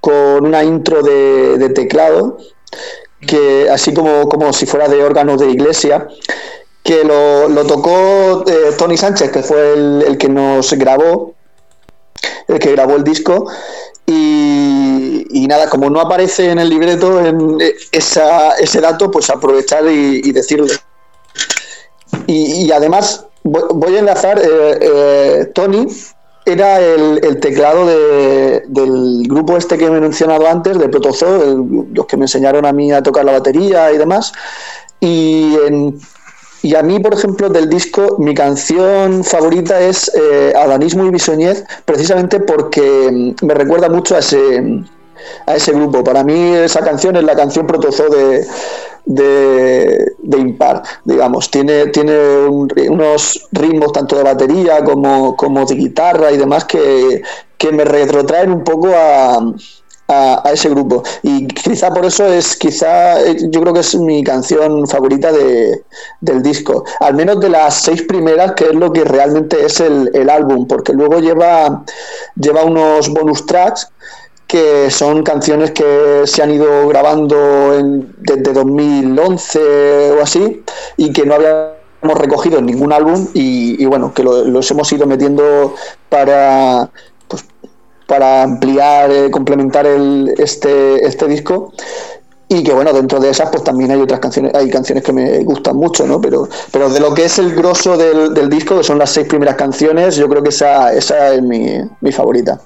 con 0.00 0.46
una 0.46 0.64
intro 0.64 1.02
de, 1.02 1.68
teclado, 1.74 2.38
que 3.26 3.68
así 3.70 3.92
como, 3.94 4.28
como 4.28 4.52
si 4.52 4.66
fuera 4.66 4.88
de 4.88 5.02
órgano 5.02 5.36
de 5.36 5.50
iglesia, 5.50 6.08
que 6.82 7.04
lo, 7.04 7.48
lo 7.48 7.66
tocó 7.66 8.44
eh, 8.48 8.72
Tony 8.78 8.96
Sánchez, 8.96 9.30
que 9.32 9.42
fue 9.42 9.74
el, 9.74 10.04
el 10.08 10.18
que 10.18 10.28
nos 10.28 10.72
grabó, 10.74 11.34
el 12.48 12.58
que 12.58 12.72
grabó 12.72 12.96
el 12.96 13.04
disco, 13.04 13.46
y, 14.06 15.46
nada, 15.48 15.68
como 15.68 15.90
no 15.90 16.00
aparece 16.00 16.50
en 16.50 16.58
el 16.58 16.68
libreto 16.70 17.20
en 17.24 17.60
eh, 17.60 17.74
esa- 17.92 18.52
ese 18.58 18.80
dato, 18.80 19.10
pues 19.10 19.28
aprovechar 19.30 19.86
y, 19.86 20.32
decirlo. 20.32 20.66
Y, 22.26 22.70
además, 22.72 23.26
voy, 23.42 23.96
a 23.96 23.98
enlazar, 23.98 24.38
eh, 24.38 24.78
eh, 24.80 25.52
Tony 25.54 25.86
era 26.44 26.80
el, 26.80 27.20
el 27.22 27.40
teclado 27.40 27.86
de- 27.86 28.62
del 28.68 29.24
grupo 29.28 29.56
este 29.56 29.76
que 29.76 29.90
me 29.90 29.98
he 29.98 30.00
mencionado 30.00 30.46
antes, 30.46 30.78
de 30.78 30.88
Protozoo, 30.88 31.42
el- 31.42 31.94
los 31.94 32.06
que 32.06 32.16
me 32.16 32.24
enseñaron 32.24 32.64
a 32.66 32.72
mí 32.72 32.90
a 32.92 33.02
tocar 33.02 33.24
la 33.24 33.32
batería 33.32 33.92
y 33.92 33.98
demás. 33.98 34.32
Y, 35.00 35.54
en- 35.66 35.98
y 36.62 36.74
a 36.74 36.82
mí, 36.82 36.98
por 37.00 37.14
ejemplo, 37.14 37.48
del 37.48 37.68
disco, 37.68 38.16
mi 38.18 38.34
canción 38.34 39.22
favorita 39.24 39.80
es 39.80 40.10
eh, 40.14 40.52
Adanismo 40.56 41.04
y 41.04 41.10
Bisoñez, 41.10 41.64
precisamente 41.84 42.40
porque 42.40 43.34
mm, 43.40 43.46
me 43.46 43.54
recuerda 43.54 43.88
mucho 43.88 44.16
a 44.16 44.18
ese, 44.18 44.82
a 45.46 45.56
ese 45.56 45.72
grupo. 45.72 46.02
Para 46.04 46.24
mí 46.24 46.54
esa 46.56 46.80
canción 46.80 47.16
es 47.16 47.24
la 47.24 47.36
canción 47.36 47.66
protozoo 47.66 48.08
de, 48.10 48.46
de, 49.04 50.12
de 50.18 50.38
Impar, 50.38 50.82
digamos. 51.04 51.50
Tiene, 51.50 51.86
tiene 51.88 52.46
un- 52.48 52.68
unos 52.90 53.48
ritmos 53.52 53.92
tanto 53.92 54.16
de 54.16 54.22
batería 54.24 54.82
como, 54.84 55.36
como 55.36 55.64
de 55.64 55.74
guitarra 55.76 56.32
y 56.32 56.36
demás 56.38 56.64
que, 56.64 57.22
que 57.56 57.72
me 57.72 57.84
retrotraen 57.84 58.52
un 58.52 58.64
poco 58.64 58.88
a, 58.94 59.40
a, 60.08 60.42
ese 60.52 60.68
grupo. 60.70 61.02
Y 61.22 61.46
quizá 61.48 61.90
por 61.92 62.04
eso 62.06 62.24
es, 62.26 62.56
quizá 62.56 63.20
eh, 63.20 63.36
yo 63.50 63.60
creo 63.60 63.74
que 63.74 63.80
es 63.80 63.94
mi 63.96 64.24
canción 64.24 64.86
favorita 64.86 65.30
de, 65.32 65.82
del 66.20 66.42
disco. 66.42 66.84
Al 67.00 67.14
menos 67.14 67.40
de 67.40 67.50
las 67.50 67.82
seis 67.82 68.02
primeras, 68.02 68.52
que 68.52 68.64
es 68.64 68.74
lo 68.74 68.92
que 68.92 69.04
realmente 69.04 69.64
es 69.64 69.80
el, 69.80 70.10
el 70.14 70.30
álbum, 70.30 70.66
porque 70.66 70.92
luego 70.92 71.20
lleva, 71.20 71.84
lleva 72.36 72.64
unos 72.64 73.08
bonus 73.10 73.46
tracks 73.46 73.88
que 74.46 74.90
son 74.90 75.22
canciones 75.24 75.72
que 75.72 76.22
se 76.24 76.42
han 76.42 76.50
ido 76.52 76.88
grabando 76.88 77.74
en- 77.78 78.14
desde 78.18 78.54
2011 78.54 80.12
o 80.12 80.22
así 80.22 80.64
y 80.96 81.12
que 81.12 81.26
no 81.26 81.34
habíamos 81.34 82.18
recogido 82.18 82.58
en 82.58 82.64
ningún 82.66 82.92
álbum 82.94 83.28
y, 83.34 83.82
y 83.82 83.84
bueno, 83.84 84.14
que 84.14 84.22
lo- 84.22 84.44
los 84.44 84.70
hemos 84.70 84.90
ido 84.90 85.06
metiendo 85.06 85.74
para 86.08 86.90
para 88.08 88.42
ampliar, 88.42 89.12
eh, 89.12 89.30
complementar 89.30 89.86
el, 89.86 90.34
este, 90.38 91.06
este 91.06 91.28
disco 91.28 91.72
y 92.48 92.64
que 92.64 92.72
bueno, 92.72 92.94
dentro 92.94 93.20
de 93.20 93.28
esas 93.28 93.50
pues 93.50 93.62
también 93.62 93.90
hay 93.90 94.00
otras 94.00 94.20
canciones, 94.20 94.54
hay 94.54 94.70
canciones 94.70 95.04
que 95.04 95.12
me 95.12 95.40
gustan 95.44 95.76
mucho, 95.76 96.06
¿no? 96.06 96.18
Pero, 96.20 96.48
pero 96.72 96.88
de 96.88 97.00
lo 97.00 97.12
que 97.12 97.26
es 97.26 97.38
el 97.38 97.54
grosso 97.54 97.98
del, 97.98 98.32
del 98.32 98.48
disco, 98.48 98.78
que 98.78 98.84
son 98.84 98.98
las 98.98 99.10
seis 99.10 99.26
primeras 99.28 99.56
canciones, 99.56 100.16
yo 100.16 100.26
creo 100.30 100.42
que 100.42 100.48
esa, 100.48 100.94
esa 100.94 101.34
es 101.34 101.42
mi, 101.42 101.66
mi 102.00 102.10
favorita. 102.10 102.58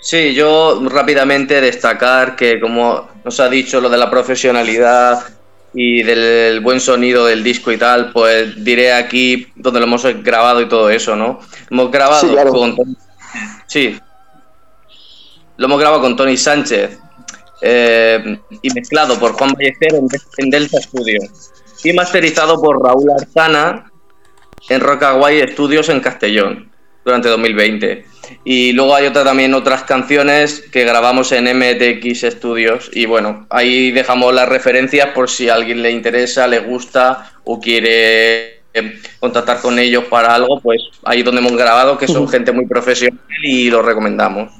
Sí, 0.00 0.32
yo 0.32 0.80
rápidamente 0.88 1.60
destacar 1.60 2.36
que 2.36 2.60
como 2.60 3.08
nos 3.24 3.40
ha 3.40 3.48
dicho 3.50 3.80
lo 3.80 3.90
de 3.90 3.98
la 3.98 4.10
profesionalidad 4.10 5.20
y 5.74 6.02
del 6.02 6.60
buen 6.60 6.80
sonido 6.80 7.26
del 7.26 7.42
disco 7.44 7.70
y 7.72 7.76
tal, 7.76 8.12
pues 8.12 8.64
diré 8.64 8.92
aquí 8.92 9.48
donde 9.56 9.80
lo 9.80 9.86
hemos 9.86 10.04
grabado 10.22 10.62
y 10.62 10.68
todo 10.68 10.88
eso, 10.88 11.16
¿no? 11.16 11.40
Hemos 11.70 11.90
grabado 11.90 12.26
Sí, 12.26 12.28
claro. 12.28 12.52
con 12.52 12.74
Sí. 13.66 13.98
Lo 15.56 15.66
hemos 15.66 15.80
grabado 15.80 16.02
con 16.02 16.16
Tony 16.16 16.36
Sánchez 16.36 16.98
eh, 17.60 18.38
y 18.62 18.70
mezclado 18.70 19.18
por 19.18 19.32
Juan 19.32 19.52
Ballester 19.52 19.94
en, 20.38 20.50
Delta 20.50 20.80
Studio 20.80 21.20
y 21.82 21.92
masterizado 21.92 22.60
por 22.60 22.82
Raúl 22.82 23.10
Arzana 23.10 23.90
en 24.68 24.80
Rockaway 24.80 25.48
Studios 25.52 25.88
en 25.88 26.00
Castellón 26.00 26.70
durante 27.04 27.28
2020. 27.28 28.04
Y 28.44 28.72
luego 28.72 28.94
hay 28.94 29.06
otra, 29.06 29.24
también 29.24 29.54
otras 29.54 29.84
canciones 29.84 30.60
que 30.70 30.84
grabamos 30.84 31.32
en 31.32 31.44
MTX 31.44 32.32
Studios. 32.36 32.90
Y 32.92 33.06
bueno, 33.06 33.46
ahí 33.50 33.90
dejamos 33.90 34.34
las 34.34 34.48
referencias 34.48 35.08
por 35.14 35.30
si 35.30 35.48
a 35.48 35.54
alguien 35.54 35.82
le 35.82 35.90
interesa, 35.90 36.46
le 36.46 36.60
gusta 36.60 37.32
o 37.44 37.58
quiere 37.60 38.57
contactar 39.20 39.60
con 39.60 39.78
ellos 39.78 40.04
para 40.04 40.34
algo, 40.34 40.60
pues 40.60 40.82
ahí 41.04 41.22
donde 41.22 41.40
hemos 41.40 41.56
grabado, 41.56 41.98
que 41.98 42.08
son 42.08 42.28
gente 42.28 42.52
muy 42.52 42.66
profesional 42.66 43.20
y 43.42 43.70
lo 43.70 43.82
recomendamos. 43.82 44.50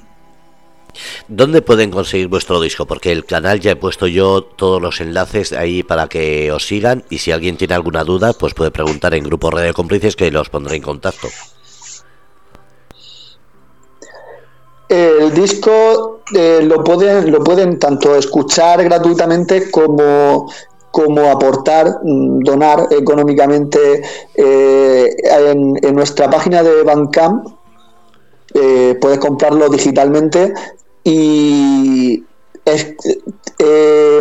¿Dónde 1.29 1.62
pueden 1.62 1.91
conseguir 1.91 2.29
vuestro 2.29 2.61
disco? 2.61 2.87
Porque 2.87 3.12
el 3.12 3.25
canal 3.25 3.61
ya 3.61 3.73
he 3.73 3.77
puesto 3.77 4.07
yo 4.07 4.43
todos 4.43 4.81
los 4.81 5.01
enlaces 5.01 5.53
ahí 5.53 5.83
para 5.83 6.09
que 6.09 6.51
os 6.53 6.66
sigan 6.66 7.05
y 7.11 7.19
si 7.19 7.33
alguien 7.33 7.57
tiene 7.57 7.75
alguna 7.75 8.05
duda, 8.05 8.33
pues 8.33 8.55
puede 8.55 8.71
preguntar 8.71 9.14
en 9.14 9.25
Grupo 9.25 9.51
Radio 9.51 9.75
Cómplices 9.75 10.16
que 10.16 10.31
los 10.31 10.49
pondré 10.49 10.77
en 10.77 10.83
contacto. 10.83 11.29
El 14.89 15.35
disco 15.35 16.23
eh, 16.35 16.61
lo, 16.62 16.83
pueden, 16.83 17.31
lo 17.31 17.45
pueden 17.45 17.79
tanto 17.79 18.16
escuchar 18.16 18.83
gratuitamente 18.85 19.71
como, 19.71 20.51
como 20.91 21.30
aportar, 21.30 22.01
mm, 22.03 22.41
donar 22.41 22.89
económicamente 22.91 24.03
eh, 24.34 25.16
en, 25.51 25.95
nuestra 25.95 26.30
página 26.30 26.62
de 26.62 26.82
Bandcamp. 26.82 27.47
eh, 28.55 28.97
puedes 29.01 29.18
comprarlo 29.18 29.68
digitalmente 29.68 30.55
y 31.05 32.24
eh, 32.64 34.20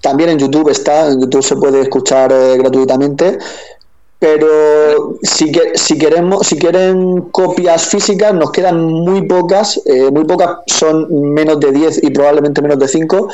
también 0.00 0.30
en 0.30 0.38
YouTube 0.38 0.70
está, 0.70 1.10
en 1.10 1.20
YouTube 1.20 1.42
se 1.42 1.56
puede 1.56 1.80
escuchar 1.82 2.32
gratuitamente 2.56 3.38
pero 4.18 5.18
si, 5.22 5.52
si 5.74 5.98
queremos 5.98 6.46
si 6.46 6.56
quieren 6.58 7.22
copias 7.30 7.88
físicas 7.88 8.32
nos 8.32 8.52
quedan 8.52 8.82
muy 8.82 9.26
pocas 9.26 9.80
eh, 9.86 10.10
muy 10.10 10.24
pocas 10.24 10.58
son 10.66 11.32
menos 11.32 11.60
de 11.60 11.72
10 11.72 12.04
y 12.04 12.10
probablemente 12.10 12.62
menos 12.62 12.78
de 12.78 12.88
5 12.88 13.28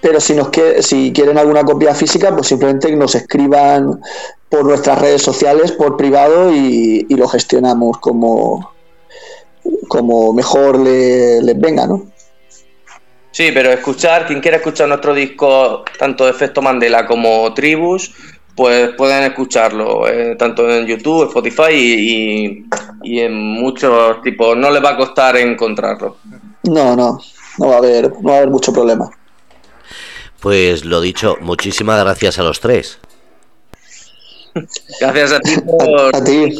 pero 0.00 0.20
si 0.20 0.34
nos 0.34 0.48
si 0.80 1.12
quieren 1.12 1.38
alguna 1.38 1.64
copia 1.64 1.94
física 1.94 2.34
pues 2.34 2.48
simplemente 2.48 2.94
nos 2.94 3.14
escriban 3.14 4.00
por 4.48 4.64
nuestras 4.64 5.00
redes 5.00 5.22
sociales 5.22 5.72
por 5.72 5.96
privado 5.96 6.52
y, 6.52 7.06
lo 7.08 7.28
gestionamos 7.28 7.98
como 7.98 8.72
como 9.88 10.32
mejor 10.32 10.78
les 10.80 11.58
venga 11.58 11.86
no 11.86 12.14
Sí, 13.34 13.50
pero 13.52 13.72
escuchar, 13.72 14.28
quien 14.28 14.40
quiera 14.40 14.58
escuchar 14.58 14.86
nuestro 14.86 15.12
disco, 15.12 15.84
tanto 15.98 16.24
de 16.24 16.30
Efecto 16.30 16.62
Mandela 16.62 17.04
como 17.04 17.52
Tribus, 17.52 18.12
pues 18.54 18.90
pueden 18.96 19.24
escucharlo 19.24 20.08
eh, 20.08 20.36
tanto 20.36 20.68
en 20.70 20.86
YouTube, 20.86 21.28
Spotify 21.28 21.72
y, 23.02 23.20
en 23.20 23.34
muchos 23.34 24.22
tipos. 24.22 24.56
No 24.56 24.70
les 24.70 24.82
va 24.82 24.90
a 24.90 24.96
costar 24.96 25.36
encontrarlo. 25.36 26.18
No, 26.64 26.96
no, 26.96 27.20
no 27.58 27.68
va 27.68 27.74
a 27.74 27.78
haber, 27.78 28.10
no 28.10 28.30
va 28.30 28.34
a 28.34 28.36
haber 28.38 28.50
mucho 28.50 28.72
problema. 28.72 29.10
Pues 30.40 30.84
lo 30.84 31.00
dicho, 31.00 31.36
muchísimas 31.40 32.02
gracias 32.02 32.38
a 32.38 32.42
los 32.42 32.60
tres. 32.60 32.98
Gracias 35.00 35.32
a 35.32 35.40
ti 35.40 35.56
por... 35.66 36.14
a, 36.14 36.22
ti. 36.22 36.54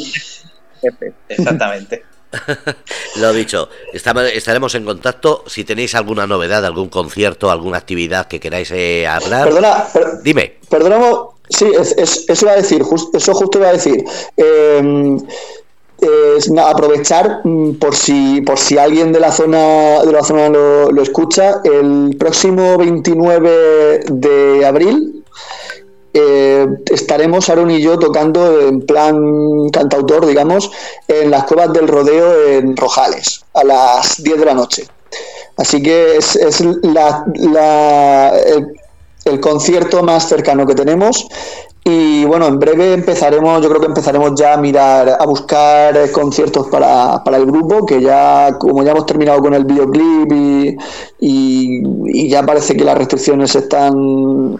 Exactamente. 1.29 2.03
Lo 3.17 3.33
dicho, 3.33 3.69
estaremos 3.93 4.75
en 4.75 4.85
contacto. 4.85 5.43
Si 5.47 5.63
tenéis 5.63 5.95
alguna 5.95 6.27
novedad, 6.27 6.65
algún 6.65 6.89
concierto, 6.89 7.49
alguna 7.49 7.77
actividad 7.77 8.27
que 8.27 8.39
queráis 8.39 8.71
eh, 8.71 9.07
hablar. 9.07 9.45
Perdona, 9.45 9.87
dime. 10.23 10.57
Perdona, 10.69 10.97
Sí, 11.49 11.65
es, 11.79 12.25
eso 12.27 12.45
iba 12.45 12.53
a 12.53 12.55
decir, 12.55 12.83
eso 13.13 13.33
justo 13.33 13.59
iba 13.59 13.69
a 13.69 13.73
decir. 13.73 14.03
Em, 14.37 15.19
aprovechar 16.59 17.41
mm, 17.43 17.75
por 17.75 17.95
si 17.95 18.41
por 18.41 18.59
si 18.59 18.77
alguien 18.77 19.11
de 19.11 19.19
la 19.19 19.31
zona 19.31 20.03
de 20.03 20.11
la 20.11 20.23
zona 20.23 20.49
lo, 20.49 21.01
escucha 21.01 21.61
el 21.63 22.15
próximo 22.19 22.77
29 22.77 24.01
de 24.11 24.65
abril 24.65 25.23
eh, 26.15 26.65
estaremos 26.91 27.49
Aaron 27.49 27.69
y 27.71 27.81
yo 27.81 27.99
tocando 27.99 28.61
en 28.61 28.81
plan 28.85 29.69
cantautor 29.71 30.25
digamos 30.25 30.71
en 31.07 31.29
las 31.29 31.43
cuevas 31.43 31.73
del 31.73 31.87
rodeo 31.87 32.47
en 32.47 32.75
Rojales 32.77 33.43
a 33.53 33.63
las 33.63 34.23
10 34.23 34.39
de 34.39 34.45
la 34.45 34.53
noche 34.53 34.87
así 35.57 35.83
que 35.83 36.17
es, 36.17 36.61
la, 36.83 37.25
la 37.35 38.33
el 39.25 39.39
concierto 39.39 40.03
más 40.03 40.29
cercano 40.29 40.65
que 40.65 40.75
tenemos. 40.75 41.27
Y 41.87 42.25
bueno, 42.25 42.47
en 42.47 42.57
breve 42.57 42.93
empezaremos, 42.93 43.61
yo 43.61 43.69
creo 43.69 43.79
que 43.79 43.85
empezaremos 43.85 44.33
ya 44.33 44.55
a 44.55 44.57
mirar, 44.57 45.17
a 45.19 45.25
buscar 45.27 46.09
conciertos 46.11 46.67
para, 46.67 47.23
para 47.23 47.37
el 47.37 47.45
grupo, 47.45 47.85
que 47.85 48.01
ya, 48.01 48.57
como 48.57 48.83
ya 48.83 48.89
hemos 48.89 49.05
terminado 49.05 49.39
con 49.39 49.53
el 49.53 49.65
videoclip 49.65 50.31
y, 51.19 52.27
ya 52.27 52.43
parece 52.43 52.75
que 52.75 52.83
las 52.83 52.97
restricciones 52.97 53.51
se 53.51 53.59
están, 53.59 54.57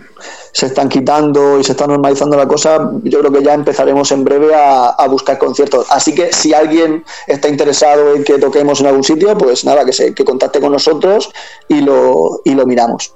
se 0.51 0.67
están 0.67 0.88
quitando 0.88 1.59
y 1.59 1.63
se 1.63 1.71
está 1.71 1.88
normalizando 1.88 2.38
la 2.38 2.47
cosa, 2.47 2.91
yo 3.01 3.19
creo 3.21 3.32
que 3.32 3.43
ya 3.43 3.55
empezaremos 3.55 4.11
en 4.11 4.23
breve 4.23 4.53
a, 4.53 4.89
a 4.89 5.07
buscar 5.07 5.39
conciertos. 5.39 5.88
Así 5.89 6.13
que 6.13 6.32
si 6.32 6.53
alguien 6.53 7.03
está 7.26 7.49
interesado 7.49 8.13
en 8.13 8.23
que 8.23 8.38
toquemos 8.38 8.82
en 8.82 8.86
algún 8.86 9.03
sitio, 9.03 9.36
pues 9.36 9.65
nada, 9.65 9.84
que 9.84 9.93
se 9.93 10.13
que 10.13 10.23
contacte 10.23 10.61
con 10.61 10.71
nosotros 10.73 11.32
y 11.69 11.82
lo, 11.82 12.41
y 12.45 12.53
lo 12.53 12.67
miramos. 12.67 13.15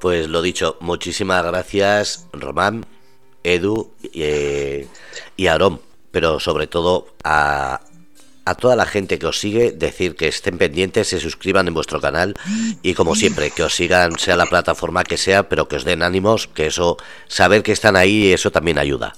Pues 0.00 0.28
lo 0.28 0.42
dicho, 0.42 0.76
muchísimas 0.80 1.44
gracias 1.44 2.26
Román, 2.32 2.86
Edu 3.42 3.92
eh, 4.14 4.86
y 5.36 5.46
Aarón, 5.48 5.80
pero 6.10 6.38
sobre 6.38 6.68
todo 6.68 7.08
a, 7.24 7.80
a 8.44 8.54
toda 8.54 8.76
la 8.76 8.86
gente 8.86 9.18
que 9.18 9.26
os 9.26 9.38
sigue, 9.38 9.72
decir 9.72 10.16
que 10.16 10.28
estén 10.28 10.56
pendientes, 10.56 11.08
se 11.08 11.20
suscriban 11.20 11.68
en 11.68 11.74
vuestro 11.74 12.00
canal 12.00 12.34
y 12.82 12.94
como 12.94 13.14
siempre, 13.14 13.50
que 13.50 13.62
os 13.62 13.74
sigan, 13.74 14.18
sea 14.18 14.36
la 14.36 14.46
plataforma 14.46 15.04
que 15.04 15.16
sea, 15.16 15.48
pero 15.48 15.68
que 15.68 15.76
os 15.76 15.84
den 15.84 16.02
ánimos, 16.02 16.48
que 16.48 16.66
eso, 16.66 16.96
saber 17.26 17.62
que 17.62 17.72
están 17.72 17.96
ahí, 17.96 18.32
eso 18.32 18.50
también 18.50 18.78
ayuda. 18.78 19.14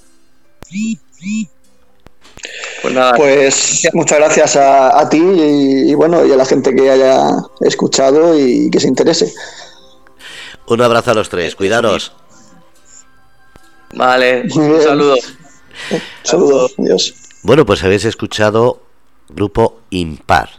Pues, 2.81 2.93
nada. 2.93 3.13
pues 3.13 3.87
muchas 3.93 4.17
gracias 4.17 4.55
a, 4.55 4.99
a 4.99 5.07
ti 5.07 5.21
y, 5.21 5.91
y, 5.91 5.93
bueno, 5.93 6.25
y 6.25 6.31
a 6.31 6.35
la 6.35 6.45
gente 6.45 6.75
que 6.75 6.89
haya 6.89 7.29
escuchado 7.61 8.37
y 8.37 8.69
que 8.69 8.79
se 8.79 8.87
interese. 8.87 9.31
Un 10.71 10.81
abrazo 10.81 11.11
a 11.11 11.13
los 11.15 11.27
tres, 11.27 11.57
cuidaros. 11.57 12.13
Vale, 13.93 14.43
un 14.55 14.81
saludo. 14.81 15.17
Saludos, 16.23 16.75
Dios. 16.77 17.13
Bueno, 17.43 17.65
pues 17.65 17.83
habéis 17.83 18.05
escuchado 18.05 18.81
Grupo 19.27 19.81
Impar. 19.89 20.49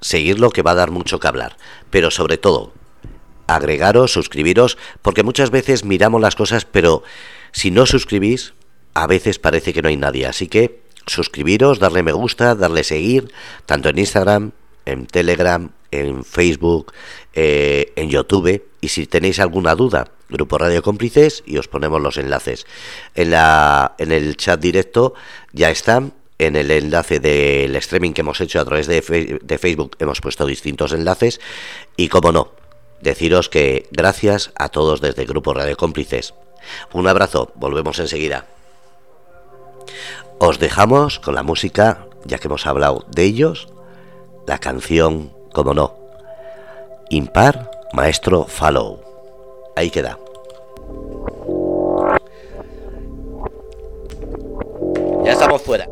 Seguirlo 0.00 0.48
que 0.48 0.62
va 0.62 0.70
a 0.70 0.76
dar 0.76 0.90
mucho 0.90 1.20
que 1.20 1.28
hablar, 1.28 1.58
pero 1.90 2.10
sobre 2.10 2.38
todo, 2.38 2.72
agregaros, 3.46 4.14
suscribiros, 4.14 4.78
porque 5.02 5.22
muchas 5.22 5.50
veces 5.50 5.84
miramos 5.84 6.22
las 6.22 6.36
cosas, 6.36 6.64
pero 6.64 7.02
si 7.52 7.70
no 7.70 7.84
suscribís, 7.84 8.54
a 8.94 9.06
veces 9.06 9.38
parece 9.38 9.74
que 9.74 9.82
no 9.82 9.90
hay 9.90 9.98
nadie. 9.98 10.24
Así 10.24 10.48
que 10.48 10.80
suscribiros, 11.06 11.80
darle 11.80 12.02
me 12.02 12.12
gusta, 12.12 12.54
darle 12.54 12.82
seguir, 12.82 13.30
tanto 13.66 13.90
en 13.90 13.98
Instagram, 13.98 14.52
en 14.86 15.04
Telegram, 15.04 15.70
en 15.90 16.24
Facebook, 16.24 16.94
eh, 17.34 17.92
en 17.96 18.08
YouTube. 18.08 18.62
Y 18.84 18.88
si 18.88 19.06
tenéis 19.06 19.40
alguna 19.40 19.74
duda, 19.74 20.08
Grupo 20.28 20.58
Radio 20.58 20.82
Cómplices 20.82 21.42
y 21.46 21.56
os 21.56 21.68
ponemos 21.68 22.02
los 22.02 22.18
enlaces. 22.18 22.66
En, 23.14 23.30
la, 23.30 23.94
en 23.96 24.12
el 24.12 24.36
chat 24.36 24.60
directo 24.60 25.14
ya 25.54 25.70
están. 25.70 26.12
En 26.36 26.54
el 26.54 26.70
enlace 26.70 27.18
del 27.18 27.74
streaming 27.76 28.12
que 28.12 28.20
hemos 28.20 28.42
hecho 28.42 28.60
a 28.60 28.64
través 28.66 28.86
de, 28.86 29.40
de 29.42 29.58
Facebook 29.58 29.96
hemos 30.00 30.20
puesto 30.20 30.44
distintos 30.44 30.92
enlaces. 30.92 31.40
Y 31.96 32.10
como 32.10 32.30
no, 32.30 32.52
deciros 33.00 33.48
que 33.48 33.88
gracias 33.90 34.52
a 34.54 34.68
todos 34.68 35.00
desde 35.00 35.24
Grupo 35.24 35.54
Radio 35.54 35.78
Cómplices. 35.78 36.34
Un 36.92 37.08
abrazo, 37.08 37.52
volvemos 37.54 37.98
enseguida. 38.00 38.48
Os 40.38 40.58
dejamos 40.58 41.20
con 41.20 41.34
la 41.34 41.42
música, 41.42 42.06
ya 42.26 42.36
que 42.36 42.48
hemos 42.48 42.66
hablado 42.66 43.06
de 43.10 43.22
ellos, 43.22 43.68
la 44.46 44.58
canción, 44.58 45.32
como 45.54 45.72
no, 45.72 45.96
impar, 47.08 47.70
maestro 47.94 48.44
follow. 48.44 48.98
Ahí 49.76 49.88
queda. 49.88 50.18
Ya 55.24 55.32
estamos 55.32 55.62
fuera. 55.62 55.88